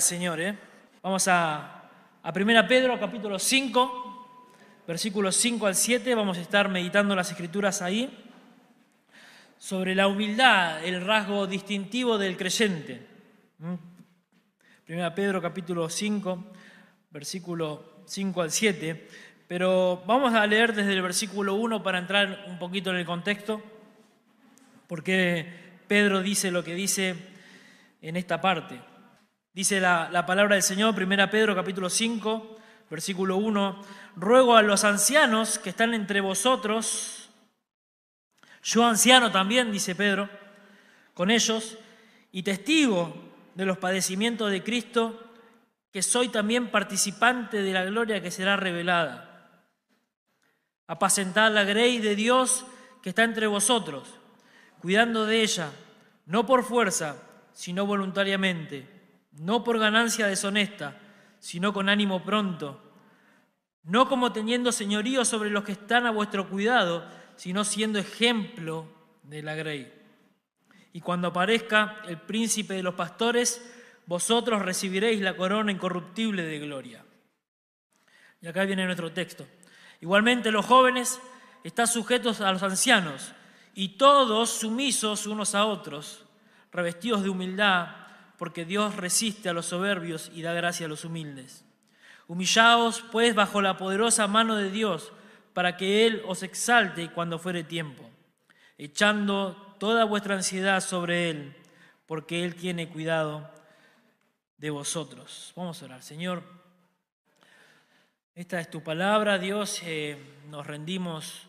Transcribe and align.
al 0.00 0.02
Señor. 0.02 0.40
¿eh? 0.40 0.56
Vamos 1.02 1.28
a, 1.28 1.90
a 2.22 2.32
1 2.34 2.66
Pedro, 2.66 2.98
capítulo 2.98 3.38
5, 3.38 4.46
versículos 4.88 5.36
5 5.36 5.66
al 5.66 5.74
7. 5.74 6.14
Vamos 6.14 6.38
a 6.38 6.40
estar 6.40 6.70
meditando 6.70 7.14
las 7.14 7.30
escrituras 7.30 7.82
ahí 7.82 8.10
sobre 9.58 9.94
la 9.94 10.06
humildad, 10.06 10.82
el 10.82 11.04
rasgo 11.04 11.46
distintivo 11.46 12.16
del 12.16 12.38
creyente. 12.38 13.06
1 13.58 13.78
¿Mm? 14.88 15.14
Pedro, 15.14 15.42
capítulo 15.42 15.90
5, 15.90 16.46
versículo 17.10 18.02
5 18.06 18.40
al 18.40 18.50
7. 18.50 19.08
Pero 19.48 20.02
vamos 20.06 20.32
a 20.32 20.46
leer 20.46 20.74
desde 20.74 20.94
el 20.94 21.02
versículo 21.02 21.56
1 21.56 21.82
para 21.82 21.98
entrar 21.98 22.46
un 22.48 22.58
poquito 22.58 22.88
en 22.88 22.96
el 22.96 23.04
contexto, 23.04 23.62
porque 24.86 25.46
Pedro 25.86 26.22
dice 26.22 26.50
lo 26.50 26.64
que 26.64 26.74
dice 26.74 27.16
en 28.00 28.16
esta 28.16 28.40
parte. 28.40 28.89
Dice 29.52 29.80
la, 29.80 30.24
palabra 30.26 30.54
del 30.54 30.62
Señor, 30.62 30.94
1 30.94 31.28
Pedro 31.28 31.56
capítulo 31.56 31.90
5, 31.90 32.58
versículo 32.88 33.36
1, 33.36 33.82
ruego 34.14 34.54
a 34.54 34.62
los 34.62 34.84
ancianos 34.84 35.58
que 35.58 35.70
están 35.70 35.92
entre 35.92 36.20
vosotros, 36.20 37.30
yo 38.62 38.86
anciano 38.86 39.32
también, 39.32 39.72
dice 39.72 39.96
Pedro, 39.96 40.28
con 41.14 41.32
ellos, 41.32 41.78
y 42.30 42.44
testigo 42.44 43.12
de 43.56 43.66
los 43.66 43.78
padecimientos 43.78 44.52
de 44.52 44.62
Cristo, 44.62 45.20
que 45.90 46.02
soy 46.02 46.28
también 46.28 46.70
participante 46.70 47.60
de 47.60 47.72
la 47.72 47.84
gloria 47.84 48.22
que 48.22 48.30
será 48.30 48.56
revelada. 48.56 49.64
Apacentad 50.86 51.50
la 51.50 51.64
grey 51.64 51.98
de 51.98 52.14
Dios 52.14 52.64
que 53.02 53.08
está 53.08 53.24
entre 53.24 53.48
vosotros, 53.48 54.14
cuidando 54.80 55.26
de 55.26 55.42
ella, 55.42 55.72
no 56.26 56.46
por 56.46 56.62
fuerza, 56.62 57.16
sino 57.52 57.84
voluntariamente, 57.84 58.99
no 59.40 59.64
por 59.64 59.78
ganancia 59.78 60.26
deshonesta, 60.26 60.98
sino 61.38 61.72
con 61.72 61.88
ánimo 61.88 62.22
pronto, 62.22 62.78
no 63.84 64.06
como 64.06 64.32
teniendo 64.32 64.70
señorío 64.70 65.24
sobre 65.24 65.48
los 65.48 65.64
que 65.64 65.72
están 65.72 66.06
a 66.06 66.10
vuestro 66.10 66.48
cuidado, 66.48 67.06
sino 67.36 67.64
siendo 67.64 67.98
ejemplo 67.98 68.86
de 69.22 69.42
la 69.42 69.54
grey. 69.54 69.90
Y 70.92 71.00
cuando 71.00 71.28
aparezca 71.28 72.02
el 72.06 72.20
príncipe 72.20 72.74
de 72.74 72.82
los 72.82 72.94
pastores, 72.94 73.74
vosotros 74.04 74.60
recibiréis 74.60 75.22
la 75.22 75.34
corona 75.34 75.72
incorruptible 75.72 76.42
de 76.42 76.58
gloria. 76.58 77.04
Y 78.42 78.46
acá 78.46 78.64
viene 78.64 78.84
nuestro 78.84 79.10
texto. 79.10 79.46
Igualmente 80.02 80.50
los 80.50 80.66
jóvenes 80.66 81.18
están 81.64 81.86
sujetos 81.86 82.42
a 82.42 82.52
los 82.52 82.62
ancianos 82.62 83.32
y 83.74 83.96
todos 83.96 84.50
sumisos 84.50 85.26
unos 85.26 85.54
a 85.54 85.64
otros, 85.64 86.26
revestidos 86.70 87.22
de 87.22 87.30
humildad, 87.30 87.99
porque 88.40 88.64
Dios 88.64 88.96
resiste 88.96 89.50
a 89.50 89.52
los 89.52 89.66
soberbios 89.66 90.30
y 90.34 90.40
da 90.40 90.54
gracia 90.54 90.86
a 90.86 90.88
los 90.88 91.04
humildes. 91.04 91.62
Humillaos 92.26 93.04
pues 93.12 93.34
bajo 93.34 93.60
la 93.60 93.76
poderosa 93.76 94.26
mano 94.28 94.56
de 94.56 94.70
Dios, 94.70 95.12
para 95.52 95.76
que 95.76 96.06
Él 96.06 96.22
os 96.26 96.42
exalte 96.42 97.10
cuando 97.10 97.38
fuere 97.38 97.64
tiempo, 97.64 98.08
echando 98.78 99.76
toda 99.78 100.04
vuestra 100.06 100.36
ansiedad 100.36 100.80
sobre 100.80 101.28
Él, 101.28 101.54
porque 102.06 102.42
Él 102.42 102.54
tiene 102.54 102.88
cuidado 102.88 103.50
de 104.56 104.70
vosotros. 104.70 105.52
Vamos 105.54 105.82
a 105.82 105.84
orar, 105.84 106.02
Señor. 106.02 106.42
Esta 108.34 108.58
es 108.58 108.70
tu 108.70 108.82
palabra, 108.82 109.36
Dios. 109.38 109.82
Eh, 109.84 110.16
nos 110.48 110.66
rendimos 110.66 111.46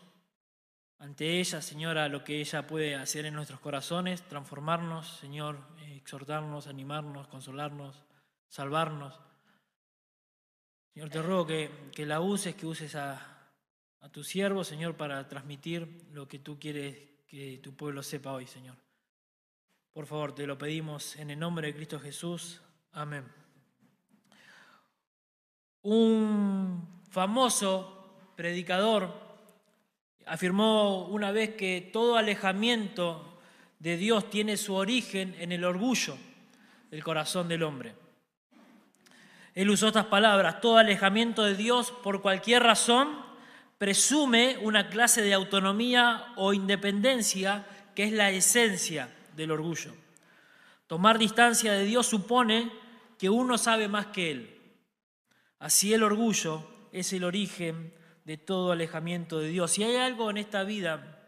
ante 1.02 1.40
ella, 1.40 1.60
Señor, 1.60 1.98
a 1.98 2.08
lo 2.08 2.22
que 2.22 2.40
ella 2.40 2.64
puede 2.64 2.94
hacer 2.94 3.26
en 3.26 3.34
nuestros 3.34 3.58
corazones, 3.58 4.22
transformarnos, 4.22 5.16
Señor, 5.18 5.58
eh, 5.80 5.96
exhortarnos, 5.96 6.68
animarnos, 6.68 7.26
consolarnos, 7.26 8.04
salvarnos. 8.48 9.18
Señor, 10.94 11.10
te 11.10 11.20
ruego 11.20 11.44
que, 11.44 11.90
que 11.92 12.06
la 12.06 12.20
uses, 12.20 12.54
que 12.54 12.66
uses 12.66 12.94
a, 12.94 13.50
a 13.98 14.08
tu 14.10 14.22
siervo, 14.22 14.62
Señor, 14.62 14.96
para 14.96 15.26
transmitir 15.26 16.06
lo 16.12 16.28
que 16.28 16.38
tú 16.38 16.60
quieres 16.60 16.96
que 17.26 17.58
tu 17.58 17.74
pueblo 17.74 18.04
sepa 18.04 18.32
hoy, 18.32 18.46
Señor. 18.46 18.76
Por 19.92 20.06
favor, 20.06 20.36
te 20.36 20.46
lo 20.46 20.56
pedimos 20.56 21.16
en 21.16 21.30
el 21.30 21.38
nombre 21.40 21.66
de 21.66 21.74
Cristo 21.74 21.98
Jesús. 21.98 22.62
Amén. 22.92 23.24
Un 25.82 27.02
famoso 27.10 28.30
predicador 28.36 29.31
afirmó 30.26 31.06
una 31.06 31.32
vez 31.32 31.50
que 31.54 31.90
todo 31.92 32.16
alejamiento 32.16 33.38
de 33.78 33.96
Dios 33.96 34.30
tiene 34.30 34.56
su 34.56 34.74
origen 34.74 35.34
en 35.38 35.52
el 35.52 35.64
orgullo 35.64 36.16
del 36.90 37.02
corazón 37.02 37.48
del 37.48 37.62
hombre. 37.62 37.94
Él 39.54 39.70
usó 39.70 39.88
estas 39.88 40.06
palabras, 40.06 40.60
todo 40.60 40.78
alejamiento 40.78 41.42
de 41.42 41.54
Dios 41.54 41.92
por 42.02 42.22
cualquier 42.22 42.62
razón 42.62 43.20
presume 43.78 44.58
una 44.62 44.88
clase 44.88 45.22
de 45.22 45.34
autonomía 45.34 46.32
o 46.36 46.52
independencia 46.52 47.66
que 47.94 48.04
es 48.04 48.12
la 48.12 48.30
esencia 48.30 49.08
del 49.36 49.50
orgullo. 49.50 49.92
Tomar 50.86 51.18
distancia 51.18 51.72
de 51.72 51.84
Dios 51.84 52.06
supone 52.06 52.70
que 53.18 53.28
uno 53.28 53.58
sabe 53.58 53.88
más 53.88 54.06
que 54.06 54.30
Él. 54.30 54.60
Así 55.58 55.92
el 55.92 56.02
orgullo 56.02 56.68
es 56.92 57.12
el 57.12 57.24
origen 57.24 57.92
de 58.24 58.36
todo 58.36 58.72
alejamiento 58.72 59.38
de 59.38 59.48
Dios. 59.48 59.72
Si 59.72 59.82
hay 59.82 59.96
algo 59.96 60.30
en 60.30 60.36
esta 60.36 60.64
vida 60.64 61.18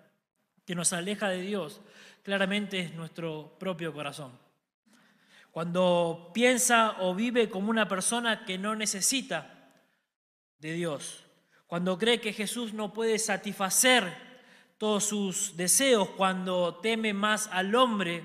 que 0.65 0.75
nos 0.75 0.93
aleja 0.93 1.28
de 1.28 1.43
Dios, 1.43 1.81
claramente 2.22 2.81
es 2.81 2.94
nuestro 2.94 3.56
propio 3.59 3.93
corazón. 3.93 4.32
Cuando 5.50 6.31
piensa 6.34 6.97
o 7.00 7.15
vive 7.15 7.49
como 7.49 7.71
una 7.71 7.87
persona 7.87 8.44
que 8.44 8.59
no 8.59 8.75
necesita 8.75 9.71
de 10.59 10.72
Dios, 10.72 11.25
cuando 11.66 11.99
cree 11.99 12.21
que 12.21 12.32
Jesús 12.32 12.72
no 12.72 12.93
puede 12.93 13.19
satisfacer 13.19 14.12
todos 14.78 15.05
sus 15.05 15.56
deseos, 15.56 16.11
cuando 16.11 16.76
teme 16.76 17.12
más 17.12 17.49
al 17.53 17.75
hombre 17.75 18.25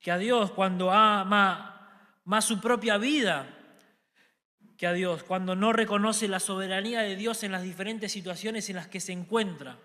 que 0.00 0.10
a 0.10 0.18
Dios, 0.18 0.52
cuando 0.52 0.90
ama 0.90 2.18
más 2.24 2.44
su 2.44 2.60
propia 2.60 2.98
vida 2.98 3.61
a 4.86 4.92
Dios, 4.92 5.22
cuando 5.22 5.54
no 5.54 5.72
reconoce 5.72 6.28
la 6.28 6.40
soberanía 6.40 7.00
de 7.00 7.16
Dios 7.16 7.42
en 7.42 7.52
las 7.52 7.62
diferentes 7.62 8.12
situaciones 8.12 8.68
en 8.68 8.76
las 8.76 8.88
que 8.88 9.00
se 9.00 9.12
encuentra. 9.12 9.78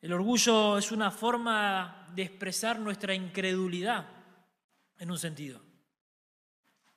El 0.00 0.12
orgullo 0.12 0.78
es 0.78 0.90
una 0.90 1.10
forma 1.10 2.08
de 2.14 2.22
expresar 2.22 2.78
nuestra 2.78 3.14
incredulidad, 3.14 4.06
en 4.98 5.10
un 5.10 5.18
sentido. 5.18 5.60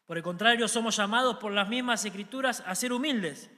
Por 0.06 0.18
el 0.18 0.24
contrario, 0.24 0.68
somos 0.68 0.98
llamados 0.98 1.38
por 1.38 1.52
las 1.52 1.68
mismas 1.68 2.06
escrituras 2.06 2.64
a 2.66 2.76
ser 2.76 2.94
humildes, 2.94 3.50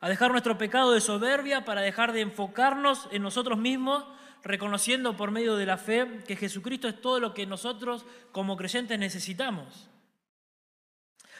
a 0.00 0.08
dejar 0.08 0.30
nuestro 0.30 0.56
pecado 0.58 0.92
de 0.92 1.00
soberbia 1.00 1.64
para 1.64 1.80
dejar 1.80 2.12
de 2.12 2.20
enfocarnos 2.20 3.08
en 3.10 3.22
nosotros 3.22 3.58
mismos, 3.58 4.04
reconociendo 4.42 5.16
por 5.16 5.32
medio 5.32 5.56
de 5.56 5.66
la 5.66 5.76
fe 5.76 6.22
que 6.26 6.36
Jesucristo 6.36 6.88
es 6.88 7.00
todo 7.00 7.18
lo 7.18 7.34
que 7.34 7.46
nosotros 7.46 8.06
como 8.30 8.56
creyentes 8.56 8.98
necesitamos. 8.98 9.87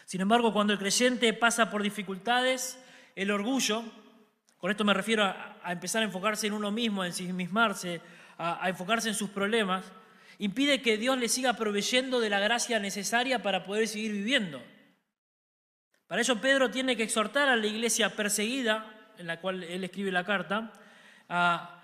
Sin 0.09 0.23
embargo, 0.23 0.55
cuando 0.55 0.73
el 0.73 0.79
creyente 0.79 1.35
pasa 1.35 1.69
por 1.69 1.83
dificultades, 1.83 2.83
el 3.15 3.31
orgullo, 3.31 3.85
con 4.57 4.71
esto 4.71 4.83
me 4.83 4.95
refiero 4.95 5.23
a, 5.23 5.59
empezar 5.67 6.01
a 6.01 6.07
enfocarse 6.07 6.47
en 6.47 6.55
uno 6.55 6.71
mismo, 6.71 7.03
a 7.03 7.09
ensimismarse, 7.09 8.01
a, 8.39 8.71
enfocarse 8.71 9.11
en 9.11 9.15
sus 9.15 9.29
problemas, 9.29 9.85
impide 10.39 10.81
que 10.81 10.97
Dios 10.97 11.19
le 11.19 11.29
siga 11.29 11.53
proveyendo 11.53 12.21
de 12.21 12.31
la 12.31 12.41
gracia 12.41 12.79
necesaria 12.79 13.43
para 13.43 13.65
poder 13.65 13.87
seguir 13.87 14.13
viviendo. 14.13 14.63
Para 16.07 16.23
ello 16.23 16.41
Pedro 16.41 16.71
tiene 16.71 16.97
que 16.97 17.03
exhortar 17.03 17.51
a 17.51 17.57
la 17.57 17.67
iglesia 17.67 18.17
perseguida, 18.17 19.13
en 19.19 19.27
la 19.27 19.43
cual 19.43 19.63
él 19.63 19.85
escribe 19.85 20.11
la 20.11 20.25
carta, 20.25 20.73
a 21.29 21.83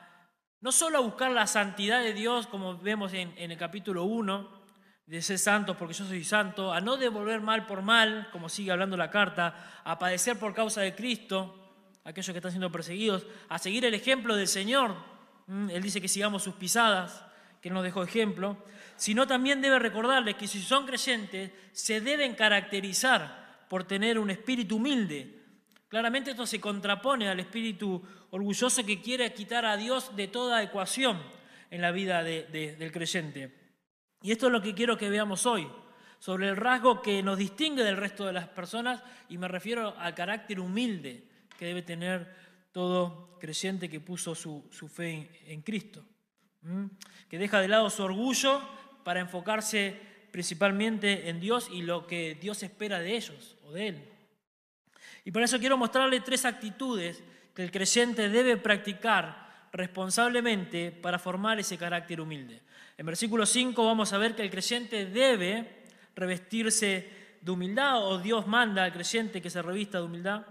no 0.62 0.72
solo 0.72 0.96
a 0.96 1.02
buscar 1.02 1.30
la 1.30 1.46
santidad 1.46 2.00
de 2.00 2.14
Dios, 2.14 2.46
como 2.46 2.78
vemos 2.78 3.12
en, 3.12 3.34
en 3.36 3.50
el 3.50 3.58
capítulo 3.58 4.04
1, 4.04 4.63
de 5.06 5.20
ser 5.20 5.38
santos 5.38 5.76
porque 5.76 5.94
yo 5.94 6.06
soy 6.06 6.24
santo, 6.24 6.72
a 6.72 6.80
no 6.80 6.96
devolver 6.96 7.40
mal 7.40 7.66
por 7.66 7.82
mal, 7.82 8.28
como 8.32 8.48
sigue 8.48 8.70
hablando 8.70 8.96
la 8.96 9.10
carta, 9.10 9.82
a 9.84 9.98
padecer 9.98 10.38
por 10.38 10.54
causa 10.54 10.80
de 10.80 10.94
Cristo, 10.94 11.54
aquellos 12.04 12.32
que 12.32 12.38
están 12.38 12.52
siendo 12.52 12.72
perseguidos, 12.72 13.26
a 13.48 13.58
seguir 13.58 13.84
el 13.84 13.94
ejemplo 13.94 14.34
del 14.36 14.48
Señor. 14.48 14.94
Mm, 15.46 15.70
Él 15.70 15.82
dice 15.82 16.00
que 16.00 16.08
sigamos 16.08 16.42
sus 16.42 16.54
pisadas, 16.54 17.22
que 17.60 17.70
nos 17.70 17.82
dejó 17.82 18.02
ejemplo, 18.02 18.56
sino 18.96 19.26
también 19.26 19.60
debe 19.60 19.78
recordarles 19.78 20.36
que 20.36 20.48
si 20.48 20.62
son 20.62 20.86
creyentes, 20.86 21.50
se 21.72 22.00
deben 22.00 22.34
caracterizar 22.34 23.66
por 23.68 23.84
tener 23.84 24.18
un 24.18 24.30
espíritu 24.30 24.76
humilde. 24.76 25.42
Claramente 25.88 26.30
esto 26.30 26.46
se 26.46 26.60
contrapone 26.60 27.28
al 27.28 27.40
espíritu 27.40 28.02
orgulloso 28.30 28.84
que 28.84 29.00
quiere 29.00 29.32
quitar 29.32 29.64
a 29.64 29.76
Dios 29.76 30.14
de 30.16 30.28
toda 30.28 30.62
ecuación 30.62 31.22
en 31.70 31.80
la 31.80 31.90
vida 31.90 32.22
del 32.22 32.92
creyente. 32.92 33.63
Y 34.24 34.32
esto 34.32 34.46
es 34.46 34.52
lo 34.52 34.62
que 34.62 34.74
quiero 34.74 34.96
que 34.96 35.10
veamos 35.10 35.44
hoy, 35.44 35.68
sobre 36.18 36.48
el 36.48 36.56
rasgo 36.56 37.02
que 37.02 37.22
nos 37.22 37.36
distingue 37.36 37.84
del 37.84 37.98
resto 37.98 38.24
de 38.24 38.32
las 38.32 38.48
personas, 38.48 39.02
y 39.28 39.36
me 39.36 39.48
refiero 39.48 39.94
al 39.98 40.14
carácter 40.14 40.60
humilde 40.60 41.28
que 41.58 41.66
debe 41.66 41.82
tener 41.82 42.34
todo 42.72 43.36
creyente 43.38 43.90
que 43.90 44.00
puso 44.00 44.34
su, 44.34 44.66
fe 44.88 45.42
en, 45.44 45.60
Cristo, 45.60 46.02
que 47.28 47.36
deja 47.36 47.60
de 47.60 47.68
lado 47.68 47.90
su 47.90 48.02
orgullo 48.02 48.62
para 49.04 49.20
enfocarse 49.20 49.94
principalmente 50.30 51.28
en 51.28 51.38
Dios 51.38 51.68
y 51.70 51.82
lo 51.82 52.06
que 52.06 52.38
Dios 52.40 52.62
espera 52.62 53.00
de 53.00 53.16
ellos 53.16 53.58
o 53.62 53.72
de 53.72 53.88
Él. 53.88 54.08
Y 55.26 55.32
por 55.32 55.42
eso 55.42 55.58
quiero 55.58 55.76
mostrarle 55.76 56.20
tres 56.20 56.46
actitudes 56.46 57.22
que 57.54 57.62
el 57.62 57.70
creyente 57.70 58.30
debe 58.30 58.56
practicar 58.56 59.43
responsablemente 59.74 60.92
para 60.92 61.18
formar 61.18 61.58
ese 61.58 61.76
carácter 61.76 62.20
humilde. 62.20 62.62
En 62.96 63.04
versículo 63.04 63.44
5 63.44 63.84
vamos 63.84 64.12
a 64.12 64.18
ver 64.18 64.36
que 64.36 64.42
el 64.42 64.50
creyente 64.50 65.06
debe 65.06 65.82
revestirse 66.14 67.10
de 67.40 67.50
humildad 67.50 68.06
o 68.06 68.18
Dios 68.18 68.46
manda 68.46 68.84
al 68.84 68.92
creyente 68.92 69.42
que 69.42 69.50
se 69.50 69.60
revista 69.60 69.98
de 69.98 70.04
humildad. 70.04 70.46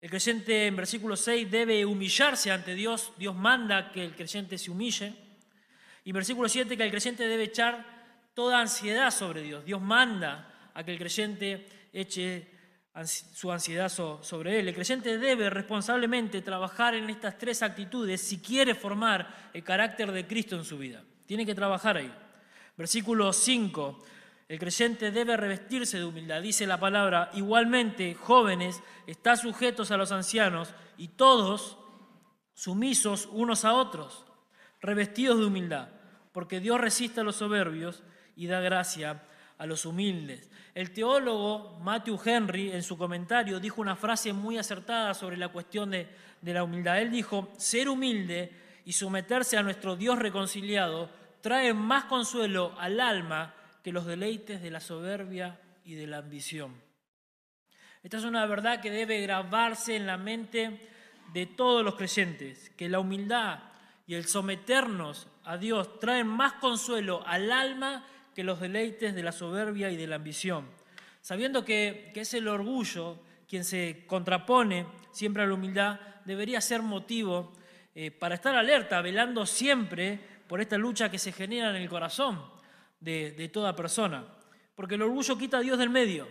El 0.00 0.08
creyente 0.08 0.68
en 0.68 0.76
versículo 0.76 1.16
6 1.16 1.50
debe 1.50 1.84
humillarse 1.84 2.52
ante 2.52 2.74
Dios. 2.74 3.12
Dios 3.18 3.34
manda 3.34 3.90
que 3.90 4.04
el 4.04 4.14
creyente 4.14 4.56
se 4.58 4.70
humille. 4.70 5.12
Y 6.04 6.10
en 6.10 6.14
versículo 6.14 6.48
7 6.48 6.76
que 6.76 6.84
el 6.84 6.90
creyente 6.90 7.26
debe 7.26 7.44
echar 7.44 7.84
toda 8.32 8.60
ansiedad 8.60 9.10
sobre 9.10 9.42
Dios. 9.42 9.64
Dios 9.64 9.82
manda 9.82 10.70
a 10.72 10.84
que 10.84 10.92
el 10.92 10.98
creyente 10.98 11.66
eche 11.92 12.48
su 13.04 13.52
ansiedad 13.52 13.88
sobre 13.88 14.58
él. 14.58 14.68
El 14.68 14.74
creyente 14.74 15.18
debe 15.18 15.48
responsablemente 15.48 16.42
trabajar 16.42 16.94
en 16.94 17.08
estas 17.08 17.38
tres 17.38 17.62
actitudes 17.62 18.20
si 18.20 18.40
quiere 18.40 18.74
formar 18.74 19.50
el 19.54 19.62
carácter 19.62 20.12
de 20.12 20.26
Cristo 20.26 20.56
en 20.56 20.64
su 20.64 20.76
vida. 20.76 21.02
Tiene 21.26 21.46
que 21.46 21.54
trabajar 21.54 21.96
ahí. 21.96 22.12
Versículo 22.76 23.32
5. 23.32 24.04
El 24.48 24.58
creyente 24.58 25.12
debe 25.12 25.36
revestirse 25.36 25.98
de 25.98 26.04
humildad. 26.04 26.42
Dice 26.42 26.66
la 26.66 26.80
palabra, 26.80 27.30
igualmente, 27.34 28.14
jóvenes, 28.14 28.82
está 29.06 29.36
sujetos 29.36 29.92
a 29.92 29.96
los 29.96 30.10
ancianos 30.10 30.74
y 30.98 31.08
todos 31.08 31.78
sumisos 32.52 33.28
unos 33.30 33.64
a 33.64 33.74
otros, 33.74 34.26
revestidos 34.80 35.38
de 35.38 35.46
humildad, 35.46 35.88
porque 36.32 36.58
Dios 36.58 36.80
resiste 36.80 37.20
a 37.20 37.24
los 37.24 37.36
soberbios 37.36 38.02
y 38.34 38.48
da 38.48 38.60
gracia 38.60 39.22
a 39.60 39.66
los 39.66 39.84
humildes. 39.84 40.50
El 40.74 40.90
teólogo 40.90 41.78
Matthew 41.82 42.18
Henry 42.24 42.72
en 42.72 42.82
su 42.82 42.96
comentario 42.96 43.60
dijo 43.60 43.82
una 43.82 43.94
frase 43.94 44.32
muy 44.32 44.56
acertada 44.56 45.12
sobre 45.12 45.36
la 45.36 45.48
cuestión 45.48 45.90
de, 45.90 46.08
de 46.40 46.54
la 46.54 46.64
humildad. 46.64 46.98
Él 46.98 47.10
dijo, 47.10 47.52
ser 47.58 47.90
humilde 47.90 48.50
y 48.86 48.92
someterse 48.92 49.58
a 49.58 49.62
nuestro 49.62 49.96
Dios 49.96 50.18
reconciliado 50.18 51.10
trae 51.42 51.74
más 51.74 52.04
consuelo 52.04 52.74
al 52.78 53.00
alma 53.00 53.54
que 53.84 53.92
los 53.92 54.06
deleites 54.06 54.62
de 54.62 54.70
la 54.70 54.80
soberbia 54.80 55.60
y 55.84 55.94
de 55.94 56.06
la 56.06 56.18
ambición. 56.18 56.74
Esta 58.02 58.16
es 58.16 58.24
una 58.24 58.46
verdad 58.46 58.80
que 58.80 58.90
debe 58.90 59.20
grabarse 59.20 59.94
en 59.94 60.06
la 60.06 60.16
mente 60.16 60.88
de 61.34 61.44
todos 61.44 61.84
los 61.84 61.96
creyentes, 61.96 62.70
que 62.70 62.88
la 62.88 62.98
humildad 62.98 63.58
y 64.06 64.14
el 64.14 64.24
someternos 64.24 65.26
a 65.44 65.58
Dios 65.58 66.00
traen 66.00 66.26
más 66.26 66.54
consuelo 66.54 67.22
al 67.26 67.52
alma 67.52 68.06
que 68.40 68.44
los 68.44 68.58
deleites 68.58 69.14
de 69.14 69.22
la 69.22 69.32
soberbia 69.32 69.90
y 69.90 69.98
de 69.98 70.06
la 70.06 70.16
ambición, 70.16 70.64
sabiendo 71.20 71.62
que, 71.62 72.10
es 72.14 72.32
el 72.32 72.48
orgullo 72.48 73.20
quien 73.46 73.66
se 73.66 74.04
contrapone 74.06 74.86
siempre 75.12 75.42
a 75.42 75.46
la 75.46 75.52
humildad, 75.52 76.00
debería 76.24 76.62
ser 76.62 76.80
motivo 76.80 77.52
eh, 77.94 78.10
para 78.10 78.36
estar 78.36 78.54
alerta, 78.54 79.02
velando 79.02 79.44
siempre 79.44 80.18
por 80.48 80.62
esta 80.62 80.78
lucha 80.78 81.10
que 81.10 81.18
se 81.18 81.32
genera 81.32 81.68
en 81.68 81.76
el 81.76 81.88
corazón 81.90 82.42
de, 82.98 83.32
de 83.32 83.48
toda 83.50 83.76
persona. 83.76 84.24
Porque 84.74 84.94
el 84.94 85.02
orgullo 85.02 85.36
quita 85.36 85.58
a 85.58 85.60
Dios 85.60 85.78
del 85.78 85.90
medio 85.90 86.26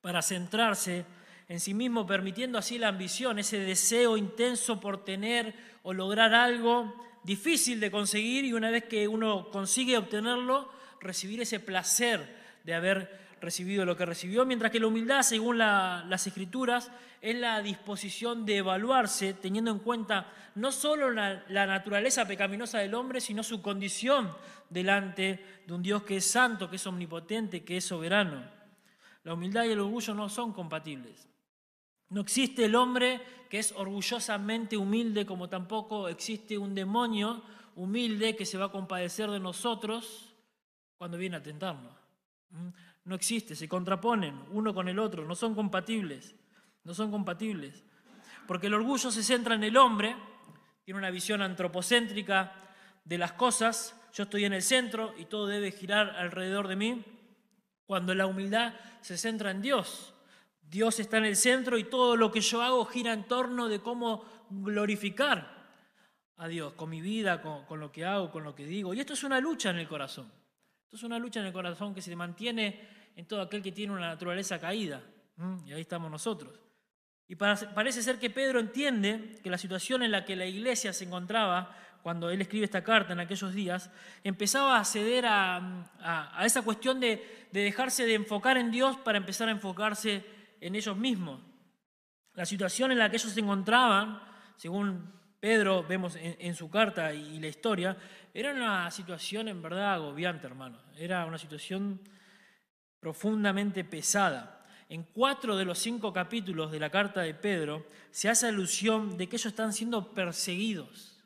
para 0.00 0.22
centrarse 0.22 1.04
en 1.48 1.58
sí 1.58 1.74
mismo, 1.74 2.06
permitiendo 2.06 2.58
así 2.58 2.78
la 2.78 2.86
ambición, 2.86 3.40
ese 3.40 3.58
deseo 3.58 4.16
intenso 4.16 4.78
por 4.78 5.04
tener 5.04 5.52
o 5.82 5.92
lograr 5.92 6.32
algo 6.32 6.94
difícil 7.24 7.80
de 7.80 7.90
conseguir 7.90 8.44
y 8.44 8.52
una 8.52 8.70
vez 8.70 8.84
que 8.84 9.08
uno 9.08 9.50
consigue 9.50 9.98
obtenerlo, 9.98 10.77
recibir 11.00 11.40
ese 11.40 11.60
placer 11.60 12.36
de 12.64 12.74
haber 12.74 13.28
recibido 13.40 13.84
lo 13.84 13.96
que 13.96 14.06
recibió, 14.06 14.44
mientras 14.44 14.70
que 14.72 14.80
la 14.80 14.86
humildad, 14.86 15.22
según 15.22 15.58
las 15.58 16.26
escrituras, 16.26 16.90
es 17.20 17.36
la 17.36 17.62
disposición 17.62 18.44
de 18.44 18.58
evaluarse 18.58 19.34
teniendo 19.34 19.70
en 19.70 19.78
cuenta 19.78 20.32
no 20.54 20.72
solo 20.72 21.10
la, 21.10 21.44
la, 21.48 21.66
naturaleza 21.66 22.26
pecaminosa 22.26 22.78
del 22.78 22.94
hombre, 22.94 23.20
sino 23.20 23.42
su 23.42 23.62
condición 23.62 24.32
delante 24.68 25.62
de 25.66 25.72
un 25.72 25.82
Dios 25.82 26.02
que 26.02 26.16
es 26.16 26.24
santo, 26.24 26.68
que 26.68 26.76
es 26.76 26.86
omnipotente, 26.86 27.64
que 27.64 27.76
es 27.76 27.84
soberano. 27.84 28.42
La 29.24 29.34
humildad 29.34 29.64
y 29.64 29.70
el 29.70 29.80
orgullo 29.80 30.14
no 30.14 30.28
son 30.28 30.52
compatibles. 30.52 31.28
No 32.10 32.22
existe 32.22 32.64
el 32.64 32.74
hombre 32.74 33.20
que 33.48 33.58
es 33.58 33.72
orgullosamente 33.72 34.76
humilde, 34.76 35.26
como 35.26 35.48
tampoco 35.48 36.08
existe 36.08 36.56
un 36.56 36.74
demonio 36.74 37.42
humilde 37.76 38.34
que 38.34 38.46
se 38.46 38.58
va 38.58 38.66
a 38.66 38.72
compadecer 38.72 39.30
de 39.30 39.40
nosotros 39.40 40.34
cuando 40.98 41.16
viene 41.16 41.36
a 41.36 41.42
tentarnos. 41.42 41.94
No 43.04 43.14
existe, 43.14 43.54
se 43.54 43.68
contraponen 43.68 44.44
uno 44.50 44.74
con 44.74 44.88
el 44.88 44.98
otro, 44.98 45.24
no 45.24 45.34
son 45.34 45.54
compatibles, 45.54 46.34
no 46.84 46.92
son 46.92 47.10
compatibles. 47.10 47.84
Porque 48.46 48.66
el 48.66 48.74
orgullo 48.74 49.10
se 49.10 49.22
centra 49.22 49.54
en 49.54 49.64
el 49.64 49.76
hombre, 49.76 50.16
tiene 50.84 50.98
una 50.98 51.10
visión 51.10 51.40
antropocéntrica 51.40 52.52
de 53.04 53.18
las 53.18 53.32
cosas, 53.32 53.94
yo 54.12 54.24
estoy 54.24 54.44
en 54.44 54.52
el 54.52 54.62
centro 54.62 55.14
y 55.16 55.26
todo 55.26 55.46
debe 55.46 55.70
girar 55.70 56.10
alrededor 56.16 56.66
de 56.68 56.76
mí, 56.76 57.04
cuando 57.86 58.14
la 58.14 58.26
humildad 58.26 58.74
se 59.00 59.16
centra 59.16 59.50
en 59.50 59.62
Dios. 59.62 60.14
Dios 60.60 60.98
está 61.00 61.16
en 61.16 61.24
el 61.24 61.36
centro 61.36 61.78
y 61.78 61.84
todo 61.84 62.16
lo 62.16 62.30
que 62.30 62.40
yo 62.40 62.60
hago 62.60 62.84
gira 62.84 63.12
en 63.12 63.24
torno 63.24 63.68
de 63.68 63.80
cómo 63.80 64.24
glorificar 64.50 65.56
a 66.36 66.48
Dios, 66.48 66.74
con 66.74 66.90
mi 66.90 67.00
vida, 67.00 67.40
con, 67.40 67.64
con 67.64 67.80
lo 67.80 67.90
que 67.90 68.04
hago, 68.04 68.30
con 68.30 68.44
lo 68.44 68.54
que 68.54 68.66
digo. 68.66 68.92
Y 68.92 69.00
esto 69.00 69.14
es 69.14 69.24
una 69.24 69.40
lucha 69.40 69.70
en 69.70 69.78
el 69.78 69.88
corazón. 69.88 70.30
Esto 70.88 70.96
es 70.96 71.02
una 71.02 71.18
lucha 71.18 71.40
en 71.40 71.46
el 71.46 71.52
corazón 71.52 71.94
que 71.94 72.00
se 72.00 72.16
mantiene 72.16 72.80
en 73.14 73.26
todo 73.26 73.42
aquel 73.42 73.62
que 73.62 73.72
tiene 73.72 73.92
una 73.92 74.08
naturaleza 74.08 74.58
caída. 74.58 75.02
Y 75.66 75.72
ahí 75.74 75.82
estamos 75.82 76.10
nosotros. 76.10 76.58
Y 77.26 77.34
parece 77.36 78.02
ser 78.02 78.18
que 78.18 78.30
Pedro 78.30 78.58
entiende 78.58 79.38
que 79.42 79.50
la 79.50 79.58
situación 79.58 80.02
en 80.02 80.12
la 80.12 80.24
que 80.24 80.34
la 80.34 80.46
iglesia 80.46 80.94
se 80.94 81.04
encontraba 81.04 81.76
cuando 82.02 82.30
él 82.30 82.40
escribe 82.40 82.64
esta 82.64 82.82
carta 82.82 83.12
en 83.12 83.20
aquellos 83.20 83.52
días, 83.52 83.90
empezaba 84.24 84.78
a 84.78 84.84
ceder 84.86 85.26
a, 85.26 85.84
esa 86.42 86.62
cuestión 86.62 87.00
de, 87.00 87.48
dejarse 87.52 88.06
de 88.06 88.14
enfocar 88.14 88.56
en 88.56 88.70
Dios 88.70 88.96
para 88.96 89.18
empezar 89.18 89.48
a 89.48 89.52
enfocarse 89.52 90.24
en 90.62 90.74
ellos 90.74 90.96
mismos. 90.96 91.42
La 92.32 92.46
situación 92.46 92.92
en 92.92 92.98
la 92.98 93.10
que 93.10 93.16
ellos 93.16 93.30
se 93.30 93.40
encontraban, 93.40 94.22
según 94.56 95.17
Pedro 95.40 95.84
vemos 95.84 96.16
en, 96.16 96.54
su 96.56 96.68
carta 96.68 97.12
y, 97.12 97.38
la 97.38 97.46
historia, 97.46 97.96
era 98.34 98.52
una 98.52 98.90
situación 98.90 99.46
en 99.48 99.62
verdad 99.62 99.94
agobiante, 99.94 100.46
hermano. 100.46 100.78
Era 100.96 101.24
una 101.26 101.38
situación 101.38 102.00
profundamente 102.98 103.84
pesada. 103.84 104.64
En 104.88 105.04
cuatro 105.04 105.56
de 105.56 105.64
los 105.64 105.78
cinco 105.78 106.12
capítulos 106.12 106.72
de 106.72 106.80
la 106.80 106.90
carta 106.90 107.20
de 107.20 107.34
Pedro 107.34 107.86
se 108.10 108.28
hace 108.28 108.48
alusión 108.48 109.16
de 109.16 109.28
que 109.28 109.36
ellos 109.36 109.46
están 109.46 109.72
siendo 109.72 110.12
perseguidos 110.12 111.22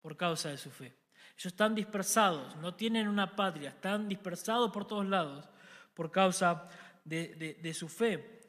por 0.00 0.16
causa 0.16 0.50
de 0.50 0.58
su 0.58 0.70
fe. 0.70 0.94
Ellos 1.30 1.46
están 1.46 1.74
dispersados, 1.74 2.54
no 2.56 2.74
tienen 2.74 3.08
una 3.08 3.34
patria, 3.34 3.70
están 3.70 4.08
dispersados 4.08 4.70
por 4.70 4.86
todos 4.86 5.06
lados 5.06 5.48
por 5.92 6.12
causa 6.12 6.68
de, 7.04 7.74
su 7.74 7.88
fe. 7.88 8.42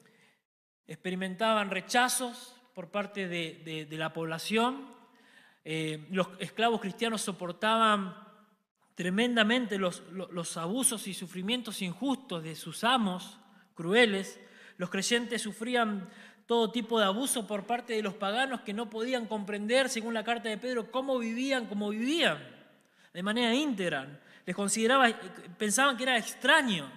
Experimentaban 0.85 1.71
rechazos 1.71 2.55
por 2.75 2.91
parte 2.91 3.27
de 3.27 3.87
la 3.91 4.13
población, 4.13 4.96
eh, 5.69 6.07
los 6.11 6.29
esclavos 6.39 6.79
cristianos 6.79 7.21
soportaban 7.21 8.15
tremendamente 8.95 9.77
los, 9.77 10.01
abusos 10.55 11.05
y 11.07 11.13
sufrimientos 11.13 11.81
injustos 11.81 12.41
de 12.41 12.55
sus 12.55 12.85
amos 12.85 13.37
crueles. 13.73 14.39
Los 14.77 14.89
creyentes 14.89 15.41
sufrían 15.41 16.07
todo 16.45 16.71
tipo 16.71 16.97
de 16.97 17.05
abuso 17.05 17.45
por 17.45 17.65
parte 17.65 17.91
de 17.91 18.01
los 18.01 18.13
paganos 18.13 18.61
que 18.61 18.71
no 18.71 18.89
podían 18.89 19.25
comprender, 19.25 19.89
según 19.89 20.13
la 20.13 20.23
carta 20.23 20.47
de 20.47 20.57
Pedro, 20.57 20.89
cómo 20.89 21.19
vivían, 21.19 21.65
cómo 21.65 21.89
vivían, 21.89 22.37
de 23.13 23.21
manera 23.21 23.53
íntegra. 23.53 24.21
Les 24.45 24.55
consideraba, 24.55 25.09
pensaban 25.57 25.97
que 25.97 26.03
era 26.03 26.17
extraño 26.17 26.89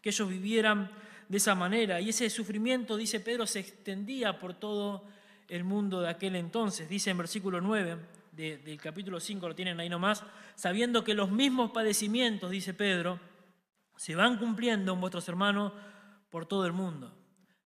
que 0.00 0.08
ellos 0.08 0.30
vivieran 0.30 0.90
de 1.28 1.36
esa 1.36 1.54
manera. 1.54 2.00
Y 2.00 2.08
ese 2.08 2.30
sufrimiento, 2.30 2.96
dice 2.96 3.20
Pedro, 3.20 3.46
se 3.46 3.58
extendía 3.58 4.38
por 4.38 4.54
todo 4.54 5.04
el 5.46 5.62
mundo 5.62 6.00
de 6.00 6.08
aquel 6.08 6.36
entonces. 6.36 6.88
Dice 6.88 7.10
en 7.10 7.18
versículo 7.18 7.60
9 7.60 8.13
del 8.36 8.80
capítulo 8.80 9.20
5, 9.20 9.48
lo 9.48 9.54
tienen 9.54 9.80
ahí 9.80 9.88
nomás, 9.88 10.24
sabiendo 10.54 11.04
que 11.04 11.14
los 11.14 11.30
mismos 11.30 11.70
padecimientos, 11.70 12.50
dice 12.50 12.74
Pedro, 12.74 13.20
se 13.96 14.14
van 14.14 14.38
cumpliendo 14.38 14.92
en 14.92 15.00
vuestros 15.00 15.28
hermanos 15.28 15.72
por 16.30 16.46
todo 16.46 16.66
el 16.66 16.72
mundo. 16.72 17.16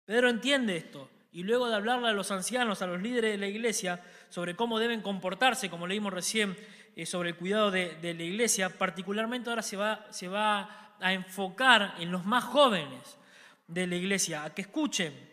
Pedro 0.04 0.28
entiende 0.28 0.76
esto 0.76 1.10
y 1.32 1.42
luego 1.42 1.68
de 1.68 1.76
hablarle 1.76 2.08
a 2.08 2.12
los 2.12 2.30
ancianos, 2.30 2.82
a 2.82 2.86
los 2.86 3.00
líderes 3.00 3.32
de 3.32 3.38
la 3.38 3.46
iglesia, 3.46 4.04
sobre 4.28 4.56
cómo 4.56 4.78
deben 4.78 5.00
comportarse, 5.00 5.70
como 5.70 5.86
leímos 5.86 6.12
recién, 6.12 6.56
eh, 6.96 7.06
sobre 7.06 7.30
el 7.30 7.36
cuidado 7.36 7.70
de, 7.70 7.96
de, 7.96 8.14
la 8.14 8.22
iglesia, 8.22 8.76
particularmente 8.76 9.48
ahora 9.48 9.62
se 9.62 9.76
va, 9.76 10.06
se 10.10 10.28
va 10.28 10.96
a 11.00 11.12
enfocar 11.12 11.94
en 11.98 12.10
los 12.10 12.26
más 12.26 12.44
jóvenes 12.44 13.18
de 13.66 13.86
la 13.86 13.96
iglesia, 13.96 14.44
a 14.44 14.54
que 14.54 14.62
escuchen 14.62 15.30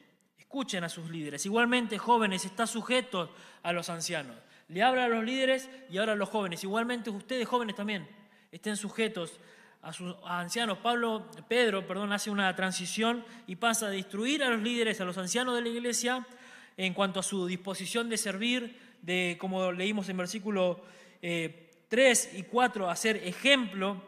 Escuchen 0.47 0.85
a 0.85 0.89
sus 0.89 1.09
líderes. 1.09 1.45
Igualmente, 1.45 1.97
jóvenes, 1.97 2.45
está 2.45 2.65
sujetos 2.67 3.29
a 3.63 3.73
los 3.73 3.89
ancianos. 3.89 4.37
Le 4.67 4.83
habla 4.83 5.05
a 5.05 5.07
los 5.07 5.23
líderes 5.23 5.69
y 5.89 5.97
ahora 5.97 6.13
a 6.13 6.15
los 6.15 6.29
jóvenes. 6.29 6.63
Igualmente, 6.63 7.09
ustedes 7.09 7.47
jóvenes 7.47 7.75
también 7.75 8.07
estén 8.51 8.75
sujetos 8.75 9.39
a 9.81 9.93
sus 9.93 10.15
ancianos. 10.25 10.79
Pablo, 10.79 11.29
Pedro, 11.47 11.87
perdón, 11.87 12.11
hace 12.11 12.29
una 12.29 12.53
transición 12.55 13.23
y 13.47 13.55
pasa 13.55 13.89
de 13.89 13.97
instruir 13.97 14.43
a 14.43 14.49
los 14.49 14.61
líderes, 14.61 14.99
a 14.99 15.05
los 15.05 15.17
ancianos 15.17 15.55
de 15.55 15.61
la 15.61 15.69
iglesia, 15.69 16.25
en 16.75 16.93
cuanto 16.93 17.19
a 17.19 17.23
su 17.23 17.47
disposición 17.47 18.09
de 18.09 18.17
servir, 18.17 18.77
de, 19.01 19.37
como 19.39 19.71
leímos 19.71 20.09
en 20.09 20.17
versículo 20.17 20.83
3 21.21 21.21
eh, 21.21 22.31
y 22.37 22.43
4, 22.43 22.89
hacer 22.89 23.17
ejemplo 23.17 24.01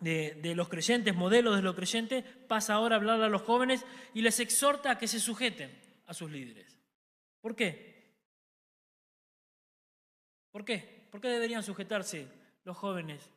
de, 0.00 0.52
los 0.54 0.68
creyentes, 0.68 1.14
modelos 1.14 1.56
de 1.56 1.62
los 1.62 1.74
creyentes, 1.74 2.24
pasa 2.46 2.74
ahora 2.74 2.96
a 2.96 2.98
hablar 2.98 3.22
a 3.22 3.28
los 3.28 3.42
jóvenes 3.42 3.84
y 4.12 4.20
les 4.20 4.38
exhorta 4.40 4.90
a 4.90 4.98
que 4.98 5.08
se 5.08 5.18
sujeten 5.18 5.70
a 6.06 6.14
sus 6.14 6.30
líderes. 6.30 6.76
¿Por 7.40 7.56
qué? 7.56 7.93
¿Por 10.54 10.64
qué? 10.64 11.08
¿Por 11.10 11.20
qué 11.20 11.26
deberían 11.26 11.64
sujetarse 11.64 12.28
los 12.62 12.76
jóvenes 12.76 13.28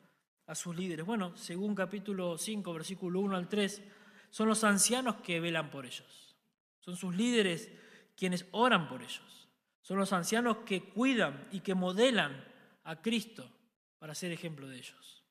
a 0.45 0.53
sus 0.53 0.75
líderes? 0.75 1.03
Bueno, 1.03 1.35
según 1.35 1.73
capítulo 1.73 2.37
5, 2.37 2.71
versículo 2.71 3.21
1 3.21 3.35
al 3.35 3.49
3, 3.49 3.81
son 4.29 4.47
los 4.47 4.63
ancianos 4.63 5.15
que 5.23 5.39
velan 5.39 5.71
por 5.71 5.87
ellos. 5.87 6.35
Son 6.79 6.95
sus 6.95 7.15
líderes 7.15 7.71
quienes 8.15 8.45
oran 8.51 8.87
por 8.87 9.01
ellos. 9.01 9.49
Son 9.81 9.97
los 9.97 10.13
ancianos 10.13 10.57
que 10.57 10.83
cuidan 10.83 11.43
y 11.51 11.61
que 11.61 11.73
modelan 11.73 12.45
a 12.83 13.01
Cristo 13.01 13.49
para 13.97 14.13
ser 14.13 14.31
ejemplo 14.31 14.67
de 14.67 14.77
ellos. 14.77 15.23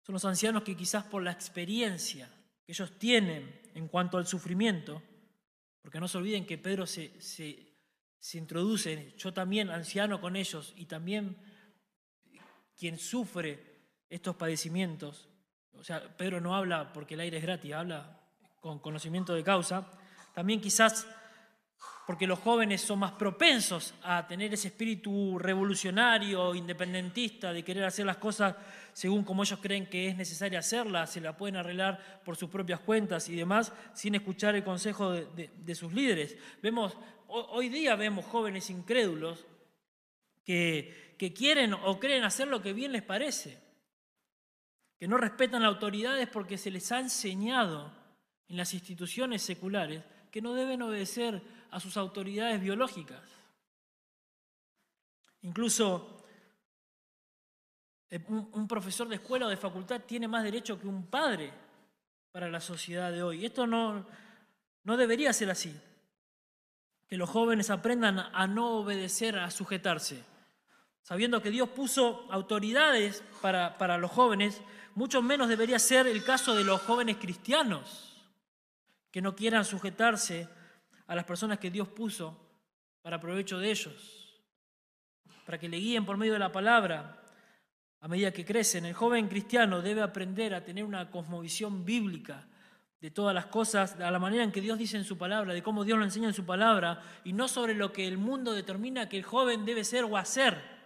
Son 0.00 0.14
los 0.14 0.24
ancianos 0.24 0.62
que 0.62 0.78
quizás 0.78 1.04
por 1.04 1.22
la 1.22 1.32
experiencia 1.32 2.26
que 2.64 2.72
ellos 2.72 2.98
tienen 2.98 3.70
en 3.74 3.86
cuanto 3.88 4.16
al 4.16 4.26
sufrimiento, 4.26 5.02
porque 5.82 6.00
no 6.00 6.08
se 6.08 6.16
olviden 6.16 6.46
que 6.46 6.56
Pedro 6.56 6.86
se, 6.86 7.20
se, 7.20 7.75
se 8.18 8.38
introduce, 8.38 9.14
yo 9.16 9.32
también 9.32 9.70
anciano 9.70 10.20
con 10.20 10.36
ellos 10.36 10.72
y 10.76 10.86
también 10.86 11.36
quien 12.76 12.98
sufre 12.98 13.76
estos 14.08 14.36
padecimientos, 14.36 15.28
o 15.72 15.84
sea, 15.84 16.16
Pedro 16.16 16.40
no 16.40 16.54
habla 16.54 16.92
porque 16.92 17.14
el 17.14 17.20
aire 17.20 17.38
es 17.38 17.42
gratis, 17.42 17.72
habla 17.72 18.20
con 18.60 18.78
conocimiento 18.78 19.34
de 19.34 19.44
causa, 19.44 19.90
también 20.34 20.60
quizás 20.60 21.06
porque 22.06 22.26
los 22.26 22.38
jóvenes 22.38 22.82
son 22.82 23.00
más 23.00 23.12
propensos 23.12 23.92
a 24.02 24.26
tener 24.28 24.54
ese 24.54 24.68
espíritu 24.68 25.38
revolucionario, 25.40 26.54
independentista, 26.54 27.52
de 27.52 27.64
querer 27.64 27.84
hacer 27.84 28.06
las 28.06 28.18
cosas 28.18 28.54
según 28.92 29.24
como 29.24 29.42
ellos 29.42 29.58
creen 29.60 29.86
que 29.86 30.08
es 30.08 30.16
necesario 30.16 30.58
hacerlas, 30.58 31.12
se 31.12 31.20
la 31.20 31.36
pueden 31.36 31.56
arreglar 31.56 32.22
por 32.24 32.36
sus 32.36 32.48
propias 32.48 32.80
cuentas 32.80 33.28
y 33.28 33.36
demás, 33.36 33.72
sin 33.92 34.14
escuchar 34.14 34.54
el 34.54 34.64
consejo 34.64 35.12
de, 35.12 35.74
sus 35.74 35.92
líderes. 35.92 36.36
Vemos, 36.62 36.96
hoy 37.28 37.68
día 37.68 37.96
vemos 37.96 38.24
jóvenes 38.26 38.70
incrédulos 38.70 39.44
que, 40.44 41.14
quieren 41.34 41.74
o 41.74 41.98
creen 41.98 42.24
hacer 42.24 42.48
lo 42.48 42.62
que 42.62 42.72
bien 42.72 42.92
les 42.92 43.02
parece, 43.02 43.58
que 44.98 45.08
no 45.08 45.16
respetan 45.16 45.62
las 45.62 45.72
autoridades 45.72 46.28
porque 46.28 46.58
se 46.58 46.70
les 46.70 46.90
ha 46.92 47.00
enseñado 47.00 47.92
en 48.48 48.56
las 48.56 48.72
instituciones 48.74 49.42
seculares 49.42 50.04
que 50.30 50.40
no 50.40 50.54
deben 50.54 50.82
obedecer 50.82 51.42
a 51.70 51.80
sus 51.80 51.96
autoridades 51.96 52.60
biológicas. 52.60 53.22
Incluso 55.42 56.24
eh, 58.10 58.24
un, 58.28 58.68
profesor 58.68 59.08
de 59.08 59.16
escuela 59.16 59.46
o 59.46 59.50
de 59.50 59.56
facultad 59.56 60.02
tiene 60.02 60.28
más 60.28 60.44
derecho 60.44 60.78
que 60.78 60.86
un 60.86 61.06
padre 61.06 61.52
para 62.30 62.48
la 62.48 62.60
sociedad 62.60 63.10
de 63.10 63.22
hoy. 63.22 63.44
Esto 63.44 63.66
no 63.66 64.06
debería 64.96 65.32
ser 65.32 65.50
así. 65.50 65.74
Que 67.08 67.16
los 67.16 67.30
jóvenes 67.30 67.70
aprendan 67.70 68.18
a 68.18 68.46
no 68.46 68.78
obedecer, 68.78 69.38
a 69.38 69.50
sujetarse. 69.50 70.24
Sabiendo 71.02 71.40
que 71.40 71.50
Dios 71.50 71.68
puso 71.68 72.26
autoridades 72.32 73.22
para, 73.40 73.78
para 73.78 73.96
los 73.96 74.10
jóvenes, 74.10 74.60
mucho 74.94 75.22
menos 75.22 75.48
debería 75.48 75.78
ser 75.78 76.06
el 76.06 76.24
caso 76.24 76.54
de 76.54 76.64
los 76.64 76.80
jóvenes 76.82 77.18
cristianos 77.18 78.16
que 79.10 79.22
no 79.22 79.36
quieran 79.36 79.64
sujetarse 79.64 80.48
a 81.06 81.14
las 81.14 81.24
personas 81.24 81.58
que 81.58 81.70
Dios 81.70 81.88
puso 81.88 82.36
para 83.02 83.20
provecho 83.20 83.58
de 83.58 83.70
ellos, 83.70 84.42
para 85.44 85.58
que 85.58 85.68
le 85.68 85.76
guíen 85.76 86.04
por 86.04 86.16
medio 86.16 86.32
de 86.32 86.38
la 86.40 86.50
palabra 86.50 87.22
a 88.00 88.08
medida 88.08 88.32
que 88.32 88.44
crecen. 88.44 88.84
El 88.84 88.94
joven 88.94 89.28
cristiano 89.28 89.80
debe 89.80 90.02
aprender 90.02 90.54
a 90.54 90.64
tener 90.64 90.84
una 90.84 91.10
cosmovisión 91.10 91.84
bíblica 91.84 92.46
de 93.00 93.10
todas 93.10 93.34
las 93.34 93.46
cosas, 93.46 94.00
a 94.00 94.10
la 94.10 94.18
manera 94.18 94.42
en 94.42 94.52
que 94.52 94.60
Dios 94.60 94.78
dice 94.78 94.96
en 94.96 95.04
su 95.04 95.18
palabra, 95.18 95.54
de 95.54 95.62
cómo 95.62 95.84
Dios 95.84 95.98
lo 95.98 96.04
enseña 96.04 96.28
en 96.28 96.34
su 96.34 96.46
palabra, 96.46 97.02
y 97.24 97.32
no 97.32 97.48
sobre 97.48 97.74
lo 97.74 97.92
que 97.92 98.06
el 98.08 98.18
mundo 98.18 98.52
determina 98.52 99.08
que 99.08 99.18
el 99.18 99.24
joven 99.24 99.64
debe 99.64 99.84
ser 99.84 100.04
o 100.04 100.16
hacer 100.16 100.76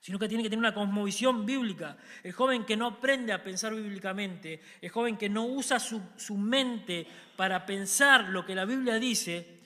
sino 0.00 0.18
que 0.18 0.28
tiene 0.28 0.42
que 0.42 0.48
tener 0.48 0.60
una 0.60 0.74
cosmovisión 0.74 1.44
bíblica. 1.44 1.96
El 2.22 2.32
joven 2.32 2.64
que 2.64 2.76
no 2.76 2.86
aprende 2.86 3.34
a 3.34 3.44
pensar 3.44 3.74
bíblicamente, 3.74 4.62
el 4.80 4.88
joven 4.88 5.18
que 5.18 5.28
no 5.28 5.44
usa 5.44 5.78
su, 5.78 6.00
su 6.16 6.38
mente 6.38 7.06
para 7.36 7.66
pensar 7.66 8.30
lo 8.30 8.44
que 8.44 8.54
la 8.54 8.64
Biblia 8.64 8.94
dice, 8.94 9.60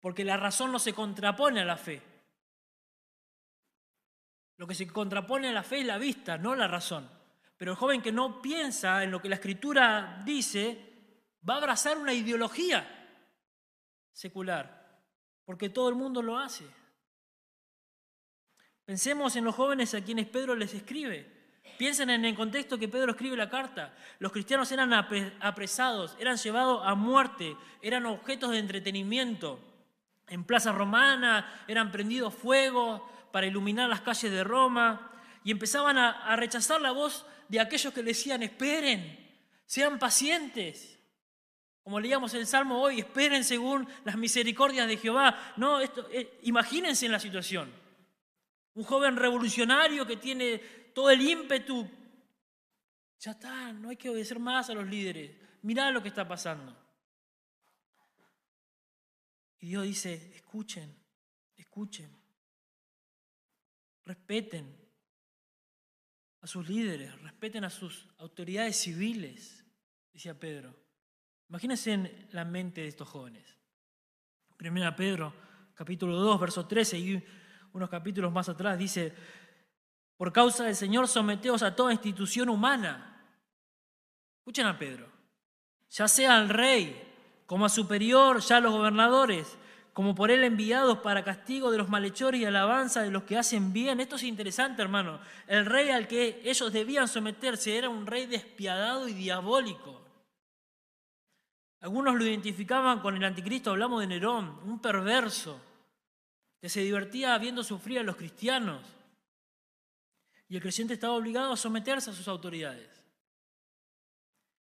porque 0.00 0.24
la 0.24 0.38
razón 0.38 0.72
no 0.72 0.78
se 0.78 0.94
contrapone 0.94 1.60
a 1.60 1.64
la 1.66 1.76
fe. 1.76 2.02
Lo 4.56 4.66
que 4.66 4.74
se 4.74 4.86
contrapone 4.86 5.48
a 5.48 5.52
la 5.52 5.62
fe 5.62 5.80
es 5.80 5.86
la 5.86 5.98
vista, 5.98 6.38
no 6.38 6.54
la 6.54 6.68
razón. 6.68 7.10
Pero 7.64 7.72
el 7.72 7.78
joven 7.78 8.02
que 8.02 8.12
no 8.12 8.42
piensa 8.42 9.02
en 9.02 9.10
lo 9.10 9.22
que 9.22 9.28
la 9.30 9.36
escritura 9.36 10.20
dice, 10.22 10.78
va 11.48 11.54
a 11.54 11.56
abrazar 11.56 11.96
una 11.96 12.12
ideología 12.12 12.86
secular, 14.12 15.00
porque 15.46 15.70
todo 15.70 15.88
el 15.88 15.94
mundo 15.94 16.20
lo 16.20 16.36
hace. 16.36 16.66
Pensemos 18.84 19.34
en 19.36 19.44
los 19.44 19.54
jóvenes 19.54 19.94
a 19.94 20.04
quienes 20.04 20.26
Pedro 20.26 20.54
les 20.54 20.74
escribe. 20.74 21.62
Piensen 21.78 22.10
en 22.10 22.26
el 22.26 22.34
contexto 22.34 22.78
que 22.78 22.86
Pedro 22.86 23.12
escribe 23.12 23.34
la 23.34 23.48
carta. 23.48 23.94
Los 24.18 24.30
cristianos 24.30 24.70
eran 24.70 24.92
apresados, 24.92 26.18
eran 26.20 26.36
llevados 26.36 26.82
a 26.84 26.94
muerte, 26.94 27.56
eran 27.80 28.04
objetos 28.04 28.50
de 28.50 28.58
entretenimiento. 28.58 29.58
En 30.28 30.44
Plaza 30.44 30.70
Romana 30.70 31.64
eran 31.66 31.90
prendidos 31.90 32.34
fuego 32.34 33.10
para 33.32 33.46
iluminar 33.46 33.88
las 33.88 34.02
calles 34.02 34.30
de 34.30 34.44
Roma 34.44 35.12
y 35.44 35.50
empezaban 35.50 35.96
a, 35.96 36.10
a 36.26 36.36
rechazar 36.36 36.82
la 36.82 36.92
voz 36.92 37.24
de 37.48 37.60
aquellos 37.60 37.92
que 37.92 38.02
decían, 38.02 38.42
esperen, 38.42 39.18
sean 39.66 39.98
pacientes. 39.98 40.98
Como 41.82 42.00
leíamos 42.00 42.32
el 42.34 42.46
Salmo 42.46 42.80
hoy, 42.80 43.00
esperen 43.00 43.44
según 43.44 43.86
las 44.04 44.16
misericordias 44.16 44.88
de 44.88 44.96
Jehová. 44.96 45.54
No, 45.56 45.80
esto, 45.80 46.08
eh, 46.10 46.38
imagínense 46.42 47.06
en 47.06 47.12
la 47.12 47.20
situación. 47.20 47.72
Un 48.74 48.84
joven 48.84 49.16
revolucionario 49.16 50.06
que 50.06 50.16
tiene 50.16 50.58
todo 50.94 51.10
el 51.10 51.20
ímpetu. 51.20 51.88
Ya 53.20 53.32
está, 53.32 53.72
no 53.72 53.90
hay 53.90 53.96
que 53.96 54.08
obedecer 54.08 54.38
más 54.38 54.70
a 54.70 54.74
los 54.74 54.86
líderes. 54.86 55.36
Mirá 55.62 55.90
lo 55.90 56.02
que 56.02 56.08
está 56.08 56.26
pasando. 56.26 56.74
Y 59.60 59.68
Dios 59.68 59.84
dice, 59.84 60.32
escuchen, 60.34 60.94
escuchen, 61.56 62.10
respeten 64.04 64.83
a 66.44 66.46
sus 66.46 66.68
líderes, 66.68 67.18
respeten 67.22 67.64
a 67.64 67.70
sus 67.70 68.06
autoridades 68.18 68.76
civiles, 68.76 69.64
decía 70.12 70.38
Pedro. 70.38 70.76
Imagínense 71.48 71.92
en 71.92 72.28
la 72.32 72.44
mente 72.44 72.82
de 72.82 72.88
estos 72.88 73.08
jóvenes. 73.08 73.56
Primera 74.54 74.94
Pedro, 74.94 75.32
capítulo 75.74 76.18
2, 76.18 76.38
verso 76.38 76.66
13, 76.66 76.98
y 76.98 77.24
unos 77.72 77.88
capítulos 77.88 78.30
más 78.30 78.50
atrás, 78.50 78.78
dice, 78.78 79.14
por 80.18 80.34
causa 80.34 80.64
del 80.64 80.76
Señor 80.76 81.08
someteos 81.08 81.62
a 81.62 81.74
toda 81.74 81.92
institución 81.92 82.50
humana. 82.50 83.26
Escuchen 84.40 84.66
a 84.66 84.78
Pedro, 84.78 85.10
ya 85.88 86.06
sea 86.06 86.36
al 86.36 86.50
rey, 86.50 87.42
como 87.46 87.64
a 87.64 87.70
superior, 87.70 88.40
ya 88.40 88.58
a 88.58 88.60
los 88.60 88.72
gobernadores, 88.74 89.56
como 89.94 90.12
por 90.16 90.32
él 90.32 90.42
enviados 90.42 90.98
para 90.98 91.22
castigo 91.22 91.70
de 91.70 91.78
los 91.78 91.88
malhechores 91.88 92.40
y 92.40 92.44
alabanza 92.44 93.02
de 93.02 93.12
los 93.12 93.22
que 93.22 93.38
hacen 93.38 93.72
bien. 93.72 94.00
Esto 94.00 94.16
es 94.16 94.24
interesante, 94.24 94.82
hermano. 94.82 95.20
El 95.46 95.64
rey 95.66 95.88
al 95.90 96.08
que 96.08 96.42
ellos 96.44 96.72
debían 96.72 97.06
someterse 97.06 97.78
era 97.78 97.88
un 97.88 98.04
rey 98.04 98.26
despiadado 98.26 99.08
y 99.08 99.14
diabólico. 99.14 100.02
Algunos 101.80 102.16
lo 102.16 102.26
identificaban 102.26 102.98
con 102.98 103.16
el 103.16 103.22
anticristo, 103.22 103.70
hablamos 103.70 104.00
de 104.00 104.08
Nerón, 104.08 104.58
un 104.64 104.80
perverso 104.80 105.60
que 106.60 106.68
se 106.68 106.80
divertía 106.80 107.38
viendo 107.38 107.62
sufrir 107.62 108.00
a 108.00 108.02
los 108.02 108.16
cristianos. 108.16 108.82
Y 110.48 110.56
el 110.56 110.62
creyente 110.62 110.94
estaba 110.94 111.14
obligado 111.14 111.52
a 111.52 111.56
someterse 111.56 112.10
a 112.10 112.14
sus 112.14 112.26
autoridades. 112.26 112.90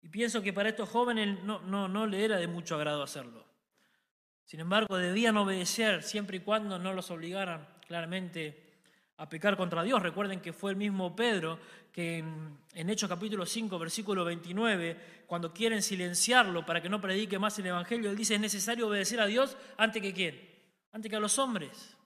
Y 0.03 0.09
pienso 0.09 0.43
que 0.43 0.53
para 0.53 0.69
estos 0.69 0.89
jóvenes 0.89 1.43
no, 1.43 1.59
no, 1.61 1.87
no 1.87 2.05
le 2.05 2.23
era 2.23 2.37
de 2.37 2.47
mucho 2.47 2.75
agrado 2.75 3.01
hacerlo. 3.01 3.46
Sin 4.47 4.61
embargo, 4.61 4.95
debían 4.95 5.35
obedecer 5.35 6.03
siempre 6.03 6.37
y 6.37 6.39
cuando 6.39 6.79
no 6.79 6.93
los 6.93 7.11
obligaran 7.11 7.67
claramente 7.85 8.63
a 9.17 9.27
pecar 9.27 9.57
contra 9.57 9.83
Dios. 9.83 10.01
Recuerden 10.01 10.39
que 10.39 10.53
fue 10.53 10.71
el 10.71 10.77
mismo 10.77 11.13
Pedro 11.13 11.59
que 11.91 12.19
en, 12.19 12.89
Hechos 12.89 13.09
capítulo 13.09 13.45
5, 13.45 13.77
versículo 13.77 14.23
29, 14.23 15.25
cuando 15.27 15.53
quieren 15.53 15.81
silenciarlo 15.81 16.65
para 16.65 16.81
que 16.81 16.87
no 16.87 17.01
predique 17.01 17.37
más 17.37 17.59
el 17.59 17.65
Evangelio, 17.65 18.09
él 18.09 18.15
dice, 18.15 18.35
es 18.35 18.39
necesario 18.39 18.87
obedecer 18.87 19.19
a 19.19 19.25
Dios 19.25 19.57
antes 19.75 20.01
que 20.01 20.13
quién? 20.13 20.39
antes 20.93 21.09
que 21.09 21.17
a 21.17 21.19
los 21.19 21.37
hombres. 21.37 21.97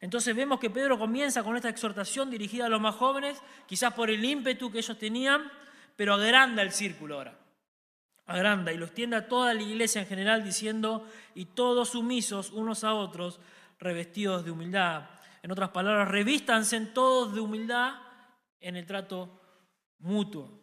Entonces 0.00 0.36
vemos 0.36 0.60
que 0.60 0.70
Pedro 0.70 0.96
comienza 0.96 1.42
con 1.42 1.56
esta 1.56 1.68
exhortación 1.68 2.30
dirigida 2.30 2.66
a 2.66 2.68
los 2.68 2.80
más 2.80 2.94
jóvenes, 2.94 3.42
quizás 3.66 3.92
por 3.94 4.10
el 4.10 4.24
ímpetu 4.24 4.70
que 4.70 4.78
ellos 4.78 4.96
tenían, 4.96 5.50
pero 5.96 6.14
agranda 6.14 6.62
el 6.62 6.70
círculo 6.70 7.16
ahora. 7.16 7.41
Agranda 8.32 8.72
y 8.72 8.76
lo 8.76 8.86
extiende 8.86 9.16
a 9.16 9.28
toda 9.28 9.54
la 9.54 9.62
iglesia 9.62 10.02
en 10.02 10.08
general 10.08 10.42
diciendo, 10.42 11.06
y 11.34 11.46
todos 11.46 11.90
sumisos 11.90 12.50
unos 12.50 12.84
a 12.84 12.94
otros, 12.94 13.40
revestidos 13.78 14.44
de 14.44 14.50
humildad. 14.50 15.08
En 15.42 15.50
otras 15.50 15.70
palabras, 15.70 16.08
revístanse 16.08 16.78
todos 16.86 17.34
de 17.34 17.40
humildad 17.40 17.94
en 18.60 18.76
el 18.76 18.86
trato 18.86 19.40
mutuo. 19.98 20.60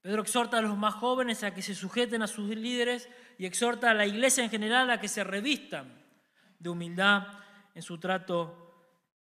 Pedro 0.00 0.22
exhorta 0.22 0.58
a 0.58 0.62
los 0.62 0.76
más 0.76 0.94
jóvenes 0.94 1.44
a 1.44 1.54
que 1.54 1.62
se 1.62 1.74
sujeten 1.74 2.22
a 2.22 2.26
sus 2.26 2.48
líderes 2.48 3.08
y 3.38 3.46
exhorta 3.46 3.90
a 3.90 3.94
la 3.94 4.06
iglesia 4.06 4.44
en 4.44 4.50
general 4.50 4.90
a 4.90 5.00
que 5.00 5.08
se 5.08 5.24
revistan 5.24 6.02
de 6.58 6.68
humildad 6.70 7.26
en 7.74 7.82
su 7.82 7.98
trato 7.98 8.64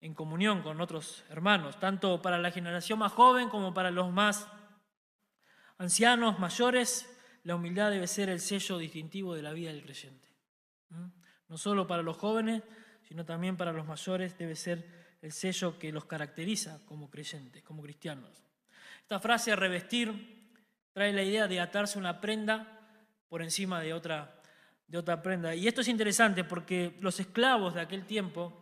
en 0.01 0.16
comunión 0.16 0.63
con 0.63 0.82
otros 0.82 1.24
hermanos, 1.30 1.80
tanto 1.80 2.22
para 2.22 2.40
la 2.40 2.51
generación 2.51 3.00
más 3.00 3.12
joven 3.12 3.50
como 3.50 3.74
para 3.74 3.92
los 3.92 4.12
más 4.12 4.48
ancianos, 5.78 6.40
mayores, 6.40 7.08
la 7.43 7.55
humildad 7.55 7.91
debe 7.91 8.07
ser 8.07 8.29
el 8.29 8.39
sello 8.39 8.77
distintivo 8.77 9.36
de 9.36 9.41
la 9.41 9.53
vida 9.53 9.71
del 9.71 9.83
creyente. 9.83 10.27
No 11.48 11.57
solo 11.57 11.88
para 11.88 12.03
los 12.03 12.17
jóvenes, 12.17 12.63
sino 13.03 13.25
también 13.25 13.57
para 13.57 13.71
los 13.71 13.86
mayores 13.86 14.38
debe 14.38 14.55
ser 14.55 15.17
el 15.21 15.31
sello 15.31 15.77
que 15.77 15.91
los 15.91 16.05
caracteriza 16.05 16.79
como 16.86 17.10
creyentes, 17.10 17.63
como 17.63 17.81
cristianos. 17.81 18.43
Esta 19.01 19.19
frase 19.19 19.55
revestir 19.55 20.51
trae 20.93 21.13
la 21.13 21.24
idea 21.24 21.48
de 21.48 21.60
atarse 21.60 21.98
una 22.00 22.21
prenda 22.21 22.79
por 23.27 23.41
encima 23.41 23.81
de 23.81 23.93
otra, 23.93 24.41
de 24.88 24.98
otra 24.98 25.21
prenda. 25.21 25.55
Y 25.55 25.67
esto 25.67 25.81
es 25.81 25.88
interesante 25.88 26.43
porque 26.43 26.98
los 27.01 27.19
esclavos 27.19 27.74
de 27.74 27.81
aquel 27.81 28.05
tiempo 28.05 28.62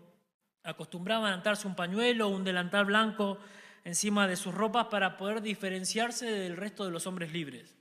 acostumbraban 0.63 1.33
a 1.33 1.37
atarse 1.37 1.67
un 1.67 1.75
pañuelo 1.75 2.27
o 2.27 2.35
un 2.35 2.43
delantal 2.43 2.85
blanco 2.85 3.39
encima 3.83 4.27
de 4.27 4.35
sus 4.35 4.53
ropas 4.53 4.87
para 4.87 5.17
poder 5.17 5.41
diferenciarse 5.41 6.25
del 6.25 6.57
resto 6.57 6.85
de 6.85 6.91
los 6.91 7.07
hombres 7.07 7.31
libres. 7.31 7.78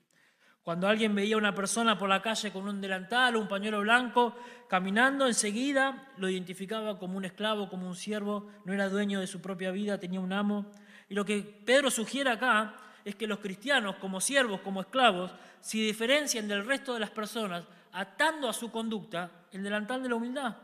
Cuando 0.68 0.86
alguien 0.86 1.14
veía 1.14 1.34
a 1.34 1.38
una 1.38 1.54
persona 1.54 1.96
por 1.96 2.10
la 2.10 2.20
calle 2.20 2.52
con 2.52 2.68
un 2.68 2.78
delantal 2.78 3.36
o 3.36 3.40
un 3.40 3.48
pañuelo 3.48 3.80
blanco 3.80 4.36
caminando, 4.68 5.26
enseguida 5.26 6.12
lo 6.18 6.28
identificaba 6.28 6.98
como 6.98 7.16
un 7.16 7.24
esclavo, 7.24 7.70
como 7.70 7.88
un 7.88 7.96
siervo, 7.96 8.50
no 8.66 8.74
era 8.74 8.90
dueño 8.90 9.18
de 9.18 9.26
su 9.26 9.40
propia 9.40 9.70
vida, 9.70 9.98
tenía 9.98 10.20
un 10.20 10.30
amo. 10.30 10.66
Y 11.08 11.14
lo 11.14 11.24
que 11.24 11.40
Pedro 11.40 11.90
sugiere 11.90 12.28
acá 12.28 12.74
es 13.02 13.14
que 13.14 13.26
los 13.26 13.38
cristianos, 13.38 13.96
como 13.96 14.20
siervos, 14.20 14.60
como 14.60 14.82
esclavos, 14.82 15.30
se 15.58 15.78
diferencian 15.78 16.46
del 16.46 16.66
resto 16.66 16.92
de 16.92 17.00
las 17.00 17.12
personas 17.12 17.64
atando 17.92 18.46
a 18.46 18.52
su 18.52 18.70
conducta 18.70 19.46
el 19.50 19.62
delantal 19.62 20.02
de 20.02 20.10
la 20.10 20.16
humildad 20.16 20.54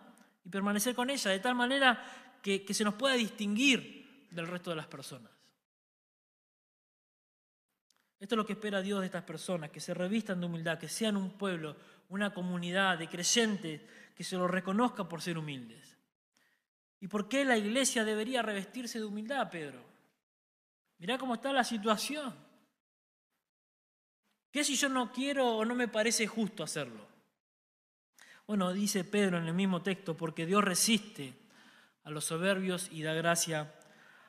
y 0.45 0.51
permanecer 0.51 0.95
con 0.95 1.09
ella 1.09 1.31
de 1.31 1.39
tal 1.39 1.55
manera 1.55 2.05
que, 2.43 2.63
que 2.63 2.75
se 2.75 2.85
nos 2.85 2.93
pueda 2.93 3.15
distinguir 3.15 4.27
del 4.31 4.49
resto 4.49 4.69
de 4.69 4.77
las 4.77 4.87
personas. 4.87 5.31
Esto 8.25 8.37
es 8.37 8.39
lo 8.39 8.47
que 8.47 8.55
espera 8.55 8.81
Dios 8.81 9.01
de 9.01 9.07
estas 9.07 9.25
personas, 9.25 9.69
que 9.69 9.81
se 9.81 9.93
revistan 9.93 10.41
de 10.41 10.47
humildad, 10.47 10.79
que 10.79 10.89
sean 10.89 11.15
un 11.15 11.33
pueblo, 11.33 11.77
una 12.09 12.33
comunidad 12.33 12.97
de 12.97 13.07
creyentes, 13.07 13.83
que 14.17 14.25
se 14.25 14.39
los 14.39 14.51
reconozca 14.51 15.07
por 15.07 15.21
ser 15.21 15.37
humildes. 15.37 15.99
¿Y 17.01 17.07
por 17.07 17.29
qué 17.29 17.45
la 17.45 17.59
iglesia 17.59 18.03
debería 18.03 18.41
revestirse 18.41 18.99
de 18.99 19.05
humildad, 19.05 19.51
Pedro? 19.51 19.85
Mirá 21.01 21.19
cómo 21.19 21.35
está 21.35 21.53
la 21.53 21.65
situación. 21.65 22.35
¿Qué 24.51 24.65
si 24.65 24.75
yo 24.75 24.89
no 24.89 25.13
quiero 25.13 25.59
o 25.59 25.67
no 25.67 25.75
me 25.75 25.89
parece 25.89 26.27
justo 26.27 26.63
hacerlo? 26.63 27.07
Bueno, 28.47 28.73
dice 28.73 29.05
Pedro 29.05 29.37
en 29.37 29.49
el 29.49 29.55
mismo 29.55 29.83
texto, 29.83 30.17
porque 30.17 30.47
Dios 30.47 30.65
resiste 30.65 31.35
a 32.05 32.11
los 32.11 32.25
soberbios 32.25 32.89
y 32.91 33.03
da 33.03 33.13
gracia 33.13 33.75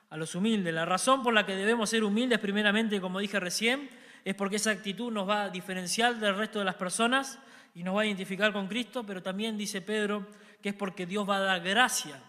a 0.09 0.17
los 0.17 0.35
humildes. 0.35 0.73
La 0.73 0.85
razón 0.85 1.23
por 1.23 1.33
la 1.33 1.45
que 1.45 1.55
debemos 1.55 1.89
ser 1.89 2.03
humildes, 2.03 2.39
primeramente, 2.39 3.01
como 3.01 3.19
dije 3.19 3.39
recién, 3.39 3.89
es 4.23 4.35
porque 4.35 4.55
esa 4.55 4.71
actitud 4.71 5.11
nos 5.11 5.27
va 5.27 5.43
a 5.43 5.49
diferenciar 5.49 6.15
del 6.15 6.35
resto 6.35 6.59
de 6.59 6.65
las 6.65 6.75
personas 6.75 7.39
y 7.73 7.83
nos 7.83 7.95
va 7.95 8.01
a 8.01 8.05
identificar 8.05 8.51
con 8.53 8.67
Cristo, 8.67 9.05
pero 9.05 9.21
también 9.21 9.57
dice 9.57 9.81
Pedro 9.81 10.25
que 10.61 10.69
es 10.69 10.75
porque 10.75 11.05
Dios 11.05 11.29
va 11.29 11.37
a 11.37 11.41
dar 11.41 11.61
gracia 11.61 12.19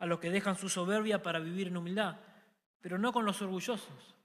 a 0.00 0.06
los 0.06 0.18
que 0.18 0.30
dejan 0.30 0.56
su 0.56 0.68
soberbia 0.68 1.22
para 1.22 1.38
vivir 1.38 1.68
en 1.68 1.76
humildad, 1.76 2.16
pero 2.80 2.98
no 2.98 3.12
con 3.12 3.24
los 3.24 3.40
orgullosos, 3.40 4.16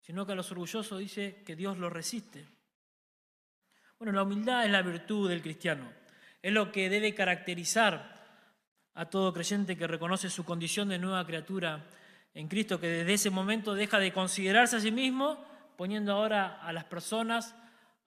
sino 0.00 0.26
que 0.26 0.32
a 0.32 0.34
los 0.34 0.50
orgullosos 0.50 0.98
dice 0.98 1.44
que 1.46 1.54
Dios 1.54 1.78
los 1.78 1.92
resiste. 1.92 2.48
Bueno, 3.98 4.12
la 4.12 4.24
humildad 4.24 4.64
es 4.64 4.72
la 4.72 4.82
virtud 4.82 5.28
del 5.28 5.40
cristiano, 5.40 5.88
es 6.42 6.52
lo 6.52 6.72
que 6.72 6.90
debe 6.90 7.14
caracterizar 7.14 8.17
a 8.98 9.06
todo 9.06 9.32
creyente 9.32 9.76
que 9.76 9.86
reconoce 9.86 10.28
su 10.28 10.44
condición 10.44 10.88
de 10.88 10.98
nueva 10.98 11.24
criatura 11.24 11.86
en 12.34 12.48
Cristo, 12.48 12.80
que 12.80 12.88
desde 12.88 13.14
ese 13.14 13.30
momento 13.30 13.76
deja 13.76 14.00
de 14.00 14.12
considerarse 14.12 14.74
a 14.74 14.80
sí 14.80 14.90
mismo, 14.90 15.38
poniendo 15.76 16.12
ahora 16.12 16.60
a 16.60 16.72
las 16.72 16.82
personas, 16.82 17.54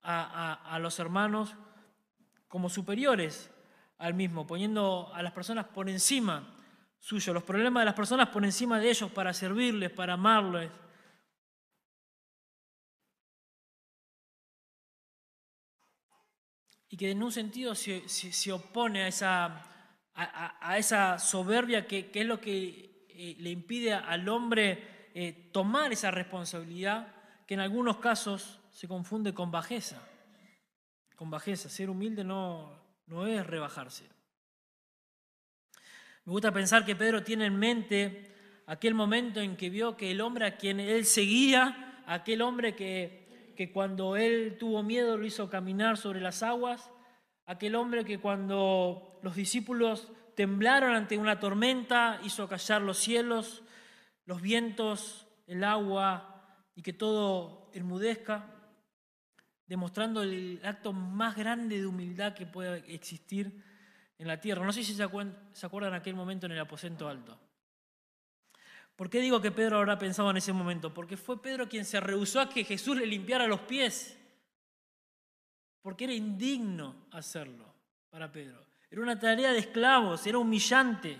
a, 0.04 0.78
los 0.82 1.00
hermanos, 1.00 1.56
como 2.50 2.68
superiores 2.68 3.50
al 4.00 4.16
mismo, 4.16 4.46
poniendo 4.46 5.10
a 5.14 5.24
las 5.24 5.32
personas 5.32 5.66
por 5.68 5.90
encima 5.90 6.58
suyo, 7.00 7.34
los 7.34 7.44
problemas 7.44 7.82
de 7.82 7.86
las 7.86 7.96
personas 7.96 8.28
por 8.28 8.44
encima 8.44 8.78
de 8.78 8.90
ellos 8.90 9.10
para 9.12 9.34
servirles, 9.34 9.92
para 9.92 10.14
amarles. 10.14 10.70
Y 16.90 16.98
que 16.98 17.12
en 17.12 17.24
un 17.24 17.32
sentido 17.32 17.76
se 17.76 18.52
opone 18.52 19.04
a 19.04 19.08
esa 19.08 19.71
a, 20.16 20.78
esa 20.78 21.20
soberbia 21.20 21.88
que, 21.88 22.12
es 22.14 22.26
lo 22.26 22.40
que 22.40 23.08
eh, 23.10 23.36
le 23.40 23.50
impide 23.50 23.94
al 23.94 24.28
hombre 24.30 25.10
eh, 25.14 25.50
tomar 25.52 25.92
esa 25.92 26.12
responsabilidad, 26.12 27.16
que 27.48 27.54
en 27.54 27.60
algunos 27.60 27.98
casos 27.98 28.60
se 28.72 28.88
confunde 28.88 29.34
con 29.34 29.52
bajeza. 29.52 30.02
Con 31.16 31.30
bajeza. 31.30 31.70
Ser 31.70 31.90
humilde 31.90 32.24
no, 32.24 32.72
no 33.08 33.28
es 33.28 33.46
rebajarse. 33.46 34.06
Me 36.26 36.32
gusta 36.32 36.52
pensar 36.52 36.86
que 36.86 36.96
Pedro 36.96 37.24
tiene 37.24 37.46
en 37.46 37.58
mente 37.58 38.36
aquel 38.68 38.94
momento 38.94 39.42
en 39.42 39.58
que 39.58 39.70
vio 39.70 39.98
que 39.98 40.12
el 40.12 40.22
hombre 40.22 40.46
a 40.46 40.56
quien 40.56 40.80
él 40.80 41.06
seguía, 41.06 42.04
aquel 42.06 42.42
hombre 42.42 42.76
que, 42.76 43.54
que 43.58 43.72
cuando 43.72 44.16
él 44.16 44.58
tuvo 44.60 44.84
miedo 44.84 45.18
lo 45.18 45.26
hizo 45.26 45.50
caminar 45.50 45.98
sobre 45.98 46.22
las 46.22 46.44
aguas, 46.44 46.91
aquel 47.52 47.76
hombre 47.76 48.06
que 48.06 48.18
cuando 48.18 49.20
los 49.22 49.36
discípulos 49.36 50.08
temblaron 50.36 50.96
ante 50.96 51.18
una 51.18 51.38
tormenta 51.38 52.22
hizo 52.24 52.48
callar 52.48 52.82
los 52.82 52.98
cielos, 52.98 53.62
los 54.26 54.42
vientos, 54.42 55.28
el 55.48 55.66
agua 55.66 56.66
y 56.76 56.82
que 56.82 56.94
todo 56.94 57.70
enmudezca, 57.74 58.46
demostrando 59.68 60.24
el 60.24 60.62
acto 60.64 60.94
más 60.94 61.36
grande 61.36 61.78
de 61.78 61.86
humildad 61.86 62.34
que 62.34 62.46
puede 62.46 62.86
existir 62.94 63.62
en 64.18 64.28
la 64.28 64.40
tierra. 64.40 64.66
No 64.66 64.72
sé 64.72 64.84
si 64.86 64.94
se 64.94 65.04
acuerdan 65.04 65.94
aquel 65.94 66.16
momento 66.16 66.46
en 66.46 66.54
el 66.54 66.60
aposento 66.60 67.10
alto. 67.10 67.38
¿Por 68.96 69.10
qué 69.10 69.20
digo 69.20 69.42
que 69.42 69.52
Pedro 69.52 69.78
habrá 69.78 70.00
pensado 70.00 70.32
en 70.32 70.38
ese 70.38 70.54
momento? 70.54 70.94
Porque 70.94 71.18
fue 71.18 71.42
Pedro 71.42 71.68
quien 71.68 71.84
se 71.84 72.00
rehusó 72.00 72.40
a 72.40 72.50
que 72.50 72.64
Jesús 72.64 72.96
le 72.96 73.06
limpiara 73.06 73.46
los 73.46 73.60
pies 73.62 74.18
porque 75.82 76.06
era 76.06 76.14
indigno 76.14 77.08
hacerlo 77.12 77.74
para 78.10 78.32
Pedro. 78.32 78.66
Era 78.90 79.02
una 79.02 79.18
tarea 79.18 79.52
de 79.52 79.60
esclavos, 79.60 80.26
era 80.28 80.38
humillante. 80.38 81.18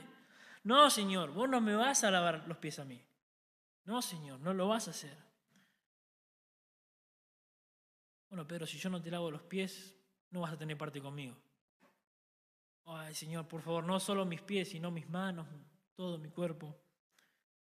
No, 0.64 0.90
Señor, 0.90 1.32
vos 1.32 1.50
no 1.50 1.62
me 1.62 1.76
vas 1.76 2.04
a 2.04 2.12
lavar 2.12 2.48
los 2.48 2.58
pies 2.58 2.80
a 2.80 2.86
mí. 2.86 3.02
No, 3.86 4.02
Señor, 4.02 4.40
no 4.40 4.54
lo 4.54 4.68
vas 4.68 4.88
a 4.88 4.92
hacer. 4.92 5.18
Bueno, 8.30 8.48
Pedro, 8.48 8.66
si 8.66 8.78
yo 8.78 8.90
no 8.90 9.02
te 9.02 9.10
lavo 9.10 9.32
los 9.32 9.42
pies, 9.42 9.96
no 10.30 10.42
vas 10.42 10.54
a 10.54 10.58
tener 10.58 10.78
parte 10.78 11.02
conmigo. 11.02 11.36
Ay, 12.86 13.14
Señor, 13.14 13.48
por 13.48 13.62
favor, 13.62 13.84
no 13.84 14.00
solo 14.00 14.26
mis 14.26 14.42
pies, 14.42 14.70
sino 14.70 14.92
mis 14.92 15.10
manos, 15.10 15.48
todo 15.96 16.18
mi 16.18 16.30
cuerpo. 16.30 16.76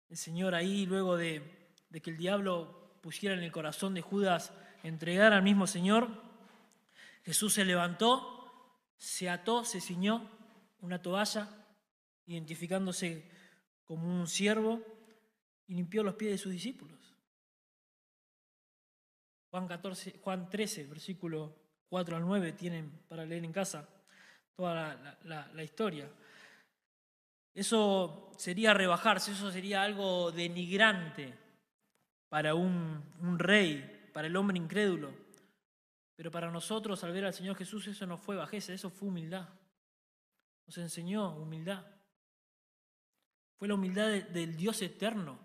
El 0.09 0.17
Señor 0.17 0.53
ahí, 0.53 0.85
luego 0.85 1.17
de, 1.17 1.71
de 1.89 2.01
que 2.01 2.11
el 2.11 2.17
diablo 2.17 2.97
pusiera 3.01 3.35
en 3.35 3.43
el 3.43 3.51
corazón 3.51 3.93
de 3.93 4.01
Judas 4.01 4.53
entregar 4.83 5.33
al 5.33 5.43
mismo 5.43 5.67
Señor, 5.67 6.09
Jesús 7.23 7.53
se 7.53 7.65
levantó, 7.65 8.79
se 8.97 9.29
ató, 9.29 9.63
se 9.63 9.79
ciñó 9.79 10.29
una 10.81 11.01
toalla, 11.01 11.49
identificándose 12.25 13.29
como 13.85 14.07
un 14.07 14.27
siervo, 14.27 14.81
y 15.67 15.75
limpió 15.75 16.03
los 16.03 16.15
pies 16.15 16.31
de 16.31 16.37
sus 16.37 16.51
discípulos. 16.51 16.99
Juan, 19.49 19.67
14, 19.67 20.19
Juan 20.21 20.49
13, 20.49 20.85
versículo 20.85 21.55
4 21.87 22.17
al 22.17 22.23
9, 22.23 22.53
tienen 22.53 22.91
para 23.07 23.25
leer 23.25 23.45
en 23.45 23.53
casa 23.53 23.87
toda 24.55 25.17
la, 25.23 25.63
historia. 25.63 26.09
Eso 27.53 28.31
sería 28.37 28.73
rebajarse, 28.73 29.31
eso 29.31 29.51
sería 29.51 29.83
algo 29.83 30.31
denigrante 30.31 31.33
para 32.27 32.55
un, 32.55 33.03
un 33.21 33.39
rey, 33.39 34.09
para 34.11 34.27
el 34.27 34.35
hombre 34.35 34.57
incrédulo. 34.57 35.22
Pero 36.23 36.31
para 36.31 36.49
nosotros, 36.49 37.03
al 37.03 37.11
ver 37.11 37.25
al 37.25 37.33
Señor 37.33 37.57
Jesús, 37.57 37.85
eso 37.85 38.07
no 38.07 38.17
fue 38.17 38.37
bajeza, 38.37 38.71
eso 38.71 38.89
fue 38.89 39.09
humildad. 39.09 39.49
Nos 40.65 40.77
enseñó 40.77 41.35
humildad. 41.35 41.85
fue 43.57 43.67
la 43.67 43.73
humildad 43.73 44.07
del 44.07 44.55
Dios 44.55 44.81
eterno, 44.81 45.37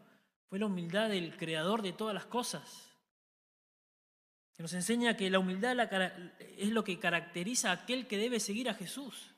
fue 0.48 0.60
la 0.60 0.66
humildad 0.66 1.08
del 1.08 1.36
creador 1.36 1.82
de 1.82 1.94
todas 1.94 2.14
las 2.14 2.26
cosas. 2.26 2.96
Que 4.54 4.62
nos 4.62 4.72
enseña 4.72 5.16
que 5.16 5.28
la 5.30 5.40
humildad 5.40 5.76
es 6.56 6.70
lo 6.70 6.84
que 6.84 7.00
caracteriza 7.00 7.70
a 7.70 7.82
aquel 7.82 8.06
que 8.06 8.16
debe 8.16 8.38
seguir 8.38 8.68
a 8.68 8.74
Jesús. 8.74 9.34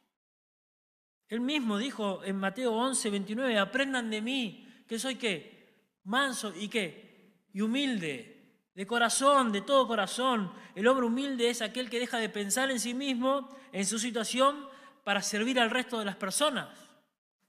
Él 1.26 1.40
mismo 1.40 1.78
dijo 1.78 2.22
en 2.22 2.36
Mateo 2.36 2.74
11, 2.74 3.08
29, 3.08 3.58
aprendan 3.58 4.10
de 4.10 4.20
mí, 4.20 4.84
que 4.86 4.98
soy 4.98 5.14
qué? 5.14 5.88
Manso 6.04 6.52
y 6.54 6.68
qué? 6.68 7.48
Y 7.54 7.62
humilde, 7.62 8.39
de 8.74 8.86
corazón, 8.86 9.52
de 9.52 9.60
todo 9.60 9.86
corazón. 9.86 10.52
El 10.74 10.86
hombre 10.86 11.06
humilde 11.06 11.50
es 11.50 11.62
aquel 11.62 11.90
que 11.90 11.98
deja 11.98 12.18
de 12.18 12.28
pensar 12.28 12.70
en 12.70 12.80
sí 12.80 12.94
mismo, 12.94 13.48
en 13.72 13.86
su 13.86 13.98
situación, 13.98 14.66
para 15.04 15.22
servir 15.22 15.58
al 15.58 15.70
resto 15.70 15.98
de 15.98 16.04
las 16.04 16.16
personas 16.16 16.68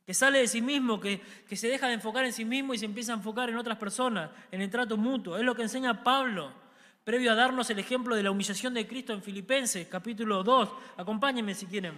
que 0.05 0.13
sale 0.13 0.39
de 0.39 0.47
sí 0.47 0.61
mismo, 0.61 0.99
que, 0.99 1.21
que, 1.47 1.55
se 1.55 1.67
deja 1.67 1.87
de 1.87 1.93
enfocar 1.93 2.25
en 2.25 2.33
sí 2.33 2.43
mismo 2.43 2.73
y 2.73 2.77
se 2.77 2.85
empieza 2.85 3.13
a 3.13 3.15
enfocar 3.15 3.49
en 3.49 3.55
otras 3.55 3.77
personas, 3.77 4.29
en 4.51 4.61
el 4.61 4.69
trato 4.69 4.97
mutuo. 4.97 5.37
Es 5.37 5.43
lo 5.43 5.55
que 5.55 5.61
enseña 5.61 6.03
Pablo, 6.03 6.51
previo 7.03 7.31
a 7.31 7.35
darnos 7.35 7.69
el 7.69 7.79
ejemplo 7.79 8.15
de 8.15 8.23
la 8.23 8.31
humillación 8.31 8.73
de 8.73 8.87
Cristo 8.87 9.13
en 9.13 9.21
Filipenses, 9.21 9.87
capítulo 9.87 10.43
2. 10.43 10.69
Acompáñenme 10.97 11.53
si 11.53 11.67
quieren. 11.67 11.93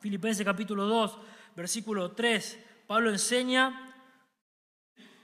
Filipenses, 0.00 0.44
capítulo 0.44 0.86
2, 0.86 1.18
versículo 1.56 2.12
3. 2.12 2.58
Pablo 2.86 3.10
enseña, 3.10 3.89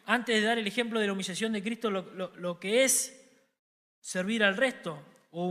antes 0.07 0.41
de 0.41 0.47
dar 0.47 0.59
el 0.59 0.67
ejemplo 0.67 0.99
de 0.99 1.07
la 1.07 1.13
humillación 1.13 1.53
de 1.53 1.63
Cristo, 1.63 1.91
lo, 1.91 2.59
que 2.59 2.85
es 2.85 3.13
servir 4.01 4.43
al 4.43 4.57
resto, 4.57 5.03
o, 5.33 5.51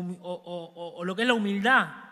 o 0.97 1.03
lo 1.03 1.15
que 1.15 1.21
es 1.21 1.27
la 1.27 1.33
humildad. 1.33 2.05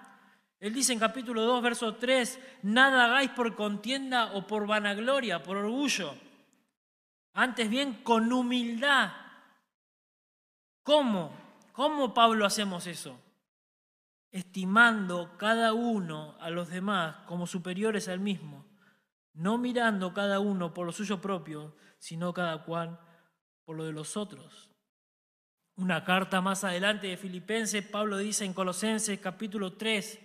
Él 0.60 0.74
dice 0.74 0.94
en 0.94 1.00
capítulo 1.00 1.42
2, 1.42 1.62
verso 1.64 1.96
3, 1.96 2.40
nada 2.64 3.06
hagáis 3.06 3.32
por 3.32 3.56
contienda 3.56 4.34
o 4.34 4.46
por 4.48 4.68
vanagloria, 4.68 5.44
por 5.44 5.58
orgullo. 5.58 6.16
Antes 7.34 7.70
bien, 7.70 8.04
con 8.04 8.32
humildad. 8.32 9.12
¿Cómo? 10.84 11.32
¿Cómo, 11.74 12.14
Pablo, 12.14 12.46
hacemos 12.46 12.88
eso? 12.88 13.20
Estimando 14.32 15.38
cada 15.38 15.74
uno 15.74 16.38
a 16.40 16.50
los 16.50 16.70
demás 16.70 17.18
como 17.26 17.48
superiores 17.48 18.08
al 18.08 18.20
mismo, 18.20 18.66
no 19.34 19.58
mirando 19.58 20.14
cada 20.14 20.40
uno 20.40 20.74
por 20.74 20.86
lo 20.86 20.92
suyo 20.92 21.20
propio, 21.20 21.76
sino 22.04 22.34
cada 22.34 22.66
cual 22.66 23.00
por 23.64 23.78
lo 23.78 23.86
de 23.86 23.94
los 23.94 24.18
otros. 24.18 24.70
Una 25.78 26.04
carta 26.04 26.42
más 26.42 26.66
adelante 26.66 27.08
de 27.08 27.16
Filipenses, 27.16 27.88
Pablo 27.88 28.18
dice 28.18 28.44
en 28.44 28.54
Colosenses 28.54 29.18
capítulo 29.22 29.78
3, 29.78 30.20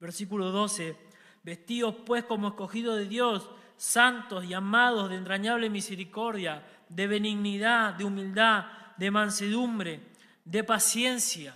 Versículo 0.00 0.50
12. 0.50 0.96
Vestidos 1.44 1.94
pues 2.04 2.24
como 2.24 2.48
escogidos 2.48 2.98
de 2.98 3.06
Dios, 3.06 3.48
santos 3.76 4.44
y 4.44 4.52
amados 4.52 5.10
de 5.10 5.16
entrañable 5.16 5.70
misericordia, 5.70 6.66
de 6.88 7.06
benignidad, 7.06 7.94
de 7.94 8.04
humildad, 8.04 8.64
de 8.96 9.12
mansedumbre, 9.12 10.00
de 10.44 10.64
paciencia. 10.64 11.54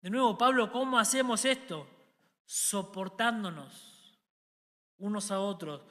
De 0.00 0.10
nuevo, 0.10 0.36
Pablo, 0.36 0.72
¿cómo 0.72 0.98
hacemos 0.98 1.44
esto? 1.44 1.88
Soportándonos 2.44 4.18
unos 4.98 5.30
a 5.30 5.38
otros, 5.38 5.82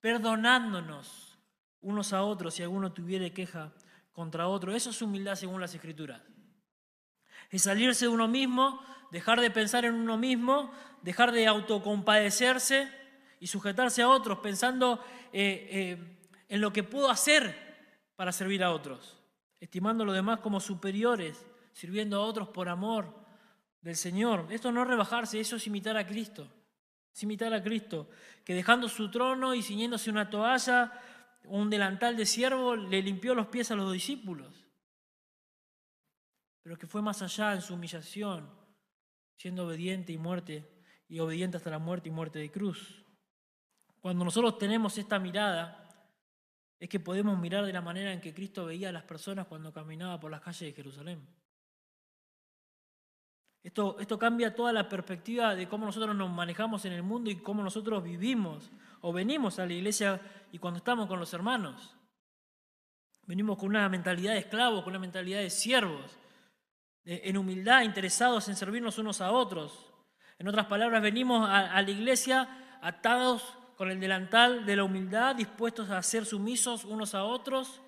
perdonándonos 0.00 1.31
unos 1.82 2.12
a 2.12 2.22
otros 2.22 2.54
si 2.54 2.62
alguno 2.62 2.92
tuviera 2.92 3.28
queja 3.30 3.72
contra 4.12 4.48
otro. 4.48 4.74
Eso 4.74 4.90
es 4.90 5.02
humildad 5.02 5.34
según 5.34 5.60
las 5.60 5.74
Escrituras. 5.74 6.22
Es 7.50 7.62
salirse 7.62 8.06
de 8.06 8.08
uno 8.08 8.28
mismo, 8.28 8.80
dejar 9.10 9.40
de 9.40 9.50
pensar 9.50 9.84
en 9.84 9.94
uno 9.94 10.16
mismo, 10.16 10.72
dejar 11.02 11.32
de 11.32 11.46
autocompadecerse 11.46 12.90
y 13.40 13.46
sujetarse 13.46 14.02
a 14.02 14.08
otros, 14.08 14.38
pensando 14.38 15.04
eh, 15.32 15.68
eh, 15.70 16.18
en 16.48 16.60
lo 16.60 16.72
que 16.72 16.82
puedo 16.82 17.10
hacer 17.10 17.54
para 18.16 18.32
servir 18.32 18.62
a 18.62 18.72
otros, 18.72 19.18
estimando 19.60 20.04
a 20.04 20.06
los 20.06 20.14
demás 20.14 20.38
como 20.40 20.60
superiores, 20.60 21.44
sirviendo 21.72 22.16
a 22.16 22.24
otros 22.24 22.48
por 22.48 22.68
amor 22.68 23.22
del 23.80 23.96
Señor. 23.96 24.46
Esto 24.50 24.70
no 24.72 24.82
es 24.82 24.88
rebajarse, 24.88 25.40
eso 25.40 25.56
es 25.56 25.66
imitar 25.66 25.96
a 25.96 26.06
Cristo. 26.06 26.48
Es 27.14 27.22
imitar 27.22 27.52
a 27.52 27.62
Cristo, 27.62 28.08
que 28.44 28.54
dejando 28.54 28.88
su 28.88 29.10
trono 29.10 29.54
y 29.54 29.62
ciñéndose 29.62 30.08
una 30.08 30.30
toalla, 30.30 30.92
un 31.60 31.70
delantal 31.70 32.16
de 32.16 32.26
siervo, 32.26 32.76
le 32.76 33.02
limpió 33.02 33.34
los 33.34 33.48
pies 33.48 33.70
a 33.70 33.76
los 33.76 33.92
discípulos 33.92 34.62
pero 36.62 36.78
que 36.78 36.86
fue 36.86 37.02
más 37.02 37.20
allá 37.22 37.54
en 37.54 37.62
su 37.62 37.74
humillación, 37.74 38.48
siendo 39.36 39.66
obediente 39.66 40.12
y 40.12 40.18
muerte, 40.18 40.68
y 41.08 41.18
obediente 41.18 41.56
hasta 41.56 41.70
la 41.70 41.78
muerte 41.78 42.08
y 42.08 42.12
muerte 42.12 42.38
de 42.38 42.50
cruz. 42.50 43.04
Cuando 44.00 44.24
nosotros 44.24 44.58
tenemos 44.58 44.96
esta 44.96 45.18
mirada, 45.18 45.78
es 46.78 46.88
que 46.88 47.00
podemos 47.00 47.38
mirar 47.38 47.66
de 47.66 47.72
la 47.72 47.80
manera 47.80 48.12
en 48.12 48.20
que 48.20 48.32
Cristo 48.32 48.64
veía 48.64 48.88
a 48.88 48.92
las 48.92 49.02
personas 49.02 49.46
cuando 49.46 49.72
caminaba 49.72 50.18
por 50.18 50.30
las 50.30 50.40
calles 50.40 50.60
de 50.60 50.72
Jerusalén. 50.72 51.26
Esto, 53.62 53.96
esto 54.00 54.18
cambia 54.18 54.54
toda 54.54 54.72
la 54.72 54.88
perspectiva 54.88 55.54
de 55.54 55.68
cómo 55.68 55.86
nosotros 55.86 56.16
nos 56.16 56.30
manejamos 56.30 56.84
en 56.84 56.92
el 56.92 57.02
mundo 57.02 57.30
y 57.30 57.36
cómo 57.36 57.62
nosotros 57.62 58.02
vivimos 58.02 58.70
o 59.00 59.12
venimos 59.12 59.58
a 59.58 59.66
la 59.66 59.72
iglesia 59.72 60.20
y 60.50 60.58
cuando 60.58 60.78
estamos 60.78 61.06
con 61.06 61.20
los 61.20 61.32
hermanos. 61.32 61.94
Venimos 63.26 63.56
con 63.56 63.68
una 63.68 63.88
mentalidad 63.88 64.32
de 64.32 64.40
esclavos, 64.40 64.82
con 64.82 64.92
una 64.92 64.98
mentalidad 64.98 65.40
de 65.40 65.50
siervos 65.50 66.18
en 67.04 67.36
humildad, 67.36 67.82
interesados 67.82 68.48
en 68.48 68.56
servirnos 68.56 68.98
unos 68.98 69.20
a 69.20 69.32
otros. 69.32 69.92
En 70.38 70.48
otras 70.48 70.66
palabras, 70.66 71.02
venimos 71.02 71.48
a, 71.48 71.80
la 71.80 71.90
iglesia 71.90 72.48
atados 72.80 73.56
con 73.76 73.90
el 73.90 74.00
delantal 74.00 74.64
de 74.66 74.76
la 74.76 74.84
humildad, 74.84 75.36
dispuestos 75.36 75.90
a 75.90 76.02
ser 76.02 76.26
sumisos 76.26 76.84
unos 76.84 77.14
a 77.14 77.24
otros. 77.24 77.80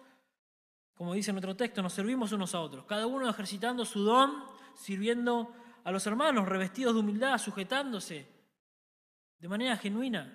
Como 0.95 1.15
dice 1.15 1.33
nuestro 1.33 1.57
texto, 1.57 1.83
nos 1.83 1.93
servimos 1.93 2.33
unos 2.33 2.55
a 2.55 2.61
otros, 2.61 2.85
cada 2.87 3.07
uno 3.07 3.29
ejercitando 3.29 3.85
su 3.85 4.05
don, 4.05 4.45
sirviendo 4.75 5.53
a 5.85 5.93
los 5.93 6.07
hermanos, 6.07 6.49
revestidos 6.49 6.95
de 6.95 7.01
humildad, 7.01 7.39
sujetándose 7.39 8.27
de 9.39 9.49
manera 9.49 9.77
genuina, 9.77 10.33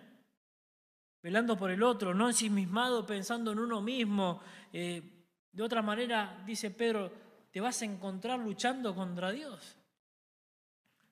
velando 1.21 1.57
por 1.57 1.71
el 1.71 1.81
otro, 1.81 2.13
no 2.13 2.27
ensimismado 2.27 3.05
pensando 3.05 3.51
en 3.51 3.59
uno 3.59 3.81
mismo. 3.81 4.41
Eh, 4.71 5.25
de 5.51 5.63
otra 5.63 5.81
manera, 5.81 6.41
dice 6.45 6.69
Pedro, 6.69 7.11
te 7.51 7.59
vas 7.59 7.81
a 7.81 7.85
encontrar 7.85 8.39
luchando 8.39 8.93
contra 8.93 9.31
Dios. 9.31 9.75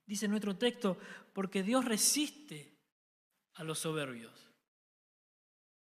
Dice 0.05 0.27
nuestro 0.27 0.55
texto, 0.55 0.97
porque 1.33 1.63
Dios 1.63 1.83
resiste 1.83 2.77
a 3.55 3.63
los 3.63 3.79
soberbios. 3.79 4.51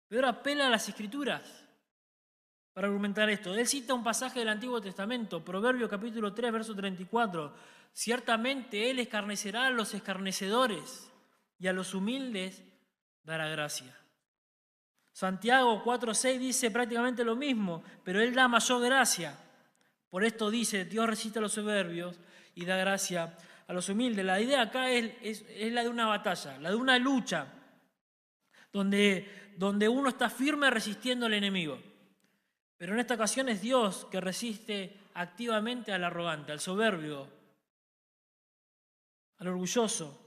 Pedro 0.06 0.28
apela 0.28 0.66
a 0.66 0.70
las 0.70 0.88
escrituras 0.90 1.61
para 2.72 2.88
argumentar 2.88 3.28
esto. 3.30 3.54
Él 3.54 3.66
cita 3.66 3.94
un 3.94 4.02
pasaje 4.02 4.38
del 4.38 4.48
Antiguo 4.48 4.80
Testamento, 4.80 5.44
Proverbio 5.44 5.88
capítulo 5.88 6.32
3, 6.32 6.52
verso 6.52 6.74
34. 6.74 7.52
Ciertamente 7.92 8.90
Él 8.90 8.98
escarnecerá 8.98 9.66
a 9.66 9.70
los 9.70 9.92
escarnecedores 9.94 11.10
y 11.58 11.66
a 11.66 11.72
los 11.72 11.94
humildes 11.94 12.62
dará 13.22 13.48
gracia. 13.48 13.94
Santiago 15.12 15.84
4.6 15.84 16.38
dice 16.38 16.70
prácticamente 16.70 17.22
lo 17.22 17.36
mismo, 17.36 17.84
pero 18.02 18.20
Él 18.20 18.34
da 18.34 18.48
mayor 18.48 18.82
gracia. 18.82 19.38
Por 20.08 20.24
esto 20.24 20.50
dice, 20.50 20.86
Dios 20.86 21.06
resiste 21.06 21.38
a 21.38 21.42
los 21.42 21.52
soberbios 21.52 22.18
y 22.54 22.64
da 22.64 22.76
gracia 22.76 23.36
a 23.66 23.72
los 23.74 23.88
humildes. 23.90 24.24
La 24.24 24.40
idea 24.40 24.62
acá 24.62 24.90
es, 24.90 25.44
la 25.72 25.82
de 25.82 25.88
una 25.90 26.06
batalla, 26.06 26.58
la 26.58 26.70
de 26.70 26.76
una 26.76 26.98
lucha, 26.98 27.46
donde, 28.72 29.52
donde 29.58 29.88
uno 29.88 30.08
está 30.08 30.30
firme 30.30 30.70
resistiendo 30.70 31.26
al 31.26 31.34
enemigo. 31.34 31.91
Pero 32.82 32.94
en 32.94 32.98
esta 32.98 33.14
ocasión 33.14 33.48
es 33.48 33.60
Dios 33.62 34.08
que 34.10 34.20
resiste 34.20 34.96
activamente 35.14 35.92
al 35.92 36.02
arrogante, 36.02 36.50
al 36.50 36.58
soberbio, 36.58 37.28
al 39.38 39.46
orgulloso, 39.46 40.20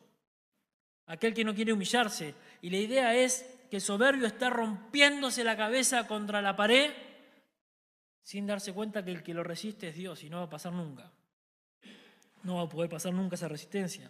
aquel 1.08 1.34
que 1.34 1.44
no 1.44 1.54
quiere 1.54 1.74
humillarse. 1.74 2.34
Y 2.62 2.70
la 2.70 2.78
idea 2.78 3.14
es 3.14 3.46
que 3.70 3.76
el 3.76 3.82
soberbio 3.82 4.26
está 4.26 4.50
rompiéndose 4.50 5.44
la 5.44 5.58
cabeza 5.58 6.08
contra 6.08 6.42
la 6.42 6.56
pared 6.56 6.94
sin 8.24 8.48
darse 8.48 8.72
cuenta 8.72 9.04
que 9.04 9.12
el 9.12 9.22
que 9.22 9.34
lo 9.34 9.44
resiste 9.44 9.90
es 9.90 9.96
Dios 9.98 10.24
y 10.24 10.30
no 10.30 10.38
va 10.38 10.44
a 10.44 10.50
pasar 10.50 10.72
nunca. 10.72 11.12
No 12.44 12.56
va 12.56 12.62
a 12.62 12.70
poder 12.70 12.90
pasar 12.90 13.14
nunca 13.14 13.36
esa 13.36 13.50
resistencia. 13.50 14.10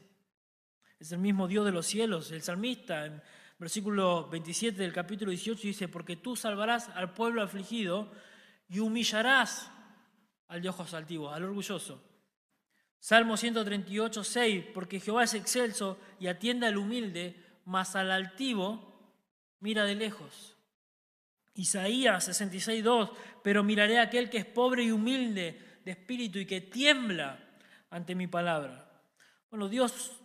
Es 1.00 1.12
el 1.12 1.18
mismo 1.18 1.48
Dios 1.48 1.66
de 1.66 1.72
los 1.72 1.88
cielos. 1.88 2.32
El 2.32 2.44
salmista 2.44 3.08
en 3.08 3.24
versículo 3.58 4.30
27 4.30 4.84
del 4.84 4.94
capítulo 4.94 5.32
18 5.32 5.62
dice, 5.64 5.88
porque 5.88 6.16
tú 6.16 6.36
salvarás 6.36 6.90
al 6.90 7.12
pueblo 7.12 7.42
afligido 7.42 8.12
y 8.68 8.80
humillarás 8.80 9.72
al 10.48 10.62
de 10.62 10.70
ojos 10.70 10.94
al 10.94 11.44
orgulloso. 11.44 12.04
Salmo 13.00 13.38
138, 13.38 14.24
6, 14.24 14.66
porque 14.74 15.00
Jehová 15.00 15.26
es 15.26 15.34
excelso 15.34 16.00
y 16.20 16.28
atiende 16.28 16.66
al 16.66 16.78
humilde, 16.78 17.60
mas 17.66 17.96
al 17.96 18.12
altivo 18.12 18.96
mira 19.60 19.84
de 19.84 19.96
lejos. 19.96 20.58
Isaías 21.54 22.28
66.2, 22.28 23.12
pero 23.44 23.64
miraré 23.64 24.00
a 24.00 24.04
aquel 24.04 24.30
que 24.30 24.40
es 24.40 24.46
pobre 24.46 24.84
y 24.84 24.92
humilde 24.92 25.80
de 25.86 25.92
espíritu 25.92 26.40
y 26.40 26.46
que 26.46 26.62
tiembla 26.62 27.40
ante 27.90 28.16
mi 28.16 28.28
palabra. 28.28 29.04
Bueno, 29.50 29.70
Dios 29.70 30.20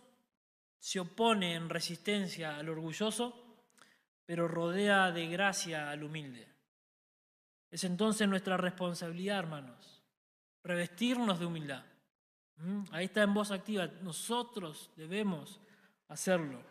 se 0.79 0.99
opone 0.99 1.53
en 1.53 1.69
resistencia 1.69 2.57
al 2.57 2.67
orgulloso, 2.67 3.63
pero 4.25 4.47
rodea 4.47 5.11
de 5.11 5.27
gracia 5.27 5.89
al 5.91 6.03
humilde. 6.03 6.50
Es 7.71 7.85
entonces 7.85 8.27
nuestra 8.27 8.57
responsabilidad, 8.57 9.39
hermanos, 9.39 10.03
revestirnos 10.61 11.39
de 11.39 11.45
humildad. 11.45 11.85
¿Mm? 12.57 12.83
Ahí 12.91 13.05
está 13.05 13.23
en 13.23 13.33
voz 13.33 13.49
activa. 13.51 13.87
Nosotros 14.01 14.91
debemos 14.97 15.61
hacerlo. 16.09 16.61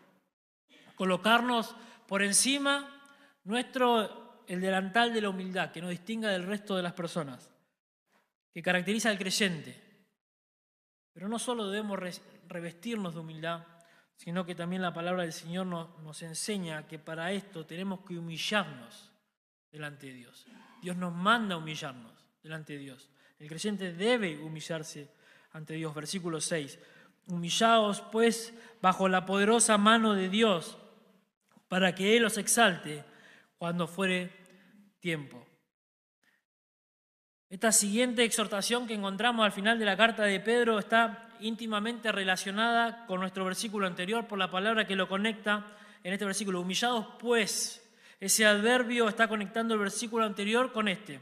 Colocarnos 0.95 1.75
por 2.07 2.23
encima 2.23 3.03
nuestro, 3.45 4.43
el 4.47 4.61
delantal 4.61 5.15
de 5.15 5.23
la 5.23 5.31
humildad, 5.31 5.73
que 5.73 5.81
nos 5.81 5.91
distinga 5.91 6.29
del 6.29 6.47
resto 6.47 6.77
de 6.77 6.83
las 6.83 6.93
personas, 6.93 7.49
que 8.53 8.63
caracteriza 8.63 9.09
al 9.09 9.19
creyente. 9.19 9.81
Pero 11.15 11.29
no 11.29 11.39
solo 11.39 11.71
debemos 11.71 11.99
revestirnos 12.47 13.15
de 13.15 13.21
humildad, 13.21 13.67
sino 14.17 14.45
que 14.45 14.55
también 14.55 14.83
la 14.83 14.93
palabra 14.93 15.23
del 15.23 15.33
Señor 15.33 15.67
nos, 15.67 15.99
nos 16.01 16.21
enseña 16.21 16.87
que 16.87 16.99
para 16.99 17.33
esto 17.33 17.65
tenemos 17.65 18.01
que 18.01 18.19
humillarnos 18.19 19.11
delante 19.73 20.07
de 20.07 20.15
Dios. 20.15 20.47
Dios 20.83 20.97
nos 20.97 21.15
manda 21.15 21.55
a 21.55 21.59
humillarnos 21.59 22.13
delante 22.43 22.75
de 22.75 22.79
Dios. 22.81 23.09
El 23.39 23.49
creyente 23.49 23.93
debe 23.93 24.39
humillarse 24.39 25.09
ante 25.53 25.75
Dios. 25.75 25.95
Versículo 25.95 26.41
6. 26.41 26.79
Humillaos 27.27 28.01
pues 28.13 28.55
bajo 28.81 29.09
la 29.09 29.25
poderosa 29.25 29.79
mano 29.79 30.15
de 30.15 30.29
Dios 30.29 30.79
para 31.69 31.95
que 31.95 32.17
Él 32.17 32.25
os 32.25 32.37
exalte 32.39 33.05
cuando 33.59 33.87
fuere 33.87 34.31
tiempo. 35.01 35.47
Esta 37.49 37.73
siguiente 37.73 38.25
exhortación 38.25 38.87
que 38.87 38.95
encontramos 38.95 39.45
al 39.45 39.53
final 39.53 39.79
de 39.79 39.85
la 39.85 39.97
carta 39.97 40.23
de 40.23 40.41
Pedro 40.41 40.79
está 40.79 41.29
íntimamente 41.41 42.13
relacionada 42.13 43.07
con 43.07 43.21
nuestro 43.21 43.45
versículo 43.45 43.87
anterior 43.87 44.27
por 44.27 44.39
la 44.39 44.51
palabra 44.51 44.87
que 44.87 44.97
lo 44.97 45.09
conecta 45.09 45.67
en 46.03 46.13
este 46.13 46.25
versículo. 46.25 46.61
Humillados 46.61 47.07
pues. 47.19 47.90
Ese 48.21 48.45
adverbio 48.45 49.09
está 49.09 49.27
conectando 49.29 49.73
el 49.73 49.81
versículo 49.81 50.27
anterior 50.27 50.73
con 50.73 50.89
este, 50.89 51.21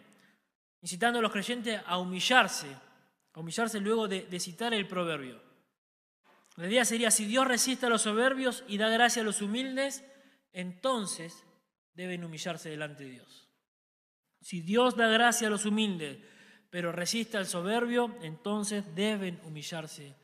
incitando 0.83 1.21
a 1.21 1.23
los 1.23 1.31
creyentes 1.31 1.81
a 1.87 1.97
humillarse, 1.99 2.67
a 3.33 3.41
humillarse 3.41 3.79
luego 3.79 4.09
de, 4.09 4.41
citar 4.41 4.75
el 4.75 4.89
proverbio. 4.89 5.41
La 6.57 6.67
idea 6.67 6.85
sería, 6.85 7.13
si 7.13 7.25
Dios 7.25 7.47
resiste 7.47 7.87
a 7.87 7.89
los 7.89 8.03
soberbios 8.03 8.65
y 8.67 8.79
da 8.79 8.89
gracia 8.89 9.23
a 9.23 9.25
los 9.25 9.41
humildes, 9.43 10.05
entonces 10.53 11.45
deben 11.95 12.25
humillarse 12.25 12.69
delante 12.69 13.05
de 13.05 13.11
Dios. 13.11 13.49
Si 14.41 14.61
Dios 14.61 14.97
da 14.97 15.07
gracia 15.07 15.47
a 15.47 15.51
los 15.51 15.67
humildes, 15.67 16.19
pero 16.69 16.91
resiste 16.91 17.37
al 17.37 17.47
soberbio, 17.47 18.17
entonces 18.23 18.93
deben 18.97 19.41
humillarse 19.45 20.17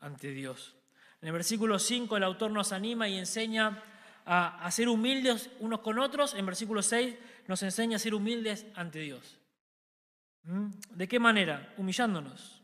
ante 0.00 0.32
Dios. 0.32 0.74
En 1.20 1.28
el 1.28 1.32
versículo 1.32 1.78
5 1.78 2.16
el 2.16 2.24
autor 2.24 2.50
nos 2.50 2.72
anima 2.72 3.08
y 3.08 3.18
enseña 3.18 3.82
a, 4.30 4.70
ser 4.70 4.88
humildes 4.88 5.50
unos 5.60 5.80
con 5.80 5.98
otros. 5.98 6.34
En 6.34 6.44
versículo 6.44 6.82
6 6.82 7.16
nos 7.46 7.62
enseña 7.62 7.96
a 7.96 7.98
ser 7.98 8.14
humildes 8.14 8.66
ante 8.74 9.00
Dios. 9.00 9.38
¿Mm? 10.42 10.68
¿De 10.90 11.08
qué 11.08 11.18
manera? 11.18 11.74
Humillándonos. 11.78 12.62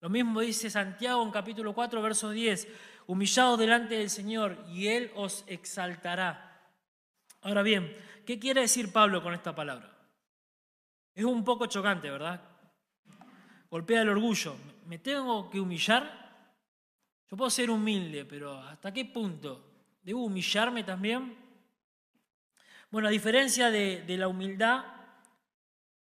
Lo 0.00 0.08
mismo 0.08 0.40
dice 0.40 0.70
Santiago 0.70 1.22
en 1.22 1.32
capítulo 1.32 1.74
4, 1.74 2.00
verso 2.00 2.30
10. 2.30 2.68
Humillados 3.08 3.58
delante 3.58 3.96
del 3.98 4.08
Señor 4.08 4.64
y 4.68 4.86
Él 4.86 5.10
os 5.16 5.44
exaltará. 5.48 6.70
Ahora 7.42 7.62
bien, 7.62 7.94
¿qué 8.24 8.38
quiere 8.38 8.60
decir 8.60 8.92
Pablo 8.92 9.22
con 9.22 9.34
esta 9.34 9.54
palabra? 9.54 9.90
Es 11.12 11.24
un 11.24 11.44
poco 11.44 11.66
chocante, 11.66 12.08
¿verdad? 12.08 12.40
Golpea 13.68 14.02
el 14.02 14.10
orgullo. 14.10 14.56
¿Me 14.86 14.98
tengo 14.98 15.50
que 15.50 15.58
humillar? 15.58 16.24
Yo 17.28 17.36
puedo 17.36 17.50
ser 17.50 17.70
humilde, 17.70 18.24
pero 18.24 18.58
¿hasta 18.58 18.92
qué 18.92 19.06
punto? 19.06 19.73
¿Debo 20.04 20.22
humillarme 20.24 20.84
también? 20.84 21.34
Bueno, 22.90 23.08
a 23.08 23.10
diferencia 23.10 23.70
de, 23.70 24.04
la 24.18 24.28
humildad, 24.28 24.84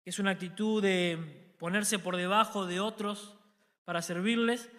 que 0.03 0.09
es 0.09 0.17
una 0.17 0.31
actitud 0.31 0.81
de 0.81 1.53
ponerse 1.59 1.99
por 1.99 2.17
debajo 2.17 2.65
de 2.65 2.79
otros 2.79 3.35
para 3.85 4.01
servirles, 4.01 4.71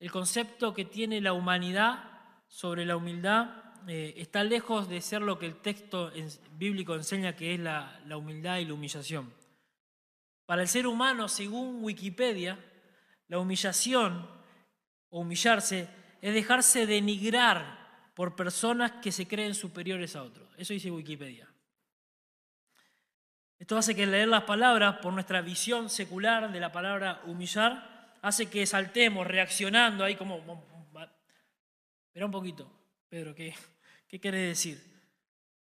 el 0.00 0.10
concepto 0.10 0.74
que 0.74 0.84
tiene 0.84 1.22
la 1.22 1.32
humanidad 1.32 2.10
sobre 2.46 2.84
la 2.84 2.98
humildad 2.98 3.48
eh, 3.88 4.12
está 4.18 4.44
lejos 4.44 4.86
de 4.90 5.00
ser 5.00 5.22
lo 5.22 5.38
que 5.38 5.46
el 5.46 5.56
texto 5.62 6.12
bíblico 6.52 6.94
enseña 6.94 7.34
que 7.34 7.54
es 7.54 7.60
la, 7.60 7.98
la 8.04 8.18
humildad 8.18 8.58
y 8.58 8.66
la 8.66 8.74
humillación. 8.74 9.32
Para 10.44 10.60
el 10.60 10.68
ser 10.68 10.86
humano, 10.86 11.28
según 11.28 11.82
Wikipedia, 11.82 12.58
la 13.28 13.38
humillación 13.38 14.28
o 15.08 15.20
humillarse 15.20 15.88
es 16.20 16.34
dejarse 16.34 16.86
denigrar 16.86 17.85
por 18.16 18.34
personas 18.34 18.92
que 19.02 19.12
se 19.12 19.28
creen 19.28 19.54
superiores 19.54 20.16
a 20.16 20.22
otros. 20.22 20.48
Eso 20.56 20.72
dice 20.72 20.90
Wikipedia. 20.90 21.46
Esto 23.58 23.76
hace 23.76 23.94
que 23.94 24.06
leer 24.06 24.28
las 24.28 24.44
palabras 24.44 24.96
por 25.02 25.12
nuestra 25.12 25.42
visión 25.42 25.90
secular 25.90 26.50
de 26.50 26.58
la 26.58 26.72
palabra 26.72 27.20
humillar 27.26 28.16
hace 28.22 28.48
que 28.48 28.64
saltemos 28.64 29.26
reaccionando 29.26 30.02
ahí 30.02 30.16
como... 30.16 30.40
Espera 32.06 32.24
un 32.24 32.32
poquito, 32.32 32.72
Pedro, 33.10 33.34
¿qué, 33.34 33.54
qué 34.08 34.18
quiere 34.18 34.38
decir 34.38 34.82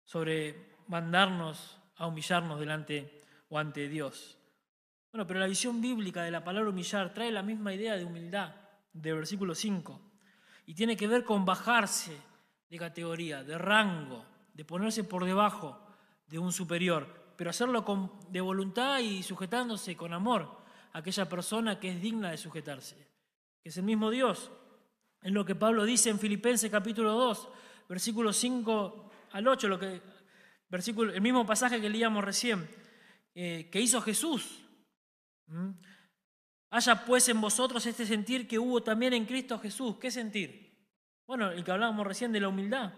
sobre 0.03 0.75
mandarnos 0.87 1.79
a 1.97 2.07
humillarnos 2.07 2.59
delante 2.59 3.21
o 3.49 3.59
ante 3.59 3.87
Dios? 3.87 4.39
Bueno, 5.11 5.27
pero 5.27 5.39
la 5.39 5.45
visión 5.45 5.81
bíblica 5.81 6.23
de 6.23 6.31
la 6.31 6.43
palabra 6.43 6.71
humillar 6.71 7.13
trae 7.13 7.31
la 7.31 7.43
misma 7.43 7.75
idea 7.75 7.95
de 7.95 8.05
humildad 8.05 8.55
del 8.91 9.17
versículo 9.17 9.53
5 9.53 10.01
y 10.65 10.73
tiene 10.73 10.97
que 10.97 11.07
ver 11.07 11.23
con 11.23 11.45
bajarse 11.45 12.28
de 12.69 12.77
categoría, 12.77 13.43
de 13.43 13.57
rango, 13.57 14.25
de 14.53 14.63
ponerse 14.65 15.03
por 15.03 15.25
debajo 15.25 15.79
de 16.27 16.37
un 16.37 16.51
superior, 16.51 17.33
pero 17.35 17.49
hacerlo 17.49 17.83
con, 17.83 18.11
de 18.29 18.41
voluntad 18.41 18.99
y 18.99 19.23
sujetándose 19.23 19.95
con 19.95 20.13
amor 20.13 20.59
a 20.93 20.99
aquella 20.99 21.27
persona 21.27 21.79
que 21.79 21.89
es 21.89 22.01
digna 22.01 22.31
de 22.31 22.37
sujetarse, 22.37 22.95
que 23.61 23.69
es 23.69 23.77
el 23.77 23.83
mismo 23.83 24.09
Dios. 24.09 24.51
Es 25.21 25.31
lo 25.31 25.45
que 25.45 25.55
Pablo 25.55 25.85
dice 25.85 26.09
en 26.09 26.19
Filipenses 26.19 26.69
capítulo 26.69 27.13
2, 27.13 27.49
versículos 27.89 28.37
5 28.37 29.11
al 29.31 29.47
8, 29.47 29.67
lo 29.67 29.79
que, 29.79 30.01
versículo, 30.69 31.13
el 31.13 31.21
mismo 31.21 31.45
pasaje 31.45 31.81
que 31.81 31.89
leíamos 31.89 32.23
recién, 32.23 32.69
eh, 33.33 33.69
que 33.71 33.81
hizo 33.81 34.01
Jesús. 34.01 34.65
Haya 36.69 37.05
pues 37.05 37.27
en 37.29 37.41
vosotros 37.41 37.85
este 37.85 38.05
sentir 38.05 38.47
que 38.47 38.59
hubo 38.59 38.83
también 38.83 39.13
en 39.13 39.25
Cristo 39.25 39.57
Jesús. 39.57 39.97
¿Qué 39.97 40.11
sentir? 40.11 40.68
Bueno, 41.29 41.51
el 41.51 41.63
que 41.63 41.71
hablábamos 41.71 42.07
recién 42.07 42.31
de 42.31 42.39
la 42.39 42.47
humildad, 42.47 42.91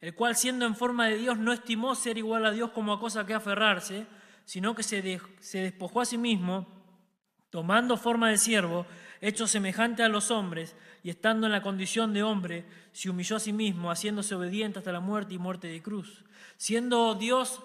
el 0.00 0.12
cual 0.16 0.34
siendo 0.34 0.66
en 0.66 0.74
forma 0.74 1.06
de 1.06 1.18
Dios 1.18 1.38
no 1.38 1.52
estimó 1.52 1.94
ser 1.94 2.18
igual 2.18 2.44
a 2.46 2.50
Dios 2.50 2.72
como 2.72 2.92
a 2.92 2.98
cosa 2.98 3.24
que 3.26 3.32
aferrarse, 3.32 4.08
sino 4.44 4.74
que 4.74 4.82
se, 4.82 5.00
despojó 5.00 6.00
a 6.00 6.04
sí 6.04 6.18
mismo, 6.18 6.66
tomando 7.50 7.96
forma 7.96 8.28
de 8.28 8.38
siervo, 8.38 8.86
hecho 9.20 9.46
semejante 9.46 10.02
a 10.02 10.08
los 10.08 10.32
hombres, 10.32 10.74
y 11.04 11.10
estando 11.10 11.46
en 11.46 11.52
la 11.52 11.62
condición 11.62 12.12
de 12.12 12.24
hombre, 12.24 12.64
se 12.90 13.08
humilló 13.08 13.36
a 13.36 13.40
sí 13.40 13.52
mismo, 13.52 13.88
haciéndose 13.88 14.34
obediente 14.34 14.80
hasta 14.80 14.90
la 14.90 14.98
muerte 14.98 15.34
y 15.34 15.38
muerte 15.38 15.68
de 15.68 15.80
cruz. 15.80 16.24
Siendo 16.56 17.14
Dios 17.14 17.62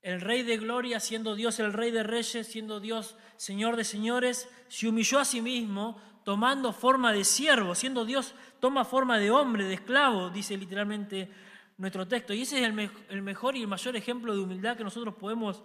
el 0.00 0.22
Rey 0.22 0.42
de 0.42 0.56
Gloria, 0.56 1.00
siendo 1.00 1.34
Dios 1.34 1.60
el 1.60 1.74
Rey 1.74 1.90
de 1.90 2.02
Reyes, 2.02 2.46
siendo 2.46 2.80
Dios 2.80 3.14
Señor 3.36 3.76
de 3.76 3.84
Señores, 3.84 4.48
se 4.68 4.88
humilló 4.88 5.18
a 5.18 5.26
sí 5.26 5.42
mismo, 5.42 6.00
tomando 6.26 6.72
forma 6.72 7.12
de 7.12 7.22
siervo, 7.22 7.76
siendo 7.76 8.04
Dios, 8.04 8.34
toma 8.58 8.84
forma 8.84 9.16
de 9.16 9.30
hombre, 9.30 9.62
de 9.62 9.74
esclavo, 9.74 10.28
dice 10.28 10.56
literalmente 10.56 11.30
nuestro 11.78 12.08
texto. 12.08 12.34
Y 12.34 12.42
ese 12.42 12.58
es 12.58 12.64
el, 12.64 13.22
mejor 13.22 13.54
y 13.54 13.60
el 13.60 13.68
mayor 13.68 13.94
ejemplo 13.94 14.34
de 14.34 14.40
humildad 14.42 14.76
que 14.76 14.82
nosotros 14.82 15.14
podemos 15.14 15.62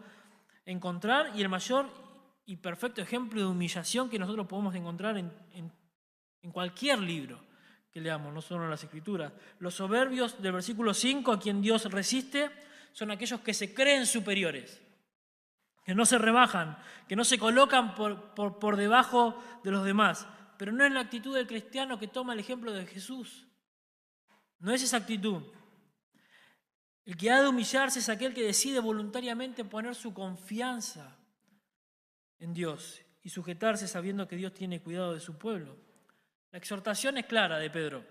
encontrar 0.63 1.32
y 1.36 1.41
el 1.41 1.50
mayor 1.50 1.89
y 2.45 2.58
perfecto 2.58 3.02
ejemplo 3.02 3.41
de 3.41 3.47
humillación 3.47 4.08
que 4.08 4.19
nosotros 4.19 4.45
podemos 4.45 4.76
encontrar 4.76 5.17
en, 5.17 5.32
cualquier 6.52 7.00
libro 7.00 7.39
que 7.91 8.00
leamos, 8.00 8.32
no 8.32 8.39
solo 8.39 8.65
en 8.65 8.69
las 8.69 8.84
Escrituras. 8.84 9.34
Los 9.58 9.74
soberbios 9.74 10.39
del 10.43 10.52
versículo 10.52 10.93
5, 10.93 11.32
a 11.32 11.39
quien 11.39 11.63
Dios 11.63 11.86
resiste, 11.86 12.52
son 12.91 13.10
aquellos 13.10 13.39
que 13.39 13.56
se 13.56 13.74
creen 13.74 14.06
superiores, 14.06 14.80
que 15.84 15.95
no 15.95 16.06
se 16.06 16.19
rebajan, 16.19 16.78
que 17.08 17.15
no 17.15 17.24
se 17.26 17.39
colocan 17.39 17.95
por, 17.95 18.36
por, 18.36 18.78
debajo 18.78 19.41
de 19.63 19.71
los 19.71 19.84
demás. 19.84 20.28
Pero 20.62 20.74
no 20.74 20.86
es 20.86 20.91
la 20.91 21.00
actitud 21.00 21.36
del 21.36 21.47
cristiano 21.47 21.97
que 21.97 22.08
toma 22.08 22.34
el 22.34 22.39
ejemplo 22.39 22.71
de 22.71 22.86
Jesús. 22.86 23.47
No 24.60 24.71
es 24.71 24.84
esa 24.84 24.97
actitud. 24.97 25.41
El 27.04 27.17
que 27.17 27.32
ha 27.32 27.41
de 27.41 27.47
humillarse 27.47 27.97
es 27.97 28.10
aquel 28.10 28.32
que 28.36 28.43
decide 28.43 28.80
voluntariamente 28.80 29.65
poner 29.65 29.95
su 29.95 30.13
confianza 30.13 31.17
en 32.38 32.54
Dios 32.54 33.02
y 33.24 33.30
sujetarse 33.30 33.88
sabiendo 33.88 34.28
que 34.28 34.36
Dios 34.36 34.54
tiene 34.54 34.84
cuidado 34.84 35.15
de 35.15 35.19
su 35.19 35.36
pueblo. 35.39 35.76
La 36.52 36.60
exhortación 36.60 37.17
es 37.17 37.26
clara 37.26 37.58
de 37.58 37.71
Pedro. 37.71 38.06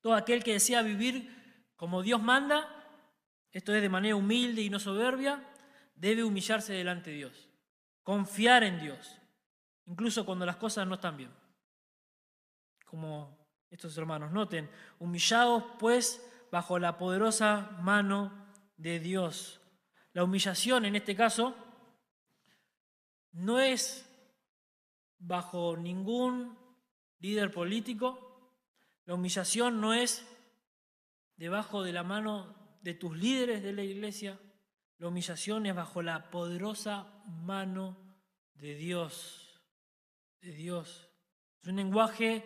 Todo 0.00 0.14
aquel 0.14 0.44
que 0.44 0.52
desea 0.52 0.82
vivir 0.82 1.64
como 1.74 2.04
Dios 2.04 2.22
manda, 2.22 2.68
esto 3.50 3.74
es 3.74 3.82
de 3.82 3.88
manera 3.88 4.14
humilde 4.14 4.62
y 4.62 4.70
no 4.70 4.78
soberbia, 4.78 5.42
debe 5.96 6.22
humillarse 6.22 6.72
delante 6.72 7.10
de 7.10 7.16
Dios, 7.16 7.48
confiar 8.04 8.62
en 8.62 8.78
Dios, 8.78 9.18
incluso 9.86 10.24
cuando 10.24 10.46
las 10.46 10.54
cosas 10.54 10.86
no 10.86 10.94
están 10.94 11.16
bien. 11.16 11.37
Como 12.88 13.38
estos 13.70 13.96
hermanos 13.98 14.32
noten, 14.32 14.70
humillados 14.98 15.62
pues 15.78 16.24
bajo 16.50 16.78
la 16.78 16.96
poderosa 16.96 17.70
mano 17.82 18.32
de 18.76 18.98
Dios. 18.98 19.60
La 20.12 20.24
humillación 20.24 20.84
en 20.86 20.96
este 20.96 21.14
caso 21.14 21.54
no 23.32 23.60
es 23.60 24.08
bajo 25.18 25.76
ningún 25.76 26.58
líder 27.18 27.52
político, 27.52 28.54
la 29.04 29.14
humillación 29.14 29.80
no 29.80 29.94
es 29.94 30.26
debajo 31.36 31.82
de 31.82 31.92
la 31.92 32.02
mano 32.02 32.78
de 32.82 32.94
tus 32.94 33.16
líderes 33.16 33.62
de 33.62 33.72
la 33.72 33.82
iglesia, 33.82 34.40
la 34.98 35.08
humillación 35.08 35.66
es 35.66 35.74
bajo 35.74 36.02
la 36.02 36.30
poderosa 36.30 37.22
mano 37.26 37.96
de 38.54 38.74
Dios, 38.74 39.62
de 40.40 40.52
Dios. 40.52 41.08
Es 41.60 41.68
un 41.68 41.76
lenguaje 41.76 42.44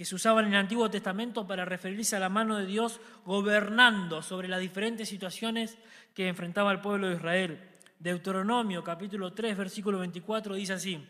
que 0.00 0.06
se 0.06 0.14
usaba 0.14 0.40
en 0.40 0.46
el 0.46 0.54
Antiguo 0.54 0.88
Testamento 0.88 1.46
para 1.46 1.66
referirse 1.66 2.16
a 2.16 2.20
la 2.20 2.30
mano 2.30 2.56
de 2.56 2.64
Dios 2.64 3.02
gobernando 3.26 4.22
sobre 4.22 4.48
las 4.48 4.58
diferentes 4.58 5.10
situaciones 5.10 5.76
que 6.14 6.26
enfrentaba 6.26 6.72
el 6.72 6.80
pueblo 6.80 7.10
de 7.10 7.16
Israel. 7.16 7.68
Deuteronomio 7.98 8.82
capítulo 8.82 9.34
3 9.34 9.58
versículo 9.58 9.98
24 9.98 10.54
dice 10.54 10.72
así, 10.72 11.06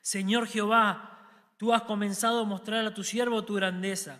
Señor 0.00 0.48
Jehová, 0.48 1.20
tú 1.56 1.72
has 1.72 1.82
comenzado 1.82 2.40
a 2.40 2.44
mostrar 2.44 2.84
a 2.84 2.92
tu 2.92 3.04
siervo 3.04 3.44
tu 3.44 3.54
grandeza 3.54 4.18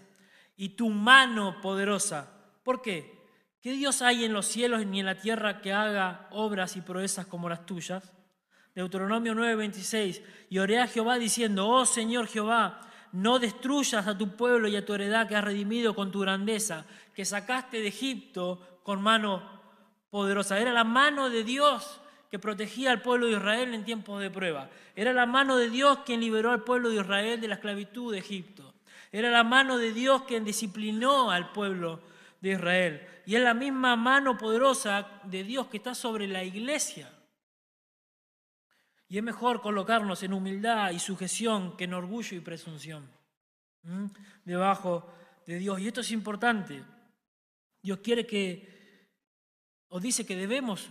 y 0.56 0.68
tu 0.76 0.88
mano 0.88 1.60
poderosa. 1.60 2.30
¿Por 2.62 2.80
qué? 2.80 3.26
¿Qué 3.60 3.72
Dios 3.72 4.02
hay 4.02 4.24
en 4.24 4.34
los 4.34 4.46
cielos 4.46 4.86
ni 4.86 5.00
en 5.00 5.06
la 5.06 5.18
tierra 5.18 5.60
que 5.60 5.72
haga 5.72 6.28
obras 6.30 6.76
y 6.76 6.80
proezas 6.80 7.26
como 7.26 7.48
las 7.48 7.66
tuyas? 7.66 8.12
Deuteronomio 8.76 9.34
9:26, 9.34 10.22
y 10.48 10.58
oré 10.58 10.78
a 10.78 10.86
Jehová 10.86 11.18
diciendo, 11.18 11.66
oh 11.66 11.84
Señor 11.84 12.28
Jehová, 12.28 12.82
no 13.12 13.38
destruyas 13.38 14.06
a 14.06 14.16
tu 14.16 14.36
pueblo 14.36 14.68
y 14.68 14.76
a 14.76 14.84
tu 14.84 14.94
heredad 14.94 15.28
que 15.28 15.36
has 15.36 15.44
redimido 15.44 15.94
con 15.94 16.10
tu 16.10 16.20
grandeza, 16.20 16.84
que 17.14 17.24
sacaste 17.24 17.80
de 17.80 17.88
Egipto 17.88 18.80
con 18.82 19.02
mano 19.02 19.42
poderosa. 20.10 20.58
Era 20.58 20.72
la 20.72 20.84
mano 20.84 21.30
de 21.30 21.44
Dios 21.44 22.00
que 22.30 22.38
protegía 22.38 22.90
al 22.90 23.02
pueblo 23.02 23.26
de 23.26 23.32
Israel 23.32 23.74
en 23.74 23.84
tiempos 23.84 24.20
de 24.20 24.30
prueba. 24.30 24.68
Era 24.94 25.12
la 25.12 25.26
mano 25.26 25.56
de 25.56 25.70
Dios 25.70 26.00
quien 26.04 26.20
liberó 26.20 26.50
al 26.50 26.64
pueblo 26.64 26.90
de 26.90 26.96
Israel 26.96 27.40
de 27.40 27.48
la 27.48 27.54
esclavitud 27.54 28.12
de 28.12 28.18
Egipto. 28.18 28.74
Era 29.10 29.30
la 29.30 29.44
mano 29.44 29.78
de 29.78 29.92
Dios 29.92 30.22
quien 30.24 30.44
disciplinó 30.44 31.30
al 31.30 31.52
pueblo 31.52 32.00
de 32.40 32.52
Israel. 32.52 33.06
Y 33.24 33.36
es 33.36 33.42
la 33.42 33.54
misma 33.54 33.96
mano 33.96 34.36
poderosa 34.36 35.06
de 35.24 35.44
Dios 35.44 35.66
que 35.68 35.78
está 35.78 35.94
sobre 35.94 36.26
la 36.26 36.44
iglesia. 36.44 37.10
Y 39.08 39.16
es 39.16 39.24
mejor 39.24 39.62
colocarnos 39.62 40.22
en 40.22 40.34
humildad 40.34 40.90
y 40.90 40.98
sujeción 40.98 41.76
que 41.76 41.84
en 41.84 41.94
orgullo 41.94 42.36
y 42.36 42.40
presunción. 42.40 43.10
Debajo 44.44 45.10
de 45.46 45.58
Dios. 45.58 45.80
Y 45.80 45.88
esto 45.88 46.02
es 46.02 46.10
importante. 46.10 46.84
Dios 47.82 48.00
quiere 48.02 48.26
que, 48.26 49.08
o 49.88 49.98
dice 49.98 50.26
que 50.26 50.36
debemos 50.36 50.90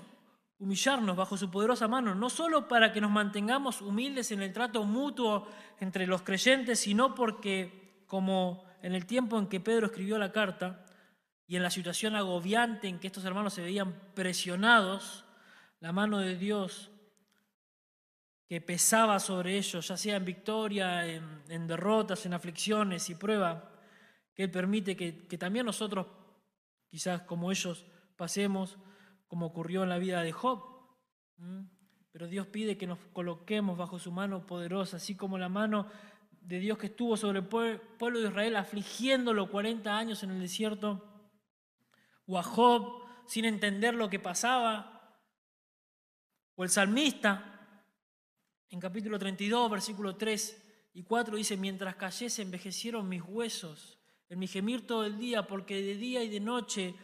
humillarnos 0.59 1.15
bajo 1.15 1.37
su 1.37 1.51
poderosa 1.51 1.87
mano, 1.87 2.15
no 2.15 2.31
solo 2.31 2.67
para 2.67 2.91
que 2.91 3.01
nos 3.01 3.11
mantengamos 3.11 3.81
humildes 3.81 4.31
en 4.31 4.41
el 4.41 4.51
trato 4.53 4.83
mutuo 4.83 5.47
entre 5.79 6.07
los 6.07 6.23
creyentes, 6.23 6.79
sino 6.79 7.13
porque, 7.13 8.03
como 8.07 8.65
en 8.81 8.95
el 8.95 9.05
tiempo 9.05 9.37
en 9.37 9.47
que 9.47 9.59
Pedro 9.59 9.87
escribió 9.87 10.17
la 10.17 10.31
carta 10.31 10.83
y 11.45 11.55
en 11.55 11.61
la 11.63 11.69
situación 11.69 12.15
agobiante 12.15 12.87
en 12.87 12.99
que 12.99 13.07
estos 13.07 13.25
hermanos 13.25 13.53
se 13.53 13.61
veían 13.61 13.93
presionados, 14.15 15.25
la 15.79 15.91
mano 15.91 16.17
de 16.17 16.35
Dios 16.35 16.89
que 18.47 18.61
pesaba 18.61 19.19
sobre 19.19 19.57
ellos, 19.57 19.85
ya 19.87 19.97
sea 19.97 20.15
en 20.15 20.25
victoria, 20.25 21.05
en, 21.05 21.67
derrotas, 21.67 22.25
en 22.25 22.33
aflicciones 22.33 23.09
y 23.09 23.15
pruebas, 23.15 23.61
que 24.33 24.43
Él 24.43 24.51
permite 24.51 24.95
que, 24.95 25.27
que 25.27 25.37
también 25.37 25.65
nosotros, 25.65 26.07
quizás 26.87 27.23
como 27.23 27.51
ellos, 27.51 27.85
pasemos, 28.15 28.77
como 29.27 29.47
ocurrió 29.47 29.83
en 29.83 29.89
la 29.89 29.97
vida 29.97 30.23
de 30.23 30.31
Job. 30.31 30.63
Pero 32.11 32.27
Dios 32.27 32.47
pide 32.47 32.77
que 32.77 32.87
nos 32.87 32.99
coloquemos 33.11 33.77
bajo 33.77 33.99
su 33.99 34.11
mano 34.13 34.45
poderosa, 34.45 34.95
así 34.97 35.15
como 35.15 35.37
la 35.37 35.49
mano 35.49 35.87
de 36.39 36.59
Dios 36.59 36.77
que 36.77 36.87
estuvo 36.87 37.17
sobre 37.17 37.39
el 37.39 37.47
pueblo 37.47 38.21
de 38.21 38.29
Israel 38.29 38.55
afligiéndolo 38.55 39.51
40 39.51 39.97
años 39.97 40.23
en 40.23 40.31
el 40.31 40.39
desierto, 40.39 41.03
o 42.25 42.39
a 42.39 42.43
Job 42.43 43.03
sin 43.27 43.43
entender 43.43 43.93
lo 43.93 44.09
que 44.09 44.19
pasaba, 44.19 45.19
o 46.55 46.63
el 46.63 46.69
salmista 46.69 47.56
en 48.69 48.79
capítulo 48.79 49.17
32, 49.17 49.71
versículo 49.71 50.15
3 50.15 50.63
y 50.93 51.03
4 51.03 51.37
dice, 51.37 51.57
mientras 51.57 51.95
callé 51.95 52.27
envejecieron 52.41 53.07
mis 53.07 53.21
huesos, 53.21 53.99
en 54.29 54.39
mi 54.39 54.47
gemir 54.47 54.85
todo 54.85 55.05
el 55.05 55.17
día, 55.17 55.47
porque 55.47 55.81
de 55.81 55.95
día 55.95 56.23
y 56.23 56.29
de 56.29 56.39
noche 56.39 56.95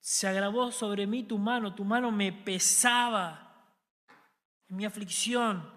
se 0.00 0.26
agravó 0.26 0.70
sobre 0.70 1.06
mí 1.06 1.22
tu 1.22 1.38
mano, 1.38 1.74
tu 1.74 1.84
mano 1.84 2.10
me 2.10 2.32
pesaba 2.32 3.66
en 4.68 4.76
mi 4.76 4.84
aflicción. 4.84 5.70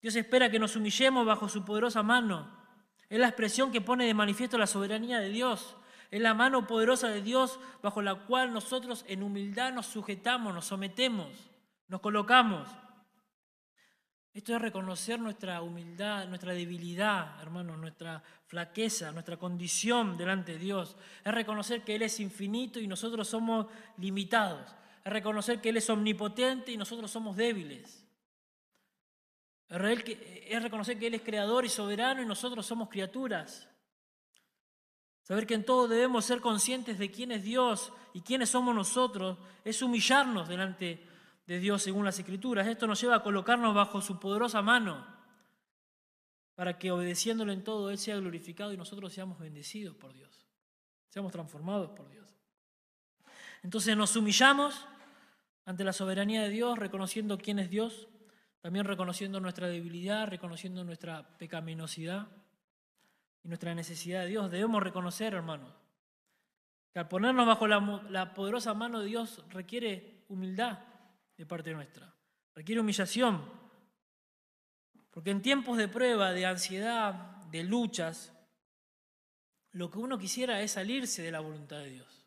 Dios 0.00 0.16
espera 0.16 0.50
que 0.50 0.58
nos 0.58 0.74
humillemos 0.74 1.24
bajo 1.24 1.48
su 1.48 1.64
poderosa 1.64 2.02
mano. 2.02 2.50
Es 3.08 3.20
la 3.20 3.28
expresión 3.28 3.70
que 3.70 3.80
pone 3.80 4.04
de 4.06 4.14
manifiesto 4.14 4.58
la 4.58 4.66
soberanía 4.66 5.20
de 5.20 5.28
Dios. 5.28 5.76
Es 6.10 6.20
la 6.20 6.34
mano 6.34 6.66
poderosa 6.66 7.08
de 7.08 7.22
Dios 7.22 7.60
bajo 7.82 8.02
la 8.02 8.14
cual 8.26 8.52
nosotros 8.52 9.04
en 9.06 9.22
humildad 9.22 9.72
nos 9.72 9.86
sujetamos, 9.86 10.52
nos 10.52 10.66
sometemos, 10.66 11.28
nos 11.88 12.00
colocamos. 12.00 12.68
Esto 14.34 14.56
es 14.56 14.62
reconocer 14.62 15.20
nuestra 15.20 15.60
humildad, 15.60 16.26
nuestra 16.26 16.54
debilidad, 16.54 17.40
hermanos, 17.42 17.78
nuestra 17.78 18.22
flaqueza, 18.46 19.12
nuestra 19.12 19.36
condición 19.36 20.16
delante 20.16 20.52
de 20.52 20.58
Dios. 20.58 20.96
Es 21.22 21.34
reconocer 21.34 21.82
que 21.82 21.94
Él 21.96 22.02
es 22.02 22.18
infinito 22.18 22.80
y 22.80 22.86
nosotros 22.86 23.28
somos 23.28 23.66
limitados. 23.98 24.74
Es 25.04 25.12
reconocer 25.12 25.60
que 25.60 25.68
Él 25.68 25.76
es 25.76 25.90
omnipotente 25.90 26.72
y 26.72 26.78
nosotros 26.78 27.10
somos 27.10 27.36
débiles. 27.36 28.06
Es 29.68 30.62
reconocer 30.62 30.98
que 30.98 31.08
Él 31.08 31.14
es 31.14 31.22
creador 31.22 31.66
y 31.66 31.68
soberano 31.68 32.22
y 32.22 32.26
nosotros 32.26 32.64
somos 32.64 32.88
criaturas. 32.88 33.68
Saber 35.22 35.46
que 35.46 35.54
en 35.54 35.64
todo 35.64 35.88
debemos 35.88 36.24
ser 36.24 36.40
conscientes 36.40 36.98
de 36.98 37.10
quién 37.10 37.32
es 37.32 37.42
Dios 37.42 37.92
y 38.14 38.22
quiénes 38.22 38.48
somos 38.48 38.74
nosotros 38.74 39.36
es 39.62 39.82
humillarnos 39.82 40.48
delante 40.48 41.11
de 41.52 41.58
Dios 41.58 41.82
según 41.82 42.06
las 42.06 42.18
Escrituras. 42.18 42.66
Esto 42.66 42.86
nos 42.86 42.98
lleva 42.98 43.16
a 43.16 43.22
colocarnos 43.22 43.74
bajo 43.74 44.00
su 44.00 44.18
poderosa 44.18 44.62
mano 44.62 45.06
para 46.54 46.78
que 46.78 46.90
obedeciéndolo 46.90 47.52
en 47.52 47.62
todo 47.62 47.90
Él 47.90 47.98
sea 47.98 48.16
glorificado 48.16 48.72
y 48.72 48.78
nosotros 48.78 49.12
seamos 49.12 49.38
bendecidos 49.38 49.94
por 49.94 50.14
Dios, 50.14 50.46
seamos 51.10 51.30
transformados 51.30 51.90
por 51.90 52.08
Dios. 52.08 52.26
Entonces 53.62 53.94
nos 53.94 54.16
humillamos 54.16 54.86
ante 55.66 55.84
la 55.84 55.92
soberanía 55.92 56.42
de 56.42 56.48
Dios, 56.48 56.78
reconociendo 56.78 57.36
quién 57.36 57.58
es 57.58 57.68
Dios, 57.68 58.08
también 58.62 58.86
reconociendo 58.86 59.38
nuestra 59.38 59.68
debilidad, 59.68 60.28
reconociendo 60.28 60.84
nuestra 60.84 61.36
pecaminosidad 61.36 62.28
y 63.44 63.48
nuestra 63.48 63.74
necesidad 63.74 64.22
de 64.22 64.28
Dios. 64.28 64.50
Debemos 64.50 64.82
reconocer, 64.82 65.34
hermanos, 65.34 65.74
que 66.94 66.98
al 66.98 67.08
ponernos 67.08 67.46
bajo 67.46 67.66
la 67.66 68.32
poderosa 68.32 68.72
mano 68.72 69.00
de 69.00 69.06
Dios 69.06 69.44
requiere 69.50 70.24
humildad 70.28 70.91
de 71.36 71.46
parte 71.46 71.72
nuestra. 71.72 72.14
Requiere 72.54 72.80
humillación. 72.80 73.42
Porque 75.10 75.30
en 75.30 75.42
tiempos 75.42 75.76
de 75.76 75.88
prueba, 75.88 76.32
de 76.32 76.46
ansiedad, 76.46 77.42
de 77.50 77.64
luchas, 77.64 78.32
lo 79.72 79.90
que 79.90 79.98
uno 79.98 80.18
quisiera 80.18 80.60
es 80.62 80.72
salirse 80.72 81.22
de 81.22 81.32
la 81.32 81.40
voluntad 81.40 81.78
de 81.78 81.90
Dios. 81.90 82.26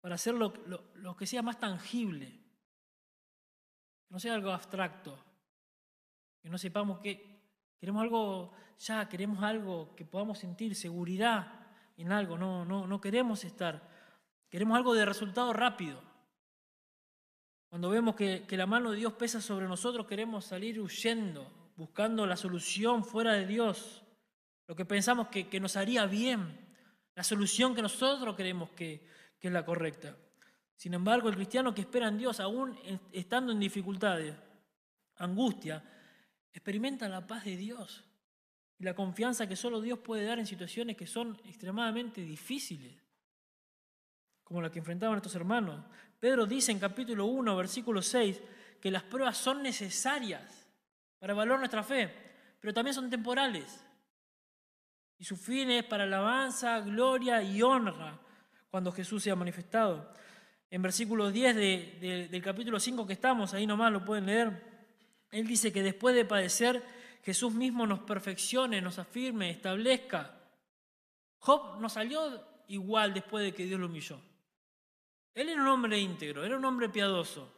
Para 0.00 0.14
hacer 0.14 0.34
lo, 0.34 1.16
que 1.16 1.26
sea 1.26 1.42
más 1.42 1.58
tangible. 1.58 2.26
Que 2.26 4.10
no 4.10 4.20
sea 4.20 4.34
algo 4.34 4.50
abstracto. 4.50 5.18
Que 6.40 6.48
no 6.48 6.58
sepamos 6.58 7.00
que 7.00 7.40
queremos 7.78 8.02
algo 8.02 8.52
ya, 8.78 9.08
queremos 9.08 9.42
algo 9.42 9.94
que 9.96 10.04
podamos 10.04 10.38
sentir 10.38 10.76
seguridad 10.76 11.66
en 11.96 12.12
algo. 12.12 12.38
No, 12.38 12.64
no, 12.64 12.86
no 12.86 13.00
queremos 13.00 13.44
estar. 13.44 13.88
Queremos 14.48 14.76
algo 14.76 14.94
de 14.94 15.04
resultado 15.04 15.52
rápido. 15.52 16.00
Cuando 17.68 17.90
vemos 17.90 18.14
que, 18.14 18.46
la 18.50 18.66
mano 18.66 18.92
de 18.92 18.98
Dios 18.98 19.12
pesa 19.14 19.40
sobre 19.40 19.66
nosotros, 19.66 20.06
queremos 20.06 20.44
salir 20.44 20.80
huyendo, 20.80 21.72
buscando 21.76 22.26
la 22.26 22.36
solución 22.36 23.04
fuera 23.04 23.32
de 23.32 23.46
Dios, 23.46 24.02
lo 24.66 24.74
que 24.74 24.84
pensamos 24.84 25.28
que, 25.28 25.60
nos 25.60 25.76
haría 25.76 26.06
bien, 26.06 26.58
la 27.14 27.22
solución 27.22 27.74
que 27.74 27.82
nosotros 27.82 28.36
creemos 28.36 28.70
que, 28.70 29.06
que 29.38 29.48
es 29.48 29.52
la 29.52 29.64
correcta. 29.64 30.16
Sin 30.76 30.94
embargo, 30.94 31.28
el 31.28 31.34
cristiano 31.34 31.74
que 31.74 31.82
espera 31.82 32.08
en 32.08 32.18
Dios, 32.18 32.40
aún 32.40 32.78
estando 33.12 33.52
en 33.52 33.60
dificultades, 33.60 34.34
angustia, 35.16 35.82
experimenta 36.52 37.08
la 37.08 37.26
paz 37.26 37.44
de 37.44 37.56
Dios 37.56 38.04
y 38.78 38.84
la 38.84 38.94
confianza 38.94 39.48
que 39.48 39.56
solo 39.56 39.80
Dios 39.80 39.98
puede 39.98 40.24
dar 40.24 40.38
en 40.38 40.46
situaciones 40.46 40.96
que 40.96 41.06
son 41.06 41.40
extremadamente 41.44 42.20
difíciles, 42.20 42.94
como 44.46 44.62
la 44.62 44.70
que 44.70 44.78
enfrentaban 44.78 45.16
estos 45.16 45.34
hermanos. 45.34 45.84
Pedro 46.20 46.46
dice 46.46 46.70
en 46.70 46.78
capítulo 46.78 47.26
1, 47.26 47.56
versículo 47.56 48.00
6, 48.00 48.40
que 48.80 48.92
las 48.92 49.02
pruebas 49.02 49.36
son 49.36 49.60
necesarias 49.60 50.68
para 51.18 51.32
evaluar 51.32 51.58
nuestra 51.58 51.82
fe, 51.82 52.14
pero 52.60 52.72
también 52.72 52.94
son 52.94 53.10
temporales. 53.10 53.84
Y 55.18 55.24
su 55.24 55.36
fin 55.36 55.72
es 55.72 55.82
para 55.82 56.04
alabanza, 56.04 56.78
gloria 56.78 57.42
y 57.42 57.60
honra 57.60 58.20
cuando 58.70 58.92
Jesús 58.92 59.24
sea 59.24 59.34
manifestado. 59.34 60.12
En 60.70 60.80
versículo 60.80 61.32
10 61.32 61.56
del 62.30 62.42
capítulo 62.42 62.78
5 62.78 63.04
que 63.04 63.14
estamos, 63.14 63.52
ahí 63.52 63.66
nomás 63.66 63.90
lo 63.90 64.04
pueden 64.04 64.26
leer, 64.26 64.62
él 65.32 65.44
dice 65.48 65.72
que 65.72 65.82
después 65.82 66.14
de 66.14 66.24
padecer, 66.24 66.80
Jesús 67.24 67.52
mismo 67.52 67.84
nos 67.84 67.98
perfeccione, 67.98 68.80
nos 68.80 69.00
afirme, 69.00 69.50
establezca. 69.50 70.38
Job 71.38 71.80
no 71.80 71.88
salió 71.88 72.64
igual 72.68 73.12
después 73.12 73.44
de 73.44 73.52
que 73.52 73.64
Dios 73.64 73.80
lo 73.80 73.86
humilló. 73.86 74.20
Él 75.36 75.50
era 75.50 75.60
un 75.60 75.68
hombre 75.68 75.98
íntegro, 76.00 76.42
era 76.42 76.56
un 76.56 76.64
hombre 76.64 76.88
piadoso, 76.88 77.52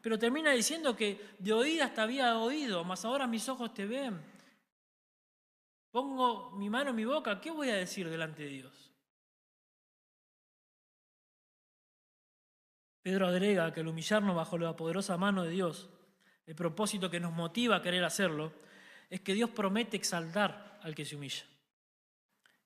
pero 0.00 0.16
termina 0.16 0.52
diciendo 0.52 0.94
que 0.94 1.34
de 1.40 1.52
oídas 1.52 1.92
te 1.92 2.00
había 2.00 2.38
oído, 2.38 2.84
mas 2.84 3.04
ahora 3.04 3.26
mis 3.26 3.48
ojos 3.48 3.74
te 3.74 3.86
ven. 3.86 4.22
Pongo 5.90 6.52
mi 6.52 6.70
mano 6.70 6.90
en 6.90 6.96
mi 6.96 7.04
boca, 7.04 7.40
¿qué 7.40 7.50
voy 7.50 7.70
a 7.70 7.74
decir 7.74 8.08
delante 8.08 8.44
de 8.44 8.48
Dios? 8.50 8.92
Pedro 13.02 13.26
agrega 13.26 13.72
que 13.72 13.80
al 13.80 13.88
humillarnos 13.88 14.36
bajo 14.36 14.56
la 14.56 14.76
poderosa 14.76 15.16
mano 15.16 15.42
de 15.42 15.50
Dios, 15.50 15.90
el 16.46 16.54
propósito 16.54 17.10
que 17.10 17.18
nos 17.18 17.32
motiva 17.32 17.76
a 17.76 17.82
querer 17.82 18.04
hacerlo 18.04 18.52
es 19.10 19.20
que 19.22 19.34
Dios 19.34 19.50
promete 19.50 19.96
exaltar 19.96 20.78
al 20.84 20.94
que 20.94 21.04
se 21.04 21.16
humilla. 21.16 21.44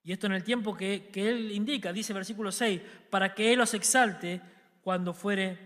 Y 0.03 0.13
esto 0.13 0.27
en 0.27 0.35
el 0.35 0.45
tiempo 0.45 0.77
que, 0.77 1.09
que 1.11 1.31
Él 1.31 1.53
indica, 1.53 1.91
dice 1.91 2.13
versículo 2.13 2.53
6, 2.53 2.83
para 3.09 3.35
que 3.35 3.55
Él 3.55 3.63
os 3.63 3.73
exalte 3.73 4.58
cuando 4.89 5.13
fuere 5.13 5.59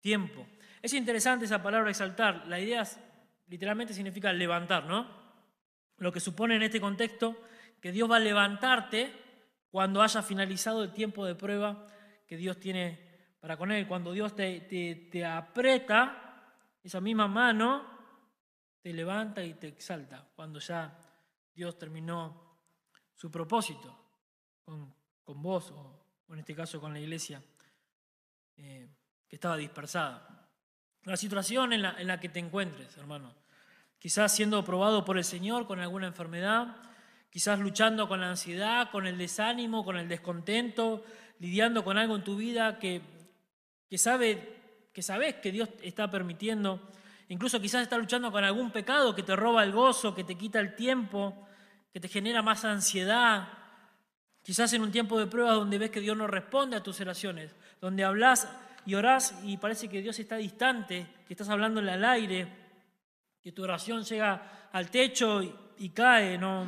tiempo. 0.00 0.44
Es 0.82 0.92
interesante 0.92 1.44
esa 1.44 1.62
palabra 1.62 1.90
exaltar. 1.90 2.44
La 2.48 2.58
idea 2.58 2.82
literalmente 3.46 3.94
significa 3.94 4.32
levantar, 4.32 4.84
¿no? 4.84 5.06
Lo 5.98 6.10
que 6.10 6.18
supone 6.18 6.56
en 6.56 6.64
este 6.64 6.80
contexto 6.80 7.40
que 7.80 7.92
Dios 7.92 8.10
va 8.10 8.16
a 8.16 8.18
levantarte 8.18 9.12
cuando 9.70 10.02
haya 10.02 10.22
finalizado 10.22 10.82
el 10.82 10.92
tiempo 10.92 11.24
de 11.24 11.36
prueba 11.36 11.86
que 12.26 12.36
Dios 12.36 12.58
tiene 12.58 13.36
para 13.38 13.56
con 13.56 13.70
Él. 13.70 13.86
Cuando 13.86 14.10
Dios 14.10 14.34
te, 14.34 14.58
te, 14.58 15.24
aprieta, 15.24 16.52
esa 16.82 17.00
misma 17.00 17.28
mano 17.28 17.86
te 18.82 18.92
levanta 18.92 19.40
y 19.40 19.54
te 19.54 19.68
exalta. 19.68 20.28
Cuando 20.34 20.58
ya 20.58 20.98
Dios 21.54 21.78
terminó 21.78 22.58
su 23.14 23.30
propósito 23.30 23.96
con, 24.64 24.92
vos 25.24 25.70
o 25.70 26.34
en 26.34 26.40
este 26.40 26.56
caso 26.56 26.80
con 26.80 26.92
la 26.92 26.98
iglesia. 26.98 27.40
Eh, 28.58 28.88
que 29.28 29.36
estaba 29.36 29.56
dispersada. 29.56 30.48
La 31.04 31.16
situación 31.16 31.72
en 31.72 31.82
la, 31.82 31.94
en 31.98 32.06
la 32.06 32.18
que 32.18 32.28
te 32.28 32.40
encuentres, 32.40 32.96
hermano. 32.96 33.34
Quizás 33.98 34.34
siendo 34.34 34.64
probado 34.64 35.04
por 35.04 35.16
el 35.18 35.24
Señor 35.24 35.66
con 35.66 35.80
alguna 35.80 36.06
enfermedad, 36.06 36.76
quizás 37.30 37.58
luchando 37.58 38.08
con 38.08 38.20
la 38.20 38.30
ansiedad, 38.30 38.90
con 38.90 39.06
el 39.06 39.18
desánimo, 39.18 39.84
con 39.84 39.96
el 39.96 40.08
descontento, 40.08 41.04
lidiando 41.38 41.84
con 41.84 41.98
algo 41.98 42.16
en 42.16 42.24
tu 42.24 42.36
vida 42.36 42.78
que, 42.78 43.00
que, 43.88 43.98
sabe, 43.98 44.56
que 44.92 45.02
sabes 45.02 45.36
que 45.36 45.52
Dios 45.52 45.68
está 45.82 46.10
permitiendo. 46.10 46.80
Incluso 47.28 47.60
quizás 47.60 47.82
estás 47.82 47.98
luchando 47.98 48.32
con 48.32 48.42
algún 48.42 48.70
pecado 48.70 49.14
que 49.14 49.22
te 49.22 49.36
roba 49.36 49.62
el 49.62 49.72
gozo, 49.72 50.14
que 50.14 50.24
te 50.24 50.36
quita 50.36 50.58
el 50.58 50.74
tiempo, 50.74 51.46
que 51.92 52.00
te 52.00 52.08
genera 52.08 52.42
más 52.42 52.64
ansiedad. 52.64 53.48
Quizás 54.48 54.72
en 54.72 54.80
un 54.80 54.90
tiempo 54.90 55.18
de 55.18 55.26
prueba 55.26 55.52
donde 55.52 55.76
ves 55.76 55.90
que 55.90 56.00
Dios 56.00 56.16
no 56.16 56.26
responde 56.26 56.74
a 56.74 56.82
tus 56.82 56.98
oraciones 57.02 57.54
donde 57.82 58.02
hablas 58.02 58.48
y 58.86 58.94
orás 58.94 59.38
y 59.44 59.58
parece 59.58 59.90
que 59.90 60.00
Dios 60.00 60.18
está 60.18 60.36
distante, 60.36 61.06
que 61.26 61.34
estás 61.34 61.50
hablando 61.50 61.80
al 61.80 62.02
aire, 62.02 62.48
que 63.42 63.52
tu 63.52 63.62
oración 63.62 64.04
llega 64.04 64.70
al 64.72 64.90
techo 64.90 65.42
y, 65.76 65.90
cae, 65.90 66.38
¿no? 66.38 66.66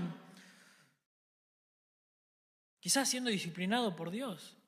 Quizás 2.81 3.09
siendo 3.09 3.31
disciplinado 3.31 3.97
por 3.97 4.11
Dios. 4.11 4.59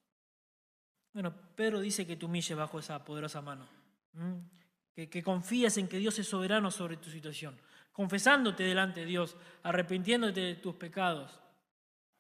Bueno, 1.13 1.35
Pedro 1.55 1.81
dice 1.81 2.07
que 2.07 2.17
te 2.17 2.25
humilles 2.25 2.57
bajo 2.57 2.79
esa 2.79 3.05
poderosa 3.05 3.43
mano. 3.43 3.69
Que, 4.95 5.11
que 5.11 5.23
confíes 5.23 5.77
en 5.77 5.87
que 5.87 5.99
Dios 5.99 6.19
es 6.19 6.27
soberano 6.27 6.71
sobre 6.71 6.97
tu 6.97 7.11
situación, 7.11 7.61
confesándote 7.93 8.63
delante 8.63 9.01
de 9.01 9.07
Dios, 9.07 9.37
arrepintiéndote 9.65 10.41
de 10.41 10.55
tus 10.55 10.77
pecados. 10.77 11.42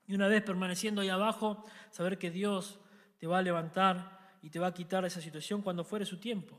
Y 0.07 0.15
una 0.15 0.29
vez 0.29 0.43
permaneciendo 0.43 1.01
ahí 1.01 1.09
abajo, 1.09 1.65
saber 1.91 2.19
que 2.19 2.31
Dios 2.31 2.79
te 3.19 3.27
va 3.27 3.39
a 3.39 3.43
levantar 3.43 4.37
y 4.43 4.51
te 4.51 4.59
va 4.59 4.69
a 4.69 4.75
quitar 4.75 5.05
esa 5.05 5.21
situación 5.21 5.63
cuando 5.63 5.85
fuere 5.85 6.05
su 6.05 6.19
tiempo. 6.19 6.59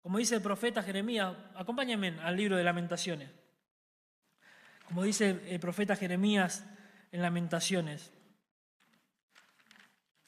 Como 0.00 0.18
dice 0.18 0.34
el 0.34 0.42
profeta 0.42 0.82
Jeremías, 0.82 1.36
acompáñame 1.54 2.18
al 2.20 2.36
libro 2.36 2.56
de 2.56 2.64
lamentaciones. 2.64 3.30
Como 4.86 5.04
dice 5.04 5.40
el 5.46 5.60
profeta 5.60 5.94
Jeremías 5.94 6.66
en 7.12 7.22
lamentaciones. 7.22 8.10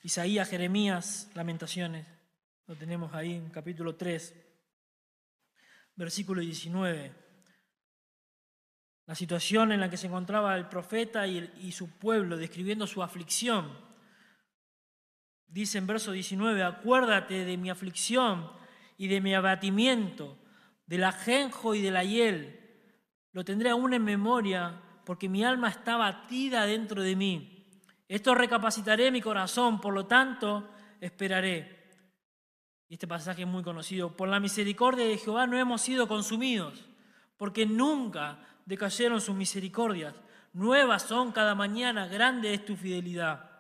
Isaías, 0.03 0.49
Jeremías, 0.49 1.31
lamentaciones. 1.35 2.07
Lo 2.67 2.77
tenemos 2.77 3.13
ahí 3.15 3.33
en 3.35 3.51
capítulo 3.51 3.97
3, 3.97 4.35
versículo 5.97 6.41
19. 6.43 7.24
La 9.07 9.15
situación 9.15 9.73
en 9.73 9.81
la 9.81 9.91
que 9.91 9.97
se 9.97 10.07
encontraba 10.07 10.57
el 10.57 10.69
profeta 10.69 11.27
y, 11.27 11.73
su 11.73 11.91
pueblo, 11.99 12.37
describiendo 12.37 12.87
su 12.87 13.03
aflicción 13.03 13.85
Dice 15.55 15.79
en 15.79 15.87
verso 15.87 16.11
19, 16.11 16.65
acuérdate 16.65 17.45
de 17.45 17.57
mi 17.57 17.71
aflicción 17.71 18.51
y 18.99 19.07
de 19.07 19.21
mi 19.21 19.37
abatimiento, 19.37 20.37
del 20.85 21.05
ajenjo 21.05 21.77
y 21.77 21.81
del 21.81 21.97
hiel. 22.09 22.61
Lo 23.31 23.45
tendré 23.45 23.71
aún 23.71 23.95
en 23.95 24.03
memoria 24.03 24.83
porque 25.07 25.29
mi 25.29 25.45
alma 25.45 25.69
está 25.69 25.97
batida 25.97 26.67
dentro 26.67 27.03
de 27.03 27.15
mí. 27.15 27.71
Esto 28.09 28.35
recapacitaré 28.35 29.13
mi 29.13 29.21
corazón, 29.21 29.81
por 29.81 29.95
lo 29.95 30.07
tanto 30.07 30.69
esperaré. 31.01 31.89
Y 32.89 32.95
este 32.95 33.07
pasaje 33.07 33.43
es 33.43 33.49
muy 33.49 33.63
conocido. 33.63 34.17
Por 34.17 34.29
la 34.29 34.41
misericordia 34.41 35.07
de 35.07 35.19
Jehová 35.19 35.47
no 35.47 35.57
hemos 35.57 35.83
sido 35.83 36.09
consumidos, 36.09 36.85
porque 37.37 37.65
nunca 37.65 38.41
decayeron 38.67 39.21
sus 39.21 39.35
misericordias. 39.35 40.15
Nuevas 40.53 41.03
son 41.03 41.33
cada 41.33 41.55
mañana, 41.55 42.07
grande 42.07 42.55
es 42.55 42.65
tu 42.65 42.77
fidelidad. 42.77 43.51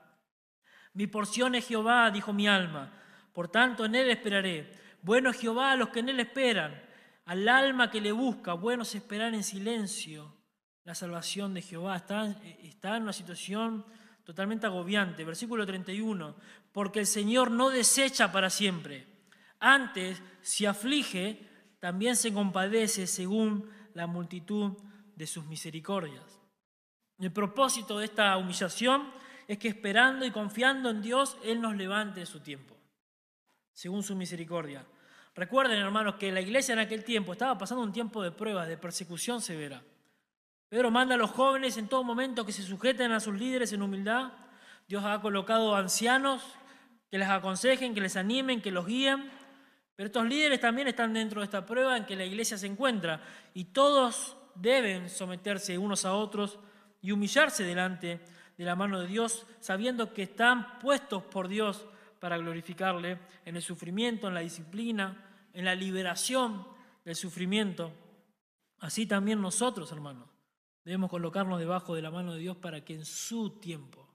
Mi 0.92 1.06
porción 1.06 1.54
es 1.54 1.66
Jehová, 1.66 2.10
dijo 2.10 2.32
mi 2.32 2.46
alma. 2.46 2.92
Por 3.32 3.48
tanto, 3.48 3.84
en 3.84 3.96
él 3.96 4.10
esperaré. 4.10 4.72
Bueno 5.02 5.30
es 5.30 5.40
Jehová 5.40 5.72
a 5.72 5.76
los 5.76 5.88
que 5.88 6.00
en 6.00 6.08
él 6.08 6.20
esperan. 6.20 6.80
Al 7.26 7.48
alma 7.48 7.90
que 7.90 8.00
le 8.00 8.12
busca, 8.12 8.52
buenos 8.52 8.94
esperar 8.94 9.34
en 9.34 9.42
silencio 9.42 10.32
la 10.84 10.94
salvación 10.94 11.52
de 11.52 11.62
Jehová. 11.62 11.96
Está, 11.96 12.36
está 12.62 12.96
en 12.96 13.02
una 13.02 13.12
situación 13.12 13.84
totalmente 14.22 14.66
agobiante. 14.66 15.24
Versículo 15.24 15.66
31. 15.66 16.36
Porque 16.72 17.00
el 17.00 17.06
Señor 17.06 17.50
no 17.50 17.70
desecha 17.70 18.30
para 18.30 18.50
siempre. 18.50 19.06
Antes, 19.58 20.22
si 20.42 20.64
aflige, 20.66 21.48
también 21.80 22.14
se 22.14 22.32
compadece 22.32 23.06
según 23.06 23.68
la 23.94 24.06
multitud 24.06 24.74
de 25.16 25.26
sus 25.26 25.44
misericordias. 25.46 26.40
El 27.18 27.32
propósito 27.32 27.98
de 27.98 28.06
esta 28.06 28.36
humillación 28.36 29.10
es 29.46 29.58
que 29.58 29.68
esperando 29.68 30.24
y 30.24 30.30
confiando 30.30 30.90
en 30.90 31.02
Dios, 31.02 31.36
Él 31.44 31.60
nos 31.60 31.76
levante 31.76 32.20
de 32.20 32.26
su 32.26 32.40
tiempo, 32.40 32.76
según 33.72 34.02
su 34.02 34.16
misericordia. 34.16 34.84
Recuerden, 35.34 35.78
hermanos, 35.78 36.14
que 36.14 36.32
la 36.32 36.40
iglesia 36.40 36.72
en 36.72 36.78
aquel 36.78 37.04
tiempo 37.04 37.32
estaba 37.32 37.58
pasando 37.58 37.82
un 37.82 37.92
tiempo 37.92 38.22
de 38.22 38.30
pruebas, 38.30 38.68
de 38.68 38.76
persecución 38.76 39.40
severa. 39.40 39.82
Pedro 40.68 40.90
manda 40.90 41.14
a 41.14 41.18
los 41.18 41.30
jóvenes 41.30 41.76
en 41.76 41.88
todo 41.88 42.04
momento 42.04 42.46
que 42.46 42.52
se 42.52 42.62
sujeten 42.62 43.12
a 43.12 43.20
sus 43.20 43.34
líderes 43.34 43.72
en 43.72 43.82
humildad. 43.82 44.32
Dios 44.88 45.04
ha 45.04 45.20
colocado 45.20 45.74
ancianos 45.74 46.42
que 47.10 47.18
les 47.18 47.28
aconsejen, 47.28 47.94
que 47.94 48.00
les 48.00 48.16
animen, 48.16 48.60
que 48.60 48.70
los 48.70 48.86
guíen. 48.86 49.30
Pero 49.96 50.06
estos 50.06 50.26
líderes 50.26 50.60
también 50.60 50.88
están 50.88 51.12
dentro 51.12 51.40
de 51.40 51.44
esta 51.44 51.64
prueba 51.64 51.96
en 51.96 52.06
que 52.06 52.16
la 52.16 52.24
iglesia 52.24 52.58
se 52.58 52.66
encuentra 52.66 53.20
y 53.54 53.66
todos 53.66 54.36
deben 54.54 55.08
someterse 55.08 55.76
unos 55.78 56.04
a 56.04 56.14
otros 56.14 56.58
y 57.00 57.12
humillarse 57.12 57.64
delante 57.64 58.20
de 58.56 58.64
la 58.64 58.76
mano 58.76 59.00
de 59.00 59.06
Dios, 59.06 59.46
sabiendo 59.60 60.14
que 60.14 60.22
están 60.22 60.78
puestos 60.78 61.22
por 61.24 61.48
Dios 61.48 61.86
para 62.20 62.38
glorificarle 62.38 63.18
en 63.44 63.56
el 63.56 63.62
sufrimiento, 63.62 64.28
en 64.28 64.34
la 64.34 64.40
disciplina, 64.40 65.48
en 65.52 65.64
la 65.64 65.74
liberación 65.74 66.66
del 67.04 67.16
sufrimiento. 67.16 67.92
Así 68.78 69.06
también 69.06 69.40
nosotros, 69.40 69.90
hermanos, 69.92 70.28
debemos 70.84 71.10
colocarnos 71.10 71.58
debajo 71.58 71.94
de 71.94 72.02
la 72.02 72.10
mano 72.10 72.32
de 72.32 72.40
Dios 72.40 72.56
para 72.56 72.84
que 72.84 72.94
en 72.94 73.04
su 73.04 73.58
tiempo 73.60 74.08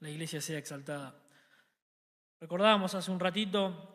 la 0.00 0.10
iglesia 0.10 0.40
sea 0.40 0.58
exaltada. 0.58 1.14
Recordábamos 2.40 2.94
hace 2.94 3.10
un 3.10 3.20
ratito 3.20 3.92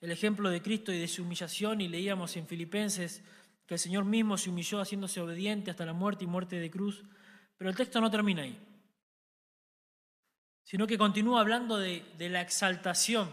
el 0.00 0.10
ejemplo 0.10 0.50
de 0.50 0.62
Cristo 0.62 0.92
y 0.92 0.98
de 0.98 1.08
su 1.08 1.22
humillación 1.22 1.80
y 1.80 1.88
leíamos 1.88 2.36
en 2.36 2.46
Filipenses 2.46 3.22
que 3.66 3.74
el 3.74 3.80
Señor 3.80 4.04
mismo 4.04 4.38
se 4.38 4.50
humilló 4.50 4.80
haciéndose 4.80 5.20
obediente 5.20 5.70
hasta 5.70 5.84
la 5.86 5.92
muerte 5.92 6.24
y 6.24 6.26
muerte 6.26 6.56
de 6.56 6.70
cruz 6.70 7.04
pero 7.56 7.70
el 7.70 7.76
texto 7.76 8.00
no 8.00 8.10
termina 8.10 8.42
ahí, 8.42 8.58
sino 10.62 10.86
que 10.86 10.98
continúa 10.98 11.40
hablando 11.40 11.78
de, 11.78 12.04
la 12.18 12.40
exaltación 12.40 13.30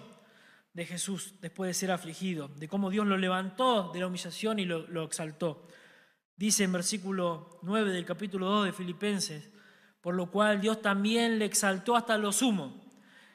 de 0.73 0.85
Jesús 0.85 1.35
después 1.41 1.67
de 1.67 1.73
ser 1.73 1.91
afligido, 1.91 2.47
de 2.47 2.67
cómo 2.67 2.89
Dios 2.89 3.05
lo 3.05 3.17
levantó 3.17 3.91
de 3.91 3.99
la 3.99 4.07
humillación 4.07 4.59
y 4.59 4.65
lo, 4.65 4.87
lo 4.87 5.03
exaltó. 5.03 5.67
Dice 6.35 6.63
en 6.63 6.71
versículo 6.71 7.59
9 7.63 7.91
del 7.91 8.05
capítulo 8.05 8.47
2 8.47 8.65
de 8.65 8.73
Filipenses, 8.73 9.49
por 10.01 10.15
lo 10.15 10.31
cual 10.31 10.61
Dios 10.61 10.81
también 10.81 11.37
le 11.37 11.45
exaltó 11.45 11.95
hasta 11.95 12.17
lo 12.17 12.31
sumo 12.31 12.81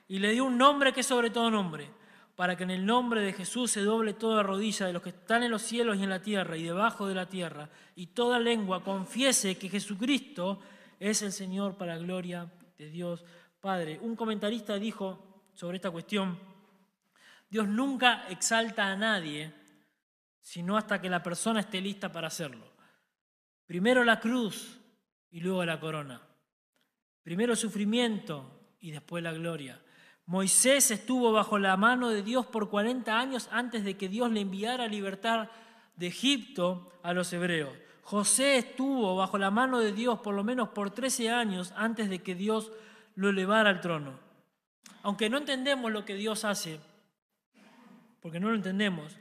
y 0.08 0.18
le 0.18 0.32
dio 0.32 0.44
un 0.44 0.58
nombre 0.58 0.92
que 0.92 1.00
es 1.00 1.06
sobre 1.06 1.30
todo 1.30 1.50
nombre, 1.50 1.90
para 2.38 2.56
que 2.56 2.62
en 2.62 2.70
el 2.70 2.86
nombre 2.86 3.20
de 3.20 3.32
Jesús 3.32 3.72
se 3.72 3.80
doble 3.80 4.14
toda 4.14 4.44
rodilla 4.44 4.86
de 4.86 4.92
los 4.92 5.02
que 5.02 5.08
están 5.08 5.42
en 5.42 5.50
los 5.50 5.60
cielos 5.60 5.98
y 5.98 6.04
en 6.04 6.08
la 6.08 6.22
tierra 6.22 6.56
y 6.56 6.62
debajo 6.62 7.08
de 7.08 7.14
la 7.16 7.28
tierra, 7.28 7.68
y 7.96 8.06
toda 8.06 8.38
lengua 8.38 8.84
confiese 8.84 9.58
que 9.58 9.68
Jesucristo 9.68 10.60
es 11.00 11.22
el 11.22 11.32
Señor 11.32 11.76
para 11.76 11.96
la 11.96 12.00
gloria 12.00 12.48
de 12.78 12.90
Dios 12.90 13.24
Padre. 13.60 13.98
Un 14.00 14.14
comentarista 14.14 14.78
dijo 14.78 15.48
sobre 15.52 15.78
esta 15.78 15.90
cuestión, 15.90 16.38
Dios 17.50 17.66
nunca 17.66 18.28
exalta 18.28 18.86
a 18.86 18.94
nadie, 18.94 19.52
sino 20.40 20.76
hasta 20.76 21.00
que 21.00 21.10
la 21.10 21.24
persona 21.24 21.58
esté 21.58 21.80
lista 21.80 22.12
para 22.12 22.28
hacerlo. 22.28 22.72
Primero 23.66 24.04
la 24.04 24.20
cruz 24.20 24.78
y 25.32 25.40
luego 25.40 25.64
la 25.64 25.80
corona. 25.80 26.22
Primero 27.20 27.54
el 27.54 27.58
sufrimiento 27.58 28.76
y 28.78 28.92
después 28.92 29.24
la 29.24 29.32
gloria. 29.32 29.82
Moisés 30.28 30.90
estuvo 30.90 31.32
bajo 31.32 31.58
la 31.58 31.78
mano 31.78 32.10
de 32.10 32.22
Dios 32.22 32.44
por 32.44 32.68
40 32.68 33.18
años 33.18 33.48
antes 33.50 33.82
de 33.82 33.96
que 33.96 34.10
Dios 34.10 34.30
le 34.30 34.42
enviara 34.42 34.84
a 34.84 34.88
libertar 34.88 35.50
de 35.96 36.08
Egipto 36.08 36.92
a 37.02 37.14
los 37.14 37.32
hebreos. 37.32 37.70
José 38.02 38.58
estuvo 38.58 39.16
bajo 39.16 39.38
la 39.38 39.50
mano 39.50 39.78
de 39.78 39.90
Dios 39.90 40.20
por 40.20 40.34
lo 40.34 40.44
menos 40.44 40.68
por 40.68 40.90
13 40.90 41.30
años 41.30 41.72
antes 41.76 42.10
de 42.10 42.18
que 42.18 42.34
Dios 42.34 42.70
lo 43.14 43.30
elevara 43.30 43.70
al 43.70 43.80
trono. 43.80 44.20
Aunque 45.02 45.30
no 45.30 45.38
entendemos 45.38 45.90
lo 45.90 46.04
que 46.04 46.14
Dios 46.14 46.44
hace, 46.44 46.78
porque 48.20 48.38
no 48.38 48.50
lo 48.50 48.54
entendemos, 48.54 49.16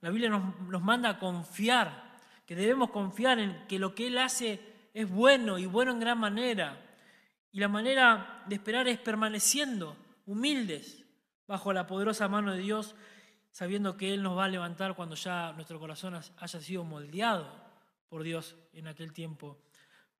la 0.00 0.10
Biblia 0.10 0.30
nos, 0.30 0.60
nos 0.60 0.80
manda 0.80 1.08
a 1.08 1.18
confiar, 1.18 2.20
que 2.46 2.54
debemos 2.54 2.90
confiar 2.90 3.40
en 3.40 3.66
que 3.66 3.80
lo 3.80 3.96
que 3.96 4.06
Él 4.06 4.18
hace 4.18 4.60
es 4.94 5.10
bueno 5.10 5.58
y 5.58 5.66
bueno 5.66 5.90
en 5.90 5.98
gran 5.98 6.20
manera. 6.20 6.80
Y 7.50 7.58
la 7.58 7.66
manera 7.66 8.44
de 8.46 8.54
esperar 8.54 8.86
es 8.86 8.98
permaneciendo 9.00 10.05
humildes 10.26 11.04
bajo 11.46 11.72
la 11.72 11.86
poderosa 11.86 12.28
mano 12.28 12.52
de 12.52 12.58
Dios, 12.58 12.94
sabiendo 13.50 13.96
que 13.96 14.12
Él 14.12 14.22
nos 14.22 14.36
va 14.36 14.44
a 14.44 14.48
levantar 14.48 14.94
cuando 14.94 15.14
ya 15.14 15.52
nuestro 15.52 15.80
corazón 15.80 16.14
haya 16.14 16.60
sido 16.60 16.84
moldeado 16.84 17.50
por 18.08 18.22
Dios 18.22 18.56
en 18.72 18.88
aquel 18.88 19.12
tiempo 19.12 19.58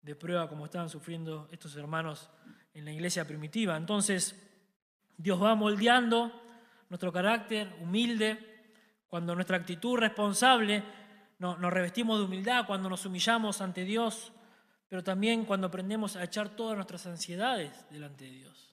de 0.01 0.15
prueba 0.15 0.49
como 0.49 0.65
estaban 0.65 0.89
sufriendo 0.89 1.47
estos 1.51 1.75
hermanos 1.75 2.29
en 2.73 2.85
la 2.85 2.91
iglesia 2.91 3.25
primitiva. 3.25 3.75
Entonces, 3.75 4.35
Dios 5.17 5.41
va 5.41 5.55
moldeando 5.55 6.31
nuestro 6.89 7.11
carácter 7.11 7.75
humilde, 7.81 8.55
cuando 9.07 9.35
nuestra 9.35 9.57
actitud 9.57 9.97
responsable 9.97 10.83
nos, 11.39 11.59
revestimos 11.59 12.19
de 12.19 12.25
humildad, 12.25 12.65
cuando 12.65 12.89
nos 12.89 13.05
humillamos 13.05 13.61
ante 13.61 13.83
Dios, 13.83 14.31
pero 14.89 15.03
también 15.03 15.45
cuando 15.45 15.67
aprendemos 15.67 16.15
a 16.15 16.23
echar 16.23 16.49
todas 16.49 16.75
nuestras 16.75 17.05
ansiedades 17.05 17.85
delante 17.89 18.25
de 18.25 18.31
Dios. 18.31 18.66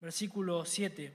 Versículo 0.00 0.64
7. 0.64 1.12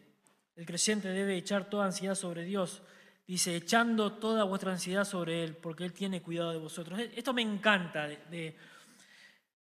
El 0.55 0.65
creyente 0.65 1.09
debe 1.09 1.35
echar 1.35 1.69
toda 1.69 1.85
ansiedad 1.85 2.15
sobre 2.15 2.43
Dios 2.43 2.81
dice, 3.27 3.55
echando 3.55 4.13
toda 4.13 4.43
vuestra 4.43 4.71
ansiedad 4.71 5.05
sobre 5.05 5.43
Él, 5.43 5.55
porque 5.55 5.85
Él 5.85 5.93
tiene 5.93 6.21
cuidado 6.21 6.51
de 6.51 6.57
vosotros. 6.57 6.99
Esto 7.15 7.33
me 7.33 7.41
encanta 7.41 8.07
de, 8.07 8.55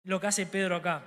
lo 0.04 0.20
que 0.20 0.28
hace 0.28 0.46
Pedro 0.46 0.78
acá. 0.78 1.04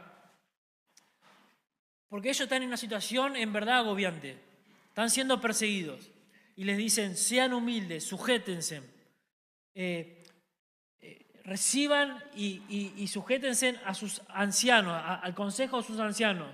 Porque 2.09 2.29
ellos 2.29 2.43
están 2.43 2.63
en 2.63 2.69
una 2.69 2.77
situación 2.77 3.37
en 3.37 3.53
verdad 3.53 3.79
agobiante. 3.79 4.39
Están 4.89 5.11
siendo 5.11 5.41
perseguidos. 5.41 6.11
Y 6.57 6.65
les 6.65 6.77
dicen, 6.77 7.17
sean 7.17 7.53
humildes, 7.53 8.05
sujétense. 8.05 8.83
Eh, 9.75 10.23
eh, 11.01 11.27
reciban 11.45 12.23
y, 12.37 13.09
sujétense 13.09 13.81
a 13.85 13.95
sus 13.95 14.23
ancianos, 14.29 15.03
al 15.05 15.35
consejo 15.35 15.79
de 15.79 15.87
sus 15.87 15.99
ancianos. 15.99 16.49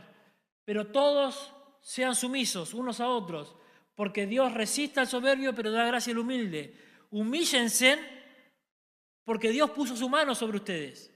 Pero 0.71 0.87
todos 0.87 1.53
sean 1.81 2.14
sumisos 2.14 2.75
unos 2.75 3.01
a 3.01 3.09
otros 3.09 3.57
porque 3.97 4.25
Dios 4.25 4.55
resiste 4.55 5.01
al 5.01 5.09
soberbio, 5.09 5.53
pero 5.53 5.73
da 5.73 5.85
gracia 5.85 6.12
al 6.12 6.21
humilde. 6.21 6.77
Humíllense 7.11 7.99
porque 9.25 9.51
Dios 9.51 9.71
puso 9.71 9.97
su 9.97 10.09
mano 10.09 10.33
sobre 10.33 10.59
ustedes. 10.59 11.12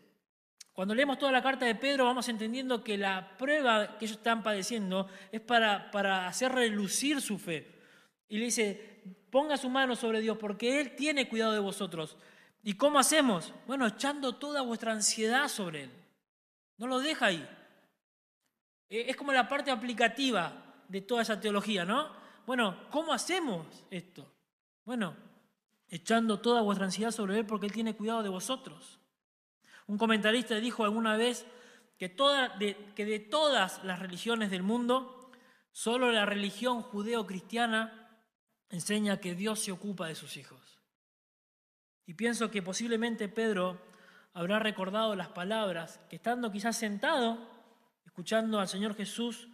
Cuando 0.72 0.92
leemos 0.92 1.20
toda 1.20 1.30
la 1.30 1.40
carta 1.40 1.66
de 1.66 1.76
Pedro 1.76 2.04
vamos 2.04 2.28
entendiendo 2.28 2.82
que 2.82 2.98
la 2.98 3.36
prueba 3.38 3.96
que 3.96 4.06
ellos 4.06 4.16
están 4.16 4.42
padeciendo 4.42 5.06
es 5.30 5.40
para, 5.40 5.88
para 5.92 6.26
hacer 6.26 6.50
relucir 6.50 7.20
su 7.20 7.38
fe. 7.38 7.80
Y 8.28 8.38
le 8.38 8.46
dice, 8.46 9.04
ponga 9.30 9.56
su 9.56 9.70
mano 9.70 9.94
sobre 9.94 10.20
Dios 10.20 10.36
porque 10.36 10.80
Él 10.80 10.96
tiene 10.96 11.28
cuidado 11.28 11.52
de 11.52 11.60
vosotros. 11.60 12.16
¿Y 12.64 12.74
cómo 12.74 12.98
hacemos? 12.98 13.54
Bueno, 13.68 13.86
echando 13.86 14.34
toda 14.34 14.62
vuestra 14.62 14.90
ansiedad 14.90 15.46
sobre 15.46 15.84
Él. 15.84 15.90
No 16.76 16.88
lo 16.88 16.98
deja 16.98 17.26
ahí. 17.26 17.48
Eh, 18.88 19.06
es 19.08 19.16
como 19.16 19.32
la 19.32 19.48
parte 19.48 19.70
aplicativa 19.70 20.82
de 20.88 21.00
toda 21.00 21.22
esa 21.22 21.40
teología, 21.40 21.84
¿no? 21.84 22.10
Bueno, 22.46 22.88
¿cómo 22.90 23.12
hacemos 23.12 23.84
esto? 23.90 24.30
Bueno, 24.84 25.16
echando 25.88 26.40
toda 26.40 26.62
vuestra 26.62 26.86
ansiedad 26.86 27.10
sobre 27.10 27.38
Él 27.38 27.46
porque 27.46 27.66
Él 27.66 27.72
tiene 27.72 27.96
cuidado 27.96 28.22
de 28.22 28.28
vosotros. 28.28 28.98
Un 29.86 29.98
comentarista 29.98 30.56
dijo 30.56 30.84
alguna 30.84 31.16
vez 31.16 31.46
que, 31.98 32.14
que 32.94 33.04
de 33.04 33.18
todas 33.20 33.82
las 33.84 33.98
religiones 33.98 34.50
del 34.50 34.62
mundo, 34.62 35.30
solo 35.72 36.12
la 36.12 36.26
religión 36.26 36.82
judeo-cristiana 36.82 38.04
enseña 38.70 39.20
que 39.20 39.34
Dios 39.34 39.60
se 39.60 39.72
ocupa 39.72 40.06
de 40.06 40.14
sus 40.14 40.36
hijos. 40.36 40.80
Y 42.06 42.14
pienso 42.14 42.50
que 42.50 42.62
posiblemente 42.62 43.28
Pedro 43.28 43.80
habrá 44.34 44.58
recordado 44.58 45.14
las 45.14 45.28
palabras 45.28 46.00
que 46.10 46.16
estando 46.16 46.50
quizás 46.50 46.76
sentado, 46.76 47.53
escuchando 48.14 48.60
al 48.60 48.68
Señor 48.68 48.94
Jesús 48.94 49.48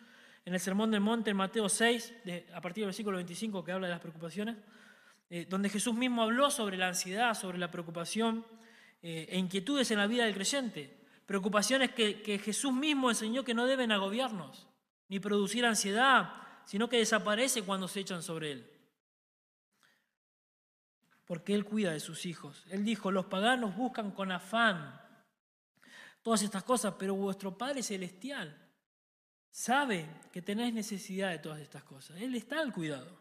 en 0.44 0.52
el 0.52 0.60
Sermón 0.60 0.90
del 0.90 1.00
Monte, 1.00 1.30
en 1.30 1.36
Mateo 1.38 1.66
6, 1.66 2.12
a 2.52 2.60
partir 2.60 2.82
del 2.82 2.88
versículo 2.88 3.16
25, 3.16 3.64
que 3.64 3.72
habla 3.72 3.86
de 3.86 3.94
las 3.94 4.02
preocupaciones, 4.02 4.58
eh, 5.30 5.46
donde 5.48 5.70
Jesús 5.70 5.94
mismo 5.94 6.22
habló 6.22 6.50
sobre 6.50 6.76
la 6.76 6.88
ansiedad, 6.88 7.32
sobre 7.32 7.56
la 7.56 7.70
preocupación 7.70 8.44
eh, 9.00 9.28
e 9.30 9.38
inquietudes 9.38 9.90
en 9.92 9.96
la 9.96 10.06
vida 10.06 10.26
del 10.26 10.34
creyente. 10.34 10.94
Preocupaciones 11.24 11.92
que, 11.92 12.20
que 12.20 12.38
Jesús 12.38 12.70
mismo 12.70 13.08
enseñó 13.08 13.44
que 13.44 13.54
no 13.54 13.64
deben 13.64 13.92
agobiarnos, 13.92 14.68
ni 15.08 15.20
producir 15.20 15.64
ansiedad, 15.64 16.30
sino 16.66 16.90
que 16.90 16.98
desaparece 16.98 17.62
cuando 17.62 17.88
se 17.88 18.00
echan 18.00 18.22
sobre 18.22 18.52
Él. 18.52 18.70
Porque 21.24 21.54
Él 21.54 21.64
cuida 21.64 21.92
de 21.92 22.00
sus 22.00 22.26
hijos. 22.26 22.66
Él 22.68 22.84
dijo, 22.84 23.10
los 23.10 23.24
paganos 23.24 23.74
buscan 23.74 24.10
con 24.10 24.30
afán 24.32 25.00
todas 26.22 26.42
estas 26.42 26.62
cosas, 26.64 26.94
pero 26.98 27.14
vuestro 27.14 27.56
Padre 27.56 27.82
Celestial 27.82 28.56
sabe 29.50 30.06
que 30.32 30.42
tenéis 30.42 30.72
necesidad 30.72 31.30
de 31.30 31.38
todas 31.38 31.60
estas 31.60 31.82
cosas. 31.82 32.20
Él 32.20 32.34
está 32.34 32.60
al 32.60 32.72
cuidado. 32.72 33.18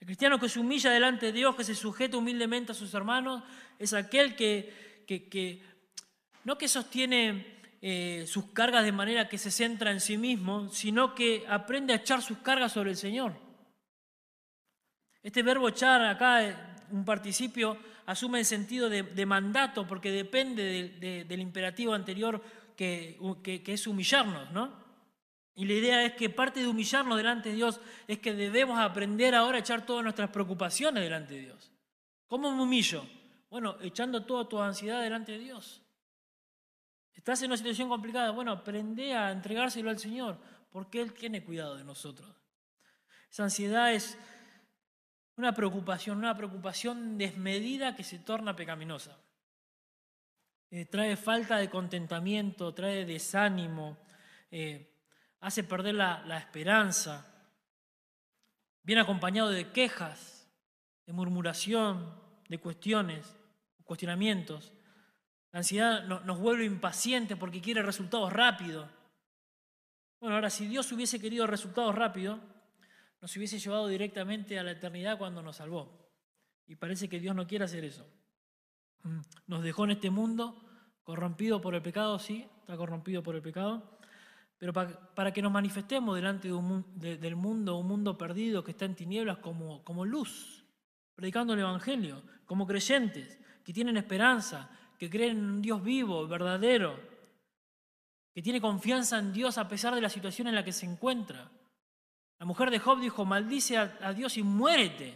El 0.00 0.06
cristiano 0.06 0.40
que 0.40 0.48
se 0.48 0.58
humilla 0.58 0.90
delante 0.90 1.26
de 1.26 1.32
Dios, 1.32 1.54
que 1.54 1.64
se 1.64 1.74
sujeta 1.74 2.16
humildemente 2.16 2.72
a 2.72 2.74
sus 2.74 2.94
hermanos, 2.94 3.42
es 3.78 3.92
aquel 3.92 4.34
que, 4.34 5.04
que, 5.06 5.62
no 6.44 6.56
que 6.56 6.68
sostiene 6.68 7.60
eh, 7.82 8.24
sus 8.26 8.46
cargas 8.46 8.84
de 8.84 8.92
manera 8.92 9.28
que 9.28 9.36
se 9.36 9.50
centra 9.50 9.90
en 9.90 10.00
sí 10.00 10.16
mismo, 10.16 10.70
sino 10.70 11.14
que 11.14 11.44
aprende 11.48 11.92
a 11.92 11.96
echar 11.96 12.22
sus 12.22 12.38
cargas 12.38 12.72
sobre 12.72 12.90
el 12.90 12.96
Señor. 12.96 13.34
Este 15.22 15.42
verbo 15.42 15.68
echar 15.68 16.02
acá, 16.02 16.48
eh, 16.48 16.56
un 16.92 17.04
participio, 17.04 17.76
asume 18.10 18.40
el 18.40 18.44
sentido 18.44 18.88
de, 18.88 19.26
mandato 19.26 19.86
porque 19.86 20.10
depende 20.10 21.24
del 21.26 21.40
imperativo 21.40 21.94
anterior 21.94 22.42
que, 22.76 23.16
que 23.44 23.72
es 23.72 23.86
humillarnos, 23.86 24.50
¿no? 24.50 24.80
Y 25.54 25.64
la 25.66 25.74
idea 25.74 26.04
es 26.04 26.14
que 26.14 26.30
parte 26.30 26.60
de 26.60 26.66
humillarnos 26.66 27.16
delante 27.16 27.50
de 27.50 27.56
Dios 27.56 27.80
es 28.08 28.18
que 28.18 28.32
debemos 28.32 28.78
aprender 28.78 29.34
ahora 29.34 29.58
a 29.58 29.60
echar 29.60 29.84
todas 29.84 30.02
nuestras 30.02 30.30
preocupaciones 30.30 31.02
delante 31.02 31.34
de 31.34 31.40
Dios. 31.42 31.70
¿Cómo 32.26 32.50
me 32.50 32.62
humillo? 32.62 33.04
Bueno, 33.50 33.76
echando 33.82 34.24
toda 34.24 34.48
tu 34.48 34.60
ansiedad 34.60 35.02
delante 35.02 35.32
de 35.32 35.38
Dios. 35.38 35.82
Estás 37.12 37.42
en 37.42 37.50
una 37.50 37.58
situación 37.58 37.88
complicada, 37.88 38.30
bueno, 38.30 38.52
aprende 38.52 39.12
a 39.14 39.30
entregárselo 39.30 39.90
al 39.90 39.98
Señor, 39.98 40.38
porque 40.70 41.00
Él 41.00 41.12
tiene 41.12 41.44
cuidado 41.44 41.76
de 41.76 41.84
nosotros. 41.84 42.28
Esa 43.30 43.44
ansiedad 43.44 43.92
es 43.92 44.16
una 45.40 45.54
preocupación, 45.54 46.18
una 46.18 46.36
preocupación 46.36 47.16
desmedida 47.16 47.96
que 47.96 48.04
se 48.04 48.18
torna 48.18 48.54
pecaminosa. 48.54 49.16
Eh, 50.70 50.84
trae 50.84 51.16
falta 51.16 51.56
de 51.56 51.70
contentamiento, 51.70 52.74
trae 52.74 53.04
desánimo, 53.06 53.98
eh, 54.50 54.94
hace 55.40 55.64
perder 55.64 55.94
la, 55.94 56.38
esperanza, 56.38 57.26
viene 58.82 59.00
acompañado 59.00 59.48
de 59.48 59.72
quejas, 59.72 60.46
de 61.06 61.12
murmuración, 61.14 62.14
de 62.48 62.58
cuestiones, 62.58 63.34
cuestionamientos. 63.84 64.72
La 65.52 65.60
ansiedad 65.60 66.04
nos 66.04 66.38
vuelve 66.38 66.66
impacientes 66.66 67.36
porque 67.38 67.62
quiere 67.62 67.82
resultados 67.82 68.30
rápidos. 68.30 68.88
Bueno, 70.20 70.36
ahora 70.36 70.50
si 70.50 70.66
Dios 70.66 70.92
hubiese 70.92 71.18
querido 71.18 71.46
resultados 71.46 71.94
rápidos, 71.94 72.38
nos 73.20 73.36
hubiese 73.36 73.58
llevado 73.58 73.88
directamente 73.88 74.58
a 74.58 74.62
la 74.62 74.72
eternidad 74.72 75.18
cuando 75.18 75.42
nos 75.42 75.56
salvó. 75.56 76.10
Y 76.66 76.76
parece 76.76 77.08
que 77.08 77.20
Dios 77.20 77.34
no 77.34 77.46
quiere 77.46 77.64
hacer 77.64 77.84
eso. 77.84 78.06
Mm, 79.02 79.20
nos 79.46 79.62
dejó 79.62 79.84
en 79.84 79.92
este 79.92 80.10
mundo 80.10 80.56
corrompido 81.02 81.60
por 81.60 81.74
el 81.74 81.82
pecado, 81.82 82.18
sí, 82.18 82.46
está 82.60 82.76
corrompido 82.76 83.22
por 83.22 83.34
el 83.34 83.42
pecado, 83.42 83.98
pero 84.58 84.72
para, 84.72 85.32
que 85.32 85.42
nos 85.42 85.50
manifestemos 85.50 86.14
delante 86.14 86.48
del 86.48 87.34
mundo, 87.34 87.78
un 87.78 87.88
mundo 87.88 88.18
perdido 88.18 88.62
que 88.62 88.72
está 88.72 88.84
en 88.84 88.94
tinieblas 88.94 89.38
como, 89.38 89.82
como 89.84 90.04
luz, 90.04 90.64
predicando 91.14 91.54
el 91.54 91.60
Evangelio, 91.60 92.22
como 92.44 92.66
creyentes, 92.66 93.38
que 93.64 93.72
tienen 93.72 93.96
esperanza, 93.96 94.70
que 94.98 95.08
creen 95.08 95.38
en 95.38 95.44
un 95.44 95.62
Dios 95.62 95.82
vivo, 95.82 96.28
verdadero, 96.28 97.00
que 98.34 98.42
tiene 98.42 98.60
confianza 98.60 99.18
en 99.18 99.32
Dios 99.32 99.56
a 99.56 99.66
pesar 99.66 99.94
de 99.94 100.02
la 100.02 100.10
situación 100.10 100.46
en 100.48 100.54
la 100.54 100.64
que 100.64 100.72
se 100.72 100.86
encuentra. 100.86 101.50
La 102.40 102.46
mujer 102.46 102.70
de 102.70 102.78
Job 102.78 102.98
dijo, 103.00 103.26
maldice 103.26 103.76
a, 103.76 104.14
Dios 104.14 104.38
y 104.38 104.42
muérete. 104.42 105.14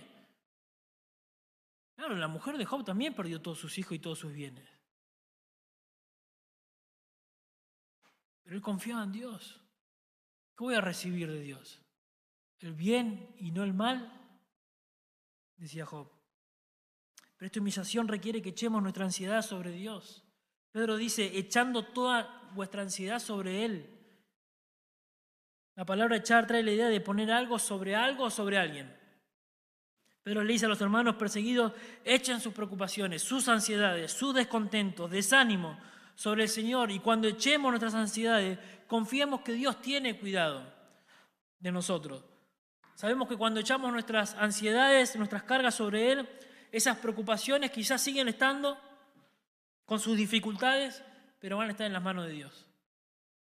Claro, 1.96 2.14
la 2.16 2.28
mujer 2.28 2.58
de 2.58 2.66
Job 2.66 2.84
también 2.84 3.14
perdió 3.14 3.40
todos 3.40 3.58
sus 3.58 3.78
hijos 3.78 3.92
y 3.92 3.98
todos 3.98 4.18
sus 4.18 4.30
bienes. 4.30 4.68
Pero 8.42 8.56
él 8.56 8.60
confiaba 8.60 9.04
en 9.04 9.12
Dios. 9.12 9.58
¿Qué 10.54 10.64
voy 10.64 10.74
a 10.74 10.82
recibir 10.82 11.32
de 11.32 11.40
Dios? 11.40 11.80
¿El 12.58 12.74
bien 12.74 13.34
y 13.38 13.52
no 13.52 13.64
el 13.64 13.72
mal? 13.72 14.12
Decía 15.56 15.86
Job. 15.86 16.12
Pero 17.38 17.46
esta 17.46 17.60
humillación 17.60 18.06
requiere 18.06 18.42
que 18.42 18.50
echemos 18.50 18.82
nuestra 18.82 19.06
ansiedad 19.06 19.40
sobre 19.40 19.72
Dios. 19.72 20.26
Pedro 20.72 20.96
dice, 20.96 21.38
echando 21.38 21.86
toda 21.86 22.50
vuestra 22.52 22.82
ansiedad 22.82 23.18
sobre 23.18 23.64
Él. 23.64 23.93
La 25.76 25.84
palabra 25.84 26.16
echar 26.16 26.46
trae 26.46 26.62
la 26.62 26.72
idea 26.72 26.88
de 26.88 27.00
poner 27.00 27.32
algo 27.32 27.58
sobre 27.58 27.96
algo 27.96 28.24
o 28.24 28.30
sobre 28.30 28.58
alguien. 28.58 28.94
Pedro 30.22 30.42
le 30.42 30.52
dice 30.52 30.66
a 30.66 30.68
los 30.68 30.80
hermanos 30.80 31.16
perseguidos, 31.16 31.72
echen 32.04 32.40
sus 32.40 32.54
preocupaciones, 32.54 33.22
sus 33.22 33.48
ansiedades, 33.48 34.12
sus 34.12 34.34
descontentos, 34.34 35.10
desánimo 35.10 35.78
sobre 36.14 36.44
el 36.44 36.48
Señor. 36.48 36.90
Y 36.90 37.00
cuando 37.00 37.28
echemos 37.28 37.70
nuestras 37.70 37.94
ansiedades, 37.94 38.58
confiemos 38.86 39.40
que 39.40 39.52
Dios 39.52 39.82
tiene 39.82 40.18
cuidado 40.18 40.64
de 41.58 41.72
nosotros. 41.72 42.24
Sabemos 42.94 43.28
que 43.28 43.36
cuando 43.36 43.60
echamos 43.60 43.92
nuestras 43.92 44.34
ansiedades, 44.34 45.16
nuestras 45.16 45.42
cargas 45.42 45.74
sobre 45.74 46.12
Él, 46.12 46.28
esas 46.70 46.96
preocupaciones 46.98 47.70
quizás 47.70 48.00
siguen 48.00 48.28
estando 48.28 48.78
con 49.84 50.00
sus 50.00 50.16
dificultades, 50.16 51.02
pero 51.38 51.58
van 51.58 51.68
a 51.68 51.72
estar 51.72 51.86
en 51.86 51.92
las 51.92 52.02
manos 52.02 52.26
de 52.26 52.32
Dios. 52.32 52.63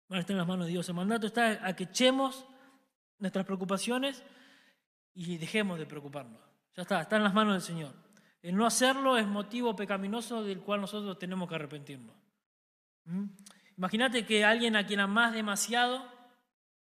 Van 0.08 0.18
a 0.18 0.20
estar 0.20 0.34
en 0.34 0.38
las 0.38 0.46
manos 0.46 0.66
de 0.66 0.72
Dios. 0.72 0.88
El 0.88 0.94
mandato 0.94 1.26
está 1.26 1.66
a 1.66 1.76
que 1.76 1.84
echemos 1.84 2.46
nuestras 3.18 3.44
preocupaciones 3.44 4.22
y 5.14 5.36
dejemos 5.36 5.78
de 5.78 5.86
preocuparnos. 5.86 6.40
Ya 6.76 6.82
está, 6.82 7.02
está 7.02 7.16
en 7.16 7.24
las 7.24 7.34
manos 7.34 7.54
del 7.54 7.62
Señor. 7.62 7.92
El 8.40 8.56
no 8.56 8.66
hacerlo 8.66 9.18
es 9.18 9.26
motivo 9.26 9.74
pecaminoso 9.74 10.42
del 10.42 10.60
cual 10.60 10.80
nosotros 10.80 11.18
tenemos 11.18 11.48
que 11.48 11.56
arrepentirnos. 11.56 12.14
¿Mm? 13.04 13.24
Imagínate 13.76 14.24
que 14.24 14.44
alguien 14.44 14.76
a 14.76 14.86
quien 14.86 15.00
amas 15.00 15.32
demasiado, 15.32 16.04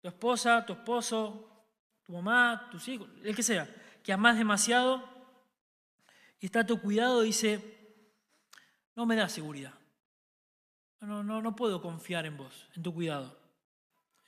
tu 0.02 0.08
esposa, 0.08 0.66
tu 0.66 0.74
esposo, 0.74 1.66
tu 2.04 2.14
mamá, 2.14 2.68
tus 2.72 2.88
hijos, 2.88 3.10
el 3.24 3.36
que 3.36 3.44
sea, 3.44 3.68
que 4.04 4.14
amas 4.14 4.38
demasiado 4.38 5.04
y 6.40 6.46
está 6.46 6.60
a 6.62 6.66
tu 6.66 6.80
cuidado, 6.80 7.22
dice, 7.22 7.60
no 8.96 9.06
me 9.06 9.16
da 9.16 9.28
seguridad. 9.28 9.74
No, 11.02 11.24
no, 11.24 11.42
no 11.42 11.56
puedo 11.56 11.82
confiar 11.82 12.26
en 12.26 12.38
vos, 12.38 12.68
en 12.76 12.84
tu 12.84 12.94
cuidado. 12.94 13.38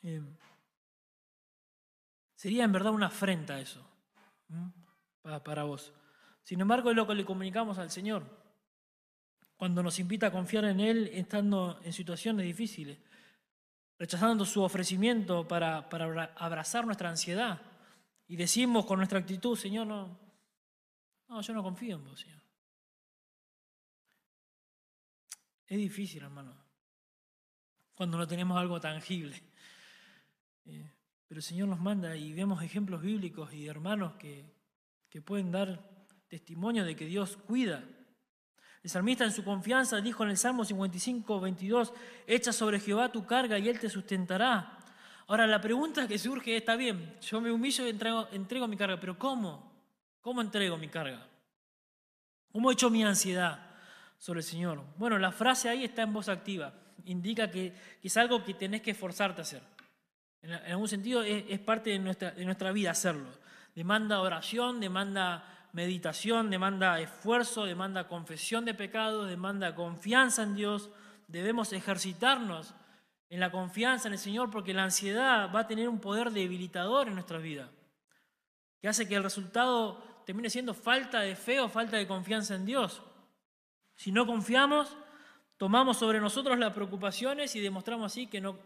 Eh, 0.04 0.22
sería 2.36 2.64
en 2.64 2.72
verdad 2.72 2.94
una 2.94 3.08
afrenta 3.08 3.60
eso 3.60 3.84
para, 5.22 5.44
para 5.44 5.64
vos. 5.64 5.94
Sin 6.44 6.62
embargo, 6.62 6.92
es 6.92 6.96
lo 6.96 7.08
que 7.08 7.16
le 7.16 7.26
comunicamos 7.26 7.78
al 7.78 7.90
Señor 7.90 8.24
cuando 9.58 9.82
nos 9.82 10.00
invita 10.00 10.28
a 10.28 10.32
confiar 10.32 10.66
en 10.66 10.80
Él 10.80 11.10
estando 11.12 11.80
en 11.84 11.92
situaciones 11.92 12.46
difíciles, 12.46 13.00
rechazando 13.98 14.46
su 14.46 14.62
ofrecimiento 14.62 15.48
para, 15.48 15.90
para 15.90 16.26
abrazar 16.36 16.86
nuestra 16.86 17.10
ansiedad. 17.10 17.60
Y 18.28 18.36
decimos 18.36 18.86
con 18.86 19.00
nuestra 19.00 19.20
actitud, 19.20 19.58
Señor, 19.58 19.88
no, 19.88 20.20
no, 21.28 21.42
yo 21.42 21.54
no 21.54 21.64
confío 21.64 21.96
en 21.96 22.06
vos, 22.06 22.20
Señor. 22.20 22.47
Es 25.68 25.78
difícil, 25.78 26.24
hermano, 26.24 26.56
cuando 27.94 28.18
no 28.18 28.28
tenemos 28.28 28.58
algo 28.58 28.80
tangible. 28.80 29.42
Eh, 30.70 30.86
pero 31.26 31.40
el 31.40 31.44
Señor 31.44 31.70
nos 31.70 31.80
manda 31.80 32.14
y 32.18 32.34
vemos 32.34 32.62
ejemplos 32.62 33.02
bíblicos 33.02 33.54
y 33.54 33.68
hermanos 33.68 34.16
que, 34.16 34.54
que 35.10 35.22
pueden 35.22 35.50
dar 35.50 36.06
testimonio 36.28 36.84
de 36.84 36.94
que 36.94 37.06
Dios 37.06 37.38
cuida. 37.38 37.86
El 38.84 38.90
salmista 38.90 39.24
en 39.24 39.32
su 39.32 39.46
confianza 39.46 40.02
dijo 40.02 40.26
en 40.26 40.32
el 40.32 40.38
Salmo 40.38 40.66
55, 40.66 41.40
22, 41.40 41.94
echa 42.28 42.52
sobre 42.52 42.82
Jehová 42.82 43.14
tu 43.14 43.26
carga 43.26 43.58
y 43.58 43.70
Él 43.70 43.80
te 43.80 43.90
sustentará. 43.90 44.78
Ahora 45.28 45.48
la 45.48 45.62
pregunta 45.62 46.06
que 46.06 46.20
surge 46.20 46.58
está 46.58 46.76
bien, 46.76 47.18
yo 47.22 47.40
me 47.40 47.50
humillo 47.50 47.86
y 47.86 47.92
entrego, 47.92 48.28
entrego 48.34 48.68
mi 48.68 48.76
carga, 48.76 49.00
pero 49.00 49.18
¿cómo? 49.18 49.72
¿Cómo 50.20 50.42
entrego 50.42 50.78
mi 50.78 50.90
carga? 50.90 51.26
¿Cómo 52.52 52.74
echo 52.74 52.90
mi 52.90 53.06
ansiedad 53.06 53.67
sobre 54.18 54.40
el 54.40 54.44
Señor? 54.44 54.84
Bueno, 54.98 55.18
la 55.18 55.32
frase 55.32 55.70
ahí 55.70 55.84
está 55.84 56.04
en 56.04 56.14
voz 56.14 56.30
activa. 56.30 56.74
Indica 57.06 57.50
que, 57.50 57.74
es 58.02 58.18
algo 58.18 58.44
que 58.44 58.54
tenés 58.54 58.82
que 58.82 58.92
esforzarte 58.92 59.42
a 59.42 59.44
hacer. 59.44 59.62
En, 60.42 60.54
algún 60.54 60.88
sentido 60.88 61.24
es, 61.24 61.60
parte 61.60 61.92
de 61.92 62.00
nuestra, 62.00 62.32
de 62.32 62.46
nuestra 62.46 62.72
vida 62.72 62.92
hacerlo. 62.92 63.30
Demanda 63.76 64.22
oración, 64.22 64.80
demanda 64.80 65.70
meditación, 65.74 66.50
demanda 66.50 67.00
esfuerzo, 67.00 67.66
demanda 67.66 68.08
confesión 68.08 68.66
de 68.66 68.74
pecados, 68.74 69.30
demanda 69.30 69.76
confianza 69.76 70.44
en 70.44 70.56
Dios. 70.56 70.90
Debemos 71.28 71.74
ejercitarnos 71.74 72.74
en 73.30 73.40
la 73.40 73.52
confianza 73.52 74.08
en 74.08 74.14
el 74.14 74.20
Señor 74.20 74.50
porque 74.50 74.74
la 74.74 74.84
ansiedad 74.84 75.52
va 75.54 75.62
a 75.62 75.68
tener 75.68 75.90
un 75.90 76.00
poder 76.00 76.32
debilitador 76.32 77.08
en 77.08 77.16
nuestra 77.16 77.38
vida, 77.40 77.70
que 78.82 78.88
hace 78.88 79.08
que 79.08 79.16
el 79.16 79.24
resultado 79.24 80.24
termine 80.26 80.50
siendo 80.50 80.74
falta 80.74 81.22
de 81.22 81.36
fe 81.36 81.60
o 81.60 81.70
falta 81.70 81.98
de 81.98 82.08
confianza 82.08 82.56
en 82.56 82.66
Dios. 82.66 83.02
Si 83.98 84.12
no 84.12 84.28
confiamos, 84.28 84.96
tomamos 85.58 85.98
sobre 85.98 86.22
nosotros 86.22 86.58
las 86.60 86.72
preocupaciones 86.72 87.56
y 87.56 87.60
demostramos 87.60 88.14
así 88.14 88.28
que 88.28 88.40
no, 88.40 88.60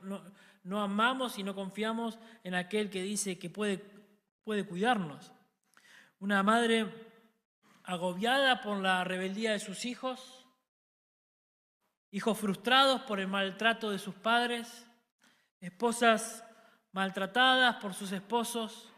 no, 0.64 0.82
amamos 0.82 1.40
y 1.40 1.44
no 1.44 1.56
confiamos 1.56 2.20
en 2.44 2.54
aquel 2.54 2.90
que 2.90 3.02
dice 3.02 3.40
que 3.40 3.50
puede, 3.50 3.84
puede 4.44 4.66
cuidarnos. 4.66 5.32
Una 6.20 6.44
madre 6.44 6.86
agobiada 7.84 8.62
por 8.62 8.78
la 8.78 9.06
rebeldía 9.06 9.54
de 9.54 9.60
sus 9.60 9.86
hijos, 9.86 10.46
hijos 12.12 12.38
frustrados 12.38 13.02
por 13.04 13.22
el 13.22 13.28
maltrato 13.28 13.90
de 13.90 14.00
sus 14.00 14.14
padres, 14.14 14.86
esposas 15.62 16.44
maltratadas 16.92 17.78
por 17.78 17.94
sus 17.94 18.12
esposos, 18.12 18.92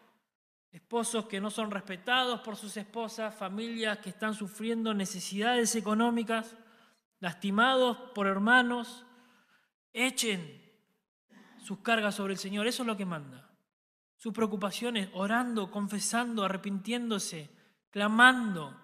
esposos 0.73 1.25
que 1.27 1.39
no 1.39 1.51
son 1.51 1.69
respetados 1.69 2.41
por 2.41 2.57
sus 2.57 2.75
esposas, 2.77 3.35
familias 3.35 3.99
que 3.99 4.09
están 4.09 4.33
sufriendo 4.33 4.91
necesidades 4.95 5.75
económicas, 5.75 6.57
lastimados 7.19 7.95
por 8.15 8.25
hermanos, 8.25 9.05
echen 9.93 10.61
sus 11.59 11.79
cargas 11.79 12.15
sobre 12.15 12.33
el 12.33 12.39
Señor. 12.39 12.65
Eso 12.65 12.81
es 12.81 12.87
lo 12.87 12.97
que 12.97 13.05
manda. 13.05 13.51
Sus 14.17 14.33
preocupaciones, 14.33 15.09
orando, 15.13 15.69
confesando, 15.69 16.43
arrepintiéndose, 16.43 17.51
clamando, 17.91 18.75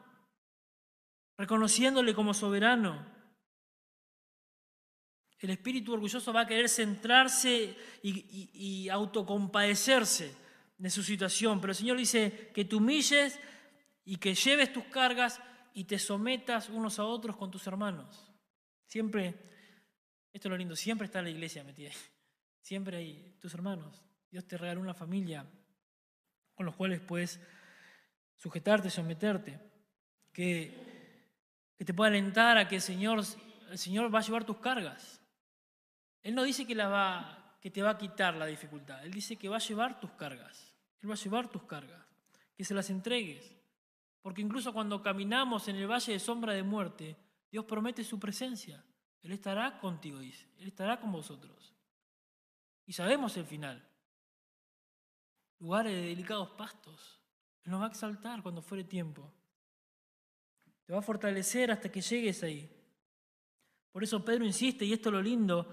reconociéndole 1.37 2.13
como 2.13 2.35
soberano. 2.35 3.03
El 5.39 5.49
espíritu 5.49 5.93
orgulloso 5.93 6.31
va 6.31 6.41
a 6.41 6.47
querer 6.47 6.69
centrarse 6.69 7.75
y, 8.03 8.51
y 8.53 8.89
autocompadecerse 8.89 10.48
de 10.80 10.89
su 10.89 11.03
situación, 11.03 11.61
pero 11.61 11.71
el 11.71 11.77
Señor 11.77 11.97
dice 11.97 12.49
que 12.53 12.65
te 12.65 12.75
humilles 12.75 13.39
y 14.05 14.15
que 14.15 14.34
lleves 14.34 14.73
tus 14.73 14.86
cargas 14.86 15.39
y 15.73 15.84
te 15.84 15.99
sometas 15.99 16.69
unos 16.69 16.97
a 16.97 17.03
otros 17.03 17.36
con 17.36 17.51
tus 17.51 17.67
hermanos. 17.67 18.32
Siempre, 18.88 19.36
esto 20.34 20.47
es 20.47 20.49
lo 20.49 20.57
lindo, 20.57 20.75
siempre 20.75 21.05
está 21.05 21.21
la 21.21 21.30
iglesia 21.30 21.63
metida 21.63 21.91
Siempre 22.61 22.97
hay 22.97 23.38
tus 23.39 23.53
hermanos. 23.53 24.03
Dios 24.32 24.47
te 24.47 24.57
regaló 24.57 24.82
una 24.82 24.93
familia 24.93 25.45
con 26.55 26.65
los 26.65 26.75
cuales 26.75 26.99
puedes 27.01 27.39
sujetarte, 28.36 28.89
someterte, 28.89 29.59
que, 30.34 30.73
te 31.77 31.93
pueda 31.93 32.09
alentar 32.09 32.57
a 32.57 32.67
que 32.67 32.75
el 32.75 32.82
Señor, 32.82 33.21
el 33.69 33.77
Señor 33.77 34.13
va 34.13 34.19
a 34.19 34.21
llevar 34.21 34.43
tus 34.43 34.57
cargas. 34.57 35.21
Él 36.21 36.36
no 36.36 36.43
dice 36.43 36.65
que, 36.65 36.75
la 36.75 36.88
va, 36.88 37.57
que 37.61 37.71
te 37.71 37.82
va 37.82 37.91
a 37.91 37.97
quitar 37.97 38.36
la 38.36 38.45
dificultad, 38.45 39.03
Él 39.05 39.11
dice 39.11 39.38
que 39.38 39.49
va 39.49 39.57
a 39.57 39.59
llevar 39.59 39.99
tus 39.99 40.11
cargas. 40.11 40.68
Él 41.01 41.09
va 41.09 41.13
a 41.13 41.17
llevar 41.17 41.49
tus 41.49 41.63
cargas, 41.63 42.05
que 42.55 42.63
se 42.63 42.73
las 42.73 42.89
entregues. 42.89 43.55
Porque 44.21 44.41
incluso 44.41 44.73
cuando 44.73 45.01
caminamos 45.01 45.67
en 45.67 45.77
el 45.77 45.89
valle 45.89 46.13
de 46.13 46.19
sombra 46.19 46.53
de 46.53 46.63
muerte, 46.63 47.15
Dios 47.51 47.65
promete 47.65 48.03
su 48.03 48.19
presencia. 48.19 48.83
Él 49.21 49.31
estará 49.31 49.79
contigo, 49.79 50.19
dice. 50.19 50.47
Él 50.57 50.67
estará 50.67 50.99
con 50.99 51.11
vosotros. 51.11 51.73
Y 52.85 52.93
sabemos 52.93 53.35
el 53.37 53.45
final. 53.45 53.87
Lugares 55.59 55.93
de 55.93 56.01
delicados 56.09 56.49
pastos. 56.51 57.21
Él 57.63 57.71
nos 57.71 57.81
va 57.81 57.85
a 57.85 57.89
exaltar 57.89 58.41
cuando 58.41 58.61
fuere 58.61 58.83
tiempo. 58.83 59.31
te 60.85 60.93
va 60.93 60.99
a 60.99 61.03
fortalecer 61.03 61.71
hasta 61.71 61.91
que 61.91 62.01
llegues 62.01 62.43
ahí. 62.43 62.69
Por 63.91 64.03
eso 64.03 64.23
Pedro 64.23 64.45
insiste, 64.45 64.85
y 64.85 64.93
esto 64.93 65.09
es 65.09 65.13
lo 65.13 65.21
lindo, 65.21 65.67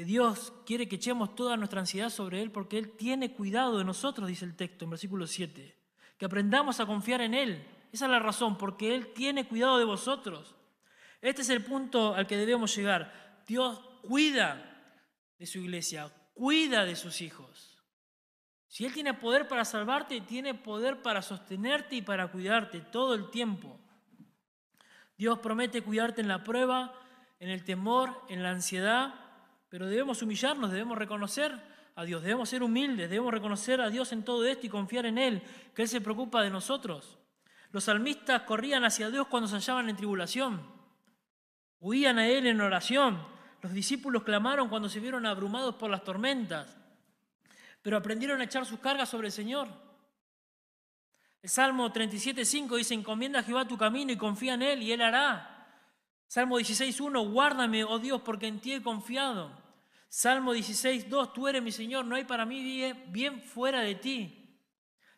que 0.00 0.06
Dios 0.06 0.54
quiere 0.64 0.88
que 0.88 0.96
echemos 0.96 1.34
toda 1.34 1.58
nuestra 1.58 1.80
ansiedad 1.80 2.08
sobre 2.08 2.40
Él 2.40 2.50
porque 2.50 2.78
Él 2.78 2.92
tiene 2.92 3.34
cuidado 3.34 3.76
de 3.76 3.84
nosotros, 3.84 4.26
dice 4.26 4.46
el 4.46 4.56
texto 4.56 4.86
en 4.86 4.92
versículo 4.92 5.26
7. 5.26 5.76
Que 6.16 6.24
aprendamos 6.24 6.80
a 6.80 6.86
confiar 6.86 7.20
en 7.20 7.34
Él. 7.34 7.66
Esa 7.92 8.06
es 8.06 8.10
la 8.10 8.18
razón, 8.18 8.56
porque 8.56 8.94
Él 8.94 9.12
tiene 9.12 9.46
cuidado 9.46 9.76
de 9.76 9.84
vosotros. 9.84 10.56
Este 11.20 11.42
es 11.42 11.50
el 11.50 11.62
punto 11.62 12.14
al 12.14 12.26
que 12.26 12.38
debemos 12.38 12.74
llegar. 12.74 13.42
Dios 13.46 13.78
cuida 14.00 14.90
de 15.38 15.44
su 15.44 15.58
iglesia, 15.58 16.10
cuida 16.32 16.86
de 16.86 16.96
sus 16.96 17.20
hijos. 17.20 17.76
Si 18.68 18.86
Él 18.86 18.94
tiene 18.94 19.12
poder 19.12 19.48
para 19.48 19.66
salvarte, 19.66 20.18
tiene 20.22 20.54
poder 20.54 21.02
para 21.02 21.20
sostenerte 21.20 21.96
y 21.96 22.00
para 22.00 22.28
cuidarte 22.28 22.80
todo 22.80 23.12
el 23.12 23.28
tiempo. 23.28 23.78
Dios 25.18 25.40
promete 25.40 25.82
cuidarte 25.82 26.22
en 26.22 26.28
la 26.28 26.42
prueba, 26.42 26.94
en 27.38 27.50
el 27.50 27.64
temor, 27.64 28.18
en 28.30 28.42
la 28.42 28.48
ansiedad, 28.48 29.19
pero 29.70 29.86
debemos 29.86 30.20
humillarnos, 30.20 30.70
debemos 30.70 30.98
reconocer 30.98 31.58
a 31.94 32.04
Dios, 32.04 32.22
debemos 32.22 32.48
ser 32.48 32.62
humildes, 32.62 33.08
debemos 33.08 33.32
reconocer 33.32 33.80
a 33.80 33.88
Dios 33.88 34.12
en 34.12 34.24
todo 34.24 34.44
esto 34.44 34.66
y 34.66 34.68
confiar 34.68 35.06
en 35.06 35.16
Él, 35.16 35.42
que 35.74 35.82
Él 35.82 35.88
se 35.88 36.00
preocupa 36.00 36.42
de 36.42 36.50
nosotros. 36.50 37.18
Los 37.70 37.84
salmistas 37.84 38.42
corrían 38.42 38.84
hacia 38.84 39.10
Dios 39.10 39.28
cuando 39.28 39.48
se 39.48 39.54
hallaban 39.54 39.88
en 39.88 39.96
tribulación, 39.96 40.60
huían 41.78 42.18
a 42.18 42.28
Él 42.28 42.46
en 42.46 42.60
oración. 42.60 43.24
Los 43.62 43.72
discípulos 43.72 44.24
clamaron 44.24 44.68
cuando 44.68 44.88
se 44.88 45.00
vieron 45.00 45.24
abrumados 45.24 45.76
por 45.76 45.88
las 45.88 46.02
tormentas, 46.02 46.76
pero 47.80 47.96
aprendieron 47.96 48.40
a 48.40 48.44
echar 48.44 48.66
sus 48.66 48.80
cargas 48.80 49.08
sobre 49.08 49.28
el 49.28 49.32
Señor. 49.32 49.68
El 51.42 51.48
Salmo 51.48 51.92
37.5 51.92 52.76
dice, 52.76 52.94
encomienda 52.94 53.38
a 53.38 53.42
Jehová 53.42 53.68
tu 53.68 53.78
camino 53.78 54.10
y 54.10 54.16
confía 54.16 54.54
en 54.54 54.62
Él 54.62 54.82
y 54.82 54.92
Él 54.92 55.00
hará. 55.00 55.60
Salmo 56.26 56.58
16.1, 56.58 57.32
guárdame, 57.32 57.84
oh 57.84 57.98
Dios, 57.98 58.20
porque 58.22 58.46
en 58.46 58.60
ti 58.60 58.72
he 58.72 58.82
confiado. 58.82 59.59
Salmo 60.12 60.52
16.2, 60.52 61.32
tú 61.32 61.46
eres 61.46 61.62
mi 61.62 61.70
Señor, 61.70 62.04
no 62.04 62.16
hay 62.16 62.24
para 62.24 62.44
mí 62.44 62.92
bien 63.06 63.40
fuera 63.40 63.80
de 63.82 63.94
ti. 63.94 64.58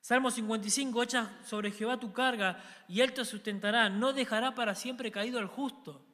Salmo 0.02 0.30
55, 0.30 1.02
echa 1.02 1.38
sobre 1.46 1.70
Jehová 1.70 1.98
tu 1.98 2.12
carga 2.12 2.62
y 2.88 3.00
Él 3.00 3.14
te 3.14 3.24
sustentará, 3.24 3.88
no 3.88 4.12
dejará 4.12 4.54
para 4.54 4.74
siempre 4.74 5.10
caído 5.10 5.38
al 5.38 5.46
justo. 5.46 6.04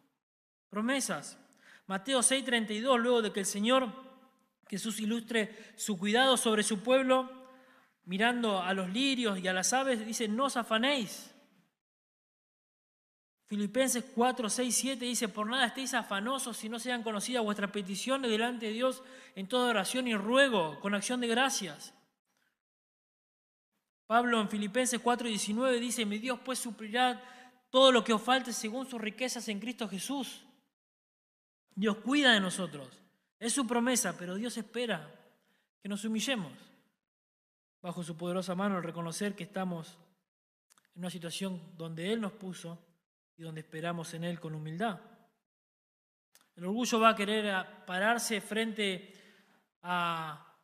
Promesas. 0.70 1.38
Mateo 1.88 2.20
6.32, 2.20 2.98
luego 2.98 3.20
de 3.20 3.32
que 3.32 3.40
el 3.40 3.46
Señor 3.46 3.92
Jesús 4.68 5.00
ilustre 5.00 5.74
su 5.76 5.98
cuidado 5.98 6.36
sobre 6.36 6.62
su 6.62 6.80
pueblo, 6.80 7.32
mirando 8.04 8.62
a 8.62 8.72
los 8.74 8.90
lirios 8.90 9.40
y 9.40 9.48
a 9.48 9.52
las 9.52 9.72
aves, 9.72 10.06
dice, 10.06 10.28
no 10.28 10.44
os 10.44 10.56
afanéis. 10.56 11.34
Filipenses 13.48 14.04
4, 14.14 14.50
6, 14.50 14.76
7 14.76 15.04
dice, 15.06 15.26
por 15.28 15.48
nada 15.48 15.66
estéis 15.66 15.94
afanosos 15.94 16.54
si 16.54 16.68
no 16.68 16.78
sean 16.78 17.02
conocidas 17.02 17.42
vuestras 17.42 17.70
peticiones 17.70 18.30
delante 18.30 18.66
de 18.66 18.72
Dios 18.72 19.02
en 19.34 19.48
toda 19.48 19.70
oración 19.70 20.06
y 20.06 20.14
ruego, 20.14 20.78
con 20.80 20.94
acción 20.94 21.22
de 21.22 21.28
gracias. 21.28 21.94
Pablo 24.06 24.38
en 24.42 24.50
Filipenses 24.50 25.00
4, 25.00 25.28
19 25.28 25.80
dice, 25.80 26.04
mi 26.04 26.18
Dios 26.18 26.38
pues 26.44 26.58
suplirá 26.58 27.22
todo 27.70 27.90
lo 27.90 28.04
que 28.04 28.12
os 28.12 28.20
falte 28.20 28.52
según 28.52 28.86
sus 28.86 29.00
riquezas 29.00 29.48
en 29.48 29.60
Cristo 29.60 29.88
Jesús. 29.88 30.44
Dios 31.74 31.96
cuida 31.98 32.32
de 32.32 32.40
nosotros. 32.40 32.88
Es 33.38 33.54
su 33.54 33.66
promesa, 33.66 34.14
pero 34.18 34.34
Dios 34.34 34.58
espera 34.58 35.10
que 35.82 35.88
nos 35.88 36.04
humillemos 36.04 36.52
bajo 37.80 38.02
su 38.02 38.14
poderosa 38.14 38.54
mano 38.54 38.76
al 38.76 38.82
reconocer 38.82 39.34
que 39.34 39.44
estamos 39.44 39.96
en 40.94 41.00
una 41.00 41.10
situación 41.10 41.62
donde 41.78 42.12
Él 42.12 42.20
nos 42.20 42.32
puso 42.32 42.78
y 43.38 43.42
donde 43.42 43.60
esperamos 43.60 44.12
en 44.14 44.24
Él 44.24 44.40
con 44.40 44.54
humildad. 44.54 45.00
El 46.56 46.64
orgullo 46.64 46.98
va 46.98 47.10
a 47.10 47.16
querer 47.16 47.84
pararse 47.86 48.40
frente 48.40 49.12
a, 49.82 50.58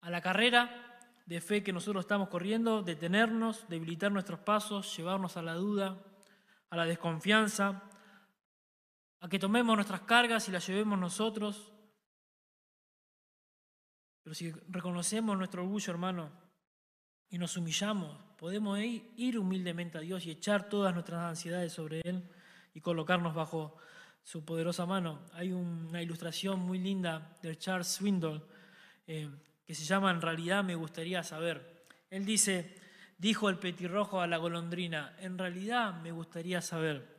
a 0.00 0.10
la 0.10 0.20
carrera 0.22 0.98
de 1.26 1.40
fe 1.42 1.62
que 1.62 1.74
nosotros 1.74 2.04
estamos 2.04 2.30
corriendo, 2.30 2.82
detenernos, 2.82 3.68
debilitar 3.68 4.10
nuestros 4.10 4.40
pasos, 4.40 4.96
llevarnos 4.96 5.36
a 5.36 5.42
la 5.42 5.54
duda, 5.54 6.02
a 6.70 6.76
la 6.76 6.86
desconfianza, 6.86 7.82
a 9.20 9.28
que 9.28 9.38
tomemos 9.38 9.76
nuestras 9.76 10.00
cargas 10.02 10.48
y 10.48 10.52
las 10.52 10.66
llevemos 10.66 10.98
nosotros. 10.98 11.72
Pero 14.22 14.34
si 14.34 14.50
reconocemos 14.68 15.36
nuestro 15.36 15.62
orgullo, 15.62 15.92
hermano, 15.92 16.32
y 17.28 17.36
nos 17.36 17.56
humillamos, 17.58 18.25
podemos 18.36 18.78
ir 18.78 19.38
humildemente 19.38 19.98
a 19.98 20.02
Dios 20.02 20.26
y 20.26 20.30
echar 20.30 20.68
todas 20.68 20.92
nuestras 20.94 21.22
ansiedades 21.22 21.72
sobre 21.72 22.00
Él 22.04 22.22
y 22.74 22.80
colocarnos 22.80 23.34
bajo 23.34 23.76
su 24.22 24.44
poderosa 24.44 24.86
mano. 24.86 25.20
Hay 25.32 25.52
una 25.52 26.02
ilustración 26.02 26.60
muy 26.60 26.78
linda 26.78 27.36
de 27.42 27.56
Charles 27.56 27.88
Swindoll 27.88 28.42
eh, 29.06 29.30
que 29.64 29.74
se 29.74 29.84
llama 29.84 30.10
En 30.10 30.20
realidad 30.20 30.62
me 30.64 30.74
gustaría 30.74 31.22
saber. 31.22 31.86
Él 32.10 32.24
dice, 32.24 32.76
dijo 33.18 33.48
el 33.48 33.58
petirrojo 33.58 34.20
a 34.20 34.26
la 34.26 34.36
golondrina, 34.36 35.16
en 35.20 35.38
realidad 35.38 35.94
me 36.02 36.12
gustaría 36.12 36.60
saber, 36.60 37.16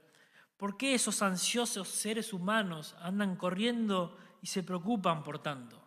¿por 0.57 0.77
qué 0.77 0.93
esos 0.93 1.21
ansiosos 1.21 1.87
seres 1.87 2.33
humanos 2.33 2.95
andan 2.99 3.35
corriendo 3.35 4.17
y 4.41 4.47
se 4.47 4.63
preocupan 4.63 5.23
por 5.23 5.39
tanto? 5.39 5.81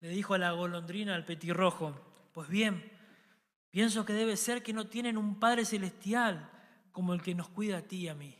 Le 0.00 0.10
dijo 0.10 0.34
a 0.34 0.38
la 0.38 0.52
golondrina 0.52 1.14
al 1.14 1.24
petirrojo, 1.24 2.30
pues 2.32 2.48
bien, 2.48 2.97
Pienso 3.70 4.04
que 4.04 4.12
debe 4.12 4.36
ser 4.36 4.62
que 4.62 4.72
no 4.72 4.86
tienen 4.86 5.18
un 5.18 5.38
Padre 5.38 5.64
celestial 5.64 6.50
como 6.92 7.14
el 7.14 7.22
que 7.22 7.34
nos 7.34 7.48
cuida 7.48 7.78
a 7.78 7.82
ti 7.82 7.98
y 7.98 8.08
a 8.08 8.14
mí. 8.14 8.36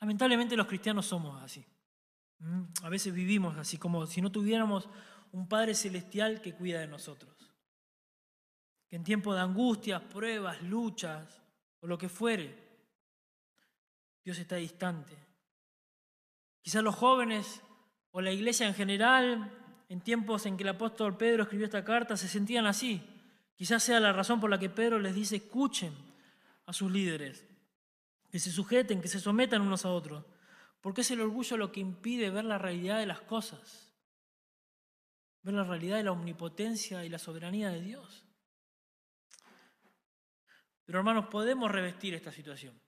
Lamentablemente 0.00 0.56
los 0.56 0.66
cristianos 0.66 1.06
somos 1.06 1.42
así. 1.42 1.64
Mm, 2.38 2.62
a 2.82 2.88
veces 2.88 3.12
vivimos 3.12 3.56
así, 3.58 3.76
como 3.76 4.06
si 4.06 4.22
no 4.22 4.32
tuviéramos 4.32 4.88
un 5.32 5.48
Padre 5.48 5.74
celestial 5.74 6.40
que 6.40 6.54
cuida 6.54 6.80
de 6.80 6.86
nosotros. 6.86 7.36
Que 8.88 8.96
en 8.96 9.04
tiempo 9.04 9.34
de 9.34 9.40
angustias, 9.40 10.02
pruebas, 10.02 10.62
luchas 10.62 11.42
o 11.80 11.86
lo 11.86 11.98
que 11.98 12.08
fuere, 12.08 12.56
Dios 14.24 14.38
está 14.38 14.56
distante. 14.56 15.16
Quizás 16.62 16.82
los 16.82 16.94
jóvenes 16.94 17.62
o 18.10 18.20
la 18.20 18.32
iglesia 18.32 18.66
en 18.66 18.74
general 18.74 19.59
en 19.90 20.00
tiempos 20.00 20.46
en 20.46 20.56
que 20.56 20.62
el 20.62 20.68
apóstol 20.68 21.16
Pedro 21.16 21.42
escribió 21.42 21.66
esta 21.66 21.84
carta 21.84 22.16
se 22.16 22.28
sentían 22.28 22.64
así. 22.64 23.02
Quizás 23.56 23.82
sea 23.82 23.98
la 23.98 24.12
razón 24.12 24.40
por 24.40 24.48
la 24.48 24.58
que 24.58 24.70
Pedro 24.70 25.00
les 25.00 25.16
dice, 25.16 25.36
escuchen 25.36 25.92
a 26.64 26.72
sus 26.72 26.92
líderes, 26.92 27.44
que 28.30 28.38
se 28.38 28.52
sujeten, 28.52 29.02
que 29.02 29.08
se 29.08 29.18
sometan 29.18 29.62
unos 29.62 29.84
a 29.84 29.90
otros, 29.90 30.24
porque 30.80 31.00
es 31.00 31.10
el 31.10 31.20
orgullo 31.20 31.56
lo 31.56 31.72
que 31.72 31.80
impide 31.80 32.30
ver 32.30 32.44
la 32.44 32.56
realidad 32.56 33.00
de 33.00 33.06
las 33.06 33.20
cosas, 33.20 33.92
ver 35.42 35.54
la 35.54 35.64
realidad 35.64 35.96
de 35.96 36.04
la 36.04 36.12
omnipotencia 36.12 37.04
y 37.04 37.08
la 37.08 37.18
soberanía 37.18 37.70
de 37.70 37.80
Dios. 37.80 38.24
Pero 40.84 41.00
hermanos, 41.00 41.26
podemos 41.26 41.68
revestir 41.68 42.14
esta 42.14 42.30
situación. 42.30 42.80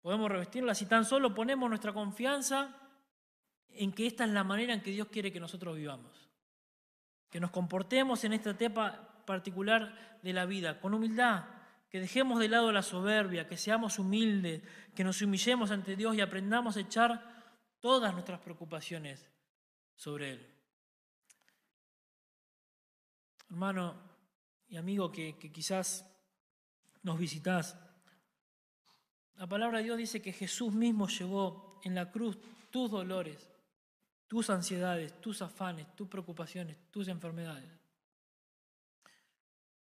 Podemos 0.00 0.30
revestirla 0.30 0.76
si 0.76 0.86
tan 0.86 1.04
solo 1.04 1.34
ponemos 1.34 1.68
nuestra 1.68 1.92
confianza 1.92 2.81
en 3.74 3.92
que 3.92 4.06
esta 4.06 4.24
es 4.24 4.30
la 4.30 4.44
manera 4.44 4.74
en 4.74 4.82
que 4.82 4.90
Dios 4.90 5.08
quiere 5.08 5.32
que 5.32 5.40
nosotros 5.40 5.76
vivamos. 5.76 6.28
Que 7.30 7.40
nos 7.40 7.50
comportemos 7.50 8.24
en 8.24 8.32
esta 8.32 8.50
etapa 8.50 9.24
particular 9.24 10.18
de 10.22 10.32
la 10.32 10.46
vida 10.46 10.80
con 10.80 10.94
humildad, 10.94 11.44
que 11.88 12.00
dejemos 12.00 12.40
de 12.40 12.48
lado 12.48 12.72
la 12.72 12.82
soberbia, 12.82 13.46
que 13.46 13.56
seamos 13.56 13.98
humildes, 13.98 14.62
que 14.94 15.04
nos 15.04 15.20
humillemos 15.22 15.70
ante 15.70 15.96
Dios 15.96 16.16
y 16.16 16.20
aprendamos 16.20 16.76
a 16.76 16.80
echar 16.80 17.44
todas 17.80 18.12
nuestras 18.12 18.40
preocupaciones 18.40 19.28
sobre 19.94 20.32
Él. 20.32 20.48
Hermano 23.50 23.94
y 24.68 24.76
amigo 24.76 25.12
que, 25.12 25.36
quizás 25.36 26.08
nos 27.02 27.18
visitas, 27.18 27.76
la 29.34 29.46
palabra 29.46 29.78
de 29.78 29.84
Dios 29.84 29.98
dice 29.98 30.22
que 30.22 30.32
Jesús 30.32 30.72
mismo 30.72 31.08
llevó 31.08 31.80
en 31.84 31.94
la 31.94 32.10
cruz 32.10 32.38
tus 32.70 32.90
dolores 32.90 33.51
tus 34.32 34.48
ansiedades, 34.48 35.20
tus 35.20 35.42
afanes, 35.42 35.94
tus 35.94 36.08
preocupaciones, 36.08 36.78
tus 36.90 37.06
enfermedades. 37.08 37.70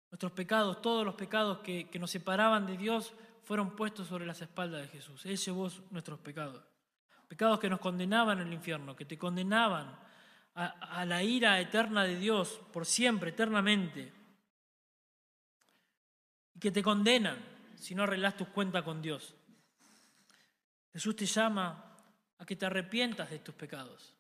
Nuestros 0.10 0.32
pecados, 0.32 0.82
todos 0.82 1.06
los 1.06 1.14
pecados 1.14 1.60
que, 1.60 1.88
nos 2.00 2.10
separaban 2.10 2.66
de 2.66 2.76
Dios, 2.76 3.14
fueron 3.43 3.76
puestos 3.76 4.08
sobre 4.08 4.26
las 4.26 4.41
espaldas 4.41 4.82
de 4.82 4.88
Jesús. 4.88 5.24
Él 5.28 5.38
llevó 5.38 5.70
nuestros 5.91 6.18
pecados. 6.22 6.64
Pecados 7.28 7.60
que 7.60 7.70
nos 7.70 7.80
condenaban 7.80 8.39
al 8.39 8.52
infierno, 8.52 8.95
que 8.95 9.06
te 9.06 9.20
condenaban 9.20 9.95
a, 10.56 10.66
a 10.66 11.06
la 11.06 11.22
ira 11.22 11.60
eterna 11.60 12.04
de 12.04 12.16
Dios 12.16 12.60
por 12.74 12.88
siempre, 12.88 13.30
eternamente. 13.30 14.12
Y 16.56 16.60
que 16.60 16.72
te 16.72 16.82
condenan 16.82 17.38
si 17.76 17.93
no 17.93 18.02
arreglas 18.02 18.36
tus 18.36 18.47
cuentas 18.47 18.82
con 18.82 19.00
Dios. 19.00 19.36
Jesús 20.91 21.16
te 21.16 21.28
llama 21.28 21.95
a 22.39 22.45
que 22.47 22.56
te 22.56 22.66
arrepientas 22.66 23.30
de 23.30 23.38
tus 23.38 23.54
pecados 23.54 24.16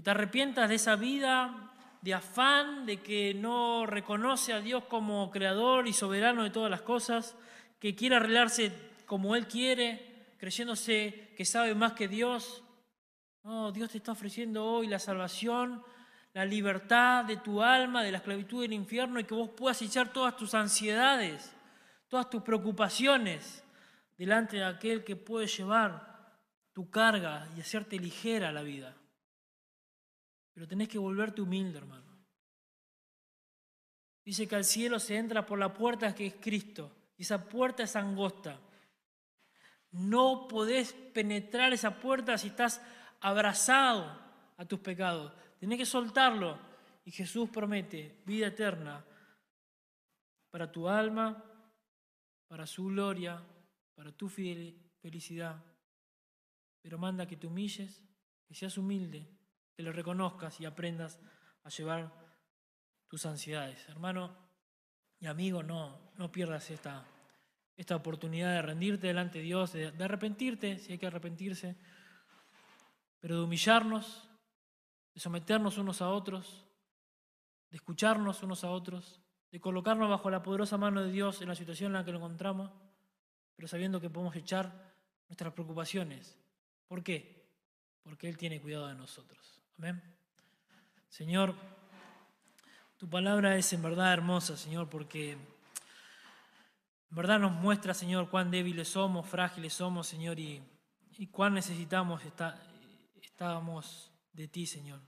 que 0.00 0.04
te 0.04 0.12
arrepientas 0.12 0.66
de 0.70 0.76
esa 0.76 0.96
vida 0.96 1.74
de 2.00 2.14
afán, 2.14 2.86
de 2.86 3.02
que 3.02 3.34
no 3.34 3.84
reconoce 3.84 4.54
a 4.54 4.60
Dios 4.62 4.84
como 4.84 5.30
creador 5.30 5.86
y 5.86 5.92
soberano 5.92 6.42
de 6.42 6.48
todas 6.48 6.70
las 6.70 6.80
cosas, 6.80 7.36
que 7.78 7.94
quiere 7.94 8.16
arreglarse 8.16 8.72
como 9.04 9.36
Él 9.36 9.46
quiere, 9.46 10.32
creyéndose 10.38 11.34
que 11.36 11.44
sabe 11.44 11.74
más 11.74 11.92
que 11.92 12.08
Dios. 12.08 12.62
No, 13.42 13.72
Dios 13.72 13.90
te 13.90 13.98
está 13.98 14.12
ofreciendo 14.12 14.64
hoy 14.64 14.86
la 14.86 14.98
salvación, 14.98 15.84
la 16.32 16.46
libertad 16.46 17.26
de 17.26 17.36
tu 17.36 17.62
alma, 17.62 18.02
de 18.02 18.12
la 18.12 18.18
esclavitud 18.18 18.62
del 18.62 18.72
infierno 18.72 19.20
y 19.20 19.24
que 19.24 19.34
vos 19.34 19.50
puedas 19.50 19.82
echar 19.82 20.14
todas 20.14 20.34
tus 20.34 20.54
ansiedades, 20.54 21.54
todas 22.08 22.30
tus 22.30 22.42
preocupaciones 22.42 23.62
delante 24.16 24.56
de 24.56 24.64
aquel 24.64 25.04
que 25.04 25.16
puede 25.16 25.46
llevar 25.46 26.32
tu 26.72 26.88
carga 26.88 27.46
y 27.54 27.60
hacerte 27.60 27.98
ligera 27.98 28.50
la 28.50 28.62
vida. 28.62 28.96
Pero 30.52 30.66
tenés 30.66 30.88
que 30.88 30.98
volverte 30.98 31.42
humilde, 31.42 31.78
hermano. 31.78 32.10
Dice 34.24 34.46
que 34.46 34.56
al 34.56 34.64
cielo 34.64 34.98
se 34.98 35.16
entra 35.16 35.46
por 35.46 35.58
la 35.58 35.72
puerta 35.72 36.14
que 36.14 36.26
es 36.26 36.34
Cristo. 36.34 36.90
Y 37.16 37.22
esa 37.22 37.48
puerta 37.48 37.82
es 37.82 37.96
angosta. 37.96 38.60
No 39.92 40.46
podés 40.48 40.92
penetrar 40.92 41.72
esa 41.72 41.98
puerta 41.98 42.38
si 42.38 42.48
estás 42.48 42.80
abrazado 43.20 44.18
a 44.56 44.64
tus 44.64 44.80
pecados. 44.80 45.32
Tenés 45.58 45.78
que 45.78 45.86
soltarlo. 45.86 46.58
Y 47.04 47.10
Jesús 47.10 47.48
promete 47.50 48.22
vida 48.26 48.48
eterna 48.48 49.04
para 50.50 50.70
tu 50.70 50.88
alma, 50.88 51.42
para 52.46 52.66
su 52.66 52.86
gloria, 52.86 53.42
para 53.94 54.12
tu 54.12 54.28
felicidad. 54.28 55.64
Pero 56.82 56.98
manda 56.98 57.26
que 57.26 57.36
te 57.36 57.46
humilles, 57.46 58.02
que 58.46 58.54
seas 58.54 58.76
humilde, 58.78 59.26
que 59.80 59.86
lo 59.86 59.92
reconozcas 59.92 60.60
y 60.60 60.66
aprendas 60.66 61.18
a 61.64 61.70
llevar 61.70 62.12
tus 63.08 63.24
ansiedades. 63.24 63.88
Hermano 63.88 64.36
y 65.18 65.24
amigo, 65.24 65.62
no, 65.62 66.12
no 66.18 66.30
pierdas 66.30 66.70
esta, 66.70 67.06
esta 67.78 67.96
oportunidad 67.96 68.52
de 68.52 68.60
rendirte 68.60 69.06
delante 69.06 69.38
de 69.38 69.44
Dios, 69.44 69.72
de, 69.72 69.90
de 69.90 70.04
arrepentirte, 70.04 70.78
si 70.78 70.92
hay 70.92 70.98
que 70.98 71.06
arrepentirse, 71.06 71.78
pero 73.20 73.36
de 73.36 73.44
humillarnos, 73.44 74.28
de 75.14 75.20
someternos 75.20 75.78
unos 75.78 76.02
a 76.02 76.10
otros, 76.10 76.66
de 77.70 77.78
escucharnos 77.78 78.42
unos 78.42 78.64
a 78.64 78.70
otros, 78.70 79.22
de 79.50 79.60
colocarnos 79.62 80.10
bajo 80.10 80.28
la 80.28 80.42
poderosa 80.42 80.76
mano 80.76 81.02
de 81.02 81.10
Dios 81.10 81.40
en 81.40 81.48
la 81.48 81.54
situación 81.54 81.92
en 81.92 81.94
la 81.94 82.04
que 82.04 82.12
lo 82.12 82.18
encontramos, 82.18 82.70
pero 83.56 83.66
sabiendo 83.66 83.98
que 83.98 84.10
podemos 84.10 84.36
echar 84.36 84.92
nuestras 85.26 85.54
preocupaciones. 85.54 86.38
¿Por 86.86 87.02
qué? 87.02 87.48
Porque 88.02 88.28
Él 88.28 88.36
tiene 88.36 88.60
cuidado 88.60 88.88
de 88.88 88.94
nosotros. 88.94 89.59
Señor, 91.08 91.54
tu 92.98 93.08
palabra 93.08 93.56
es 93.56 93.72
en 93.72 93.82
verdad 93.82 94.12
hermosa, 94.12 94.56
Señor, 94.56 94.90
porque 94.90 95.32
en 95.32 97.16
verdad 97.16 97.38
nos 97.38 97.52
muestra, 97.52 97.94
Señor, 97.94 98.28
cuán 98.28 98.50
débiles 98.50 98.88
somos, 98.88 99.26
frágiles 99.26 99.72
somos, 99.72 100.06
Señor, 100.06 100.38
y, 100.38 100.62
cuán 101.30 101.54
necesitamos 101.54 102.22
estábamos 103.22 104.10
de 104.32 104.48
ti, 104.48 104.66
Señor. 104.66 105.00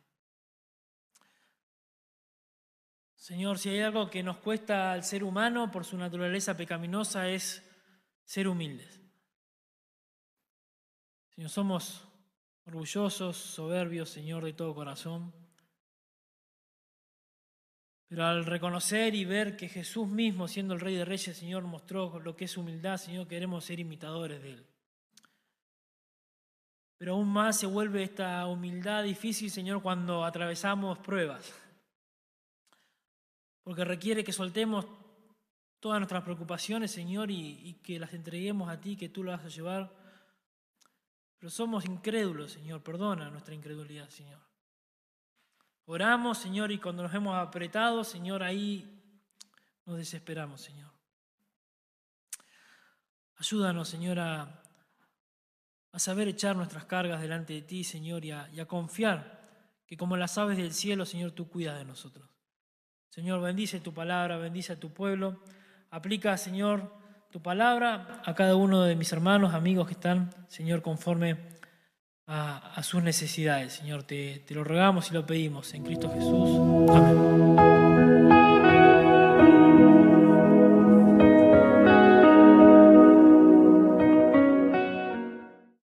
Señor, 3.15 3.59
si 3.59 3.69
hay 3.69 3.81
algo 3.81 4.11
que 4.11 4.23
nos 4.23 4.39
cuesta 4.39 4.93
al 4.93 5.05
ser 5.05 5.23
humano 5.23 5.71
por 5.71 5.85
su 5.85 5.97
naturaleza 5.97 6.57
pecaminosa 6.57 7.29
es 7.29 7.63
ser 8.25 8.49
humildes. 8.49 9.01
Señor, 11.35 11.51
somos 11.51 12.12
orgullosos, 12.67 13.37
soberbios, 13.37 14.09
Señor, 14.11 14.45
de 14.45 14.53
todo 14.53 14.75
corazón. 14.75 15.33
Pero 18.09 18.27
al 18.27 18.45
reconocer 18.45 19.15
y 19.15 19.25
ver 19.25 19.57
que 19.57 19.69
Jesús 19.69 20.07
mismo, 20.07 20.47
siendo 20.47 20.75
el 20.75 20.81
Rey 20.81 20.95
de 20.95 21.05
Reyes, 21.05 21.37
Señor, 21.37 21.63
mostró 21.63 22.21
lo 22.21 22.37
que 22.37 22.45
es 22.45 22.57
humildad, 22.57 22.99
Señor, 22.99 23.27
queremos 23.27 23.65
ser 23.65 23.81
imitadores 23.81 24.43
de 24.43 24.51
Él. 24.51 24.67
Pero 26.99 27.15
aún 27.15 27.29
más 27.29 27.59
se 27.59 27.67
vuelve 27.67 28.03
esta 28.03 28.47
humildad 28.47 29.03
difícil, 29.03 29.51
Señor, 29.51 29.83
cuando 29.83 30.25
atravesamos 30.25 30.99
pruebas. 30.99 31.53
Porque 33.65 33.85
requiere 33.85 34.23
que 34.23 34.33
soltemos 34.33 34.87
todas 35.81 35.99
nuestras 35.99 36.23
preocupaciones, 36.23 36.91
Señor, 36.91 37.31
y, 37.31 37.61
y 37.67 37.75
que 37.83 37.99
las 37.99 38.13
entreguemos 38.13 38.69
a 38.69 38.81
ti, 38.81 38.97
que 38.97 39.09
tú 39.09 39.25
las 39.25 39.39
vas 39.39 39.47
a 39.47 39.57
llevar. 39.57 40.02
Pero 41.43 41.51
somos 41.51 41.85
incrédulos, 41.87 42.53
Señor. 42.53 42.85
Perdona 42.85 43.29
nuestra 43.29 43.53
incredulidad, 43.53 44.09
Señor. 44.11 44.39
Oramos, 45.87 46.39
Señor, 46.39 46.71
y 46.71 46.79
cuando 46.79 47.03
nos 47.03 47.13
hemos 47.13 47.35
apretado, 47.35 48.05
Señor, 48.05 48.45
ahí 48.45 49.03
nos 49.85 49.97
desesperamos, 49.97 50.61
Señor. 50.61 50.93
Ayúdanos, 53.39 53.89
Señor, 53.89 54.21
a, 54.21 54.63
saber 55.97 56.29
echar 56.29 56.55
nuestras 56.55 56.85
cargas 56.85 57.21
delante 57.21 57.55
de 57.55 57.63
ti, 57.63 57.83
Señor, 57.83 58.25
y 58.25 58.31
a, 58.31 58.49
y 58.53 58.61
a 58.61 58.67
confiar 58.67 59.41
que 59.85 59.97
como 59.97 60.17
las 60.17 60.39
aves 60.39 60.57
del 60.57 60.73
cielo, 60.73 61.05
Señor, 61.05 61.33
tú 61.33 61.49
cuidas 61.49 61.77
de 61.77 61.85
nosotros. 61.85 62.31
Señor, 63.09 63.41
bendice 63.41 63.81
tu 63.81 63.93
palabra, 63.93 64.37
bendice 64.37 64.75
a 64.75 64.79
tu 64.79 64.93
pueblo. 64.93 65.43
Aplica, 65.91 66.39
Señor, 66.39 67.02
tu 67.33 67.41
palabra 67.41 68.21
a 68.27 68.35
cada 68.35 68.57
uno 68.57 68.83
de 68.83 68.95
mis 68.95 69.11
hermanos, 69.11 69.55
amigos 69.55 69.87
que 69.87 69.95
están, 69.95 70.31
Señor, 70.49 70.83
conforme 70.83 71.39
a, 72.27 72.83
sus 72.83 73.03
necesidades. 73.03 73.73
Señor, 73.73 74.03
te, 74.03 74.45
te 74.47 74.55
lo 74.55 74.65
rogamos 74.65 75.11
y 75.11 75.15
lo 75.15 75.25
pedimos 75.25 75.73
en 75.73 75.83
Cristo 75.83 76.11
Jesús. 76.11 76.91
Amén. 76.95 78.32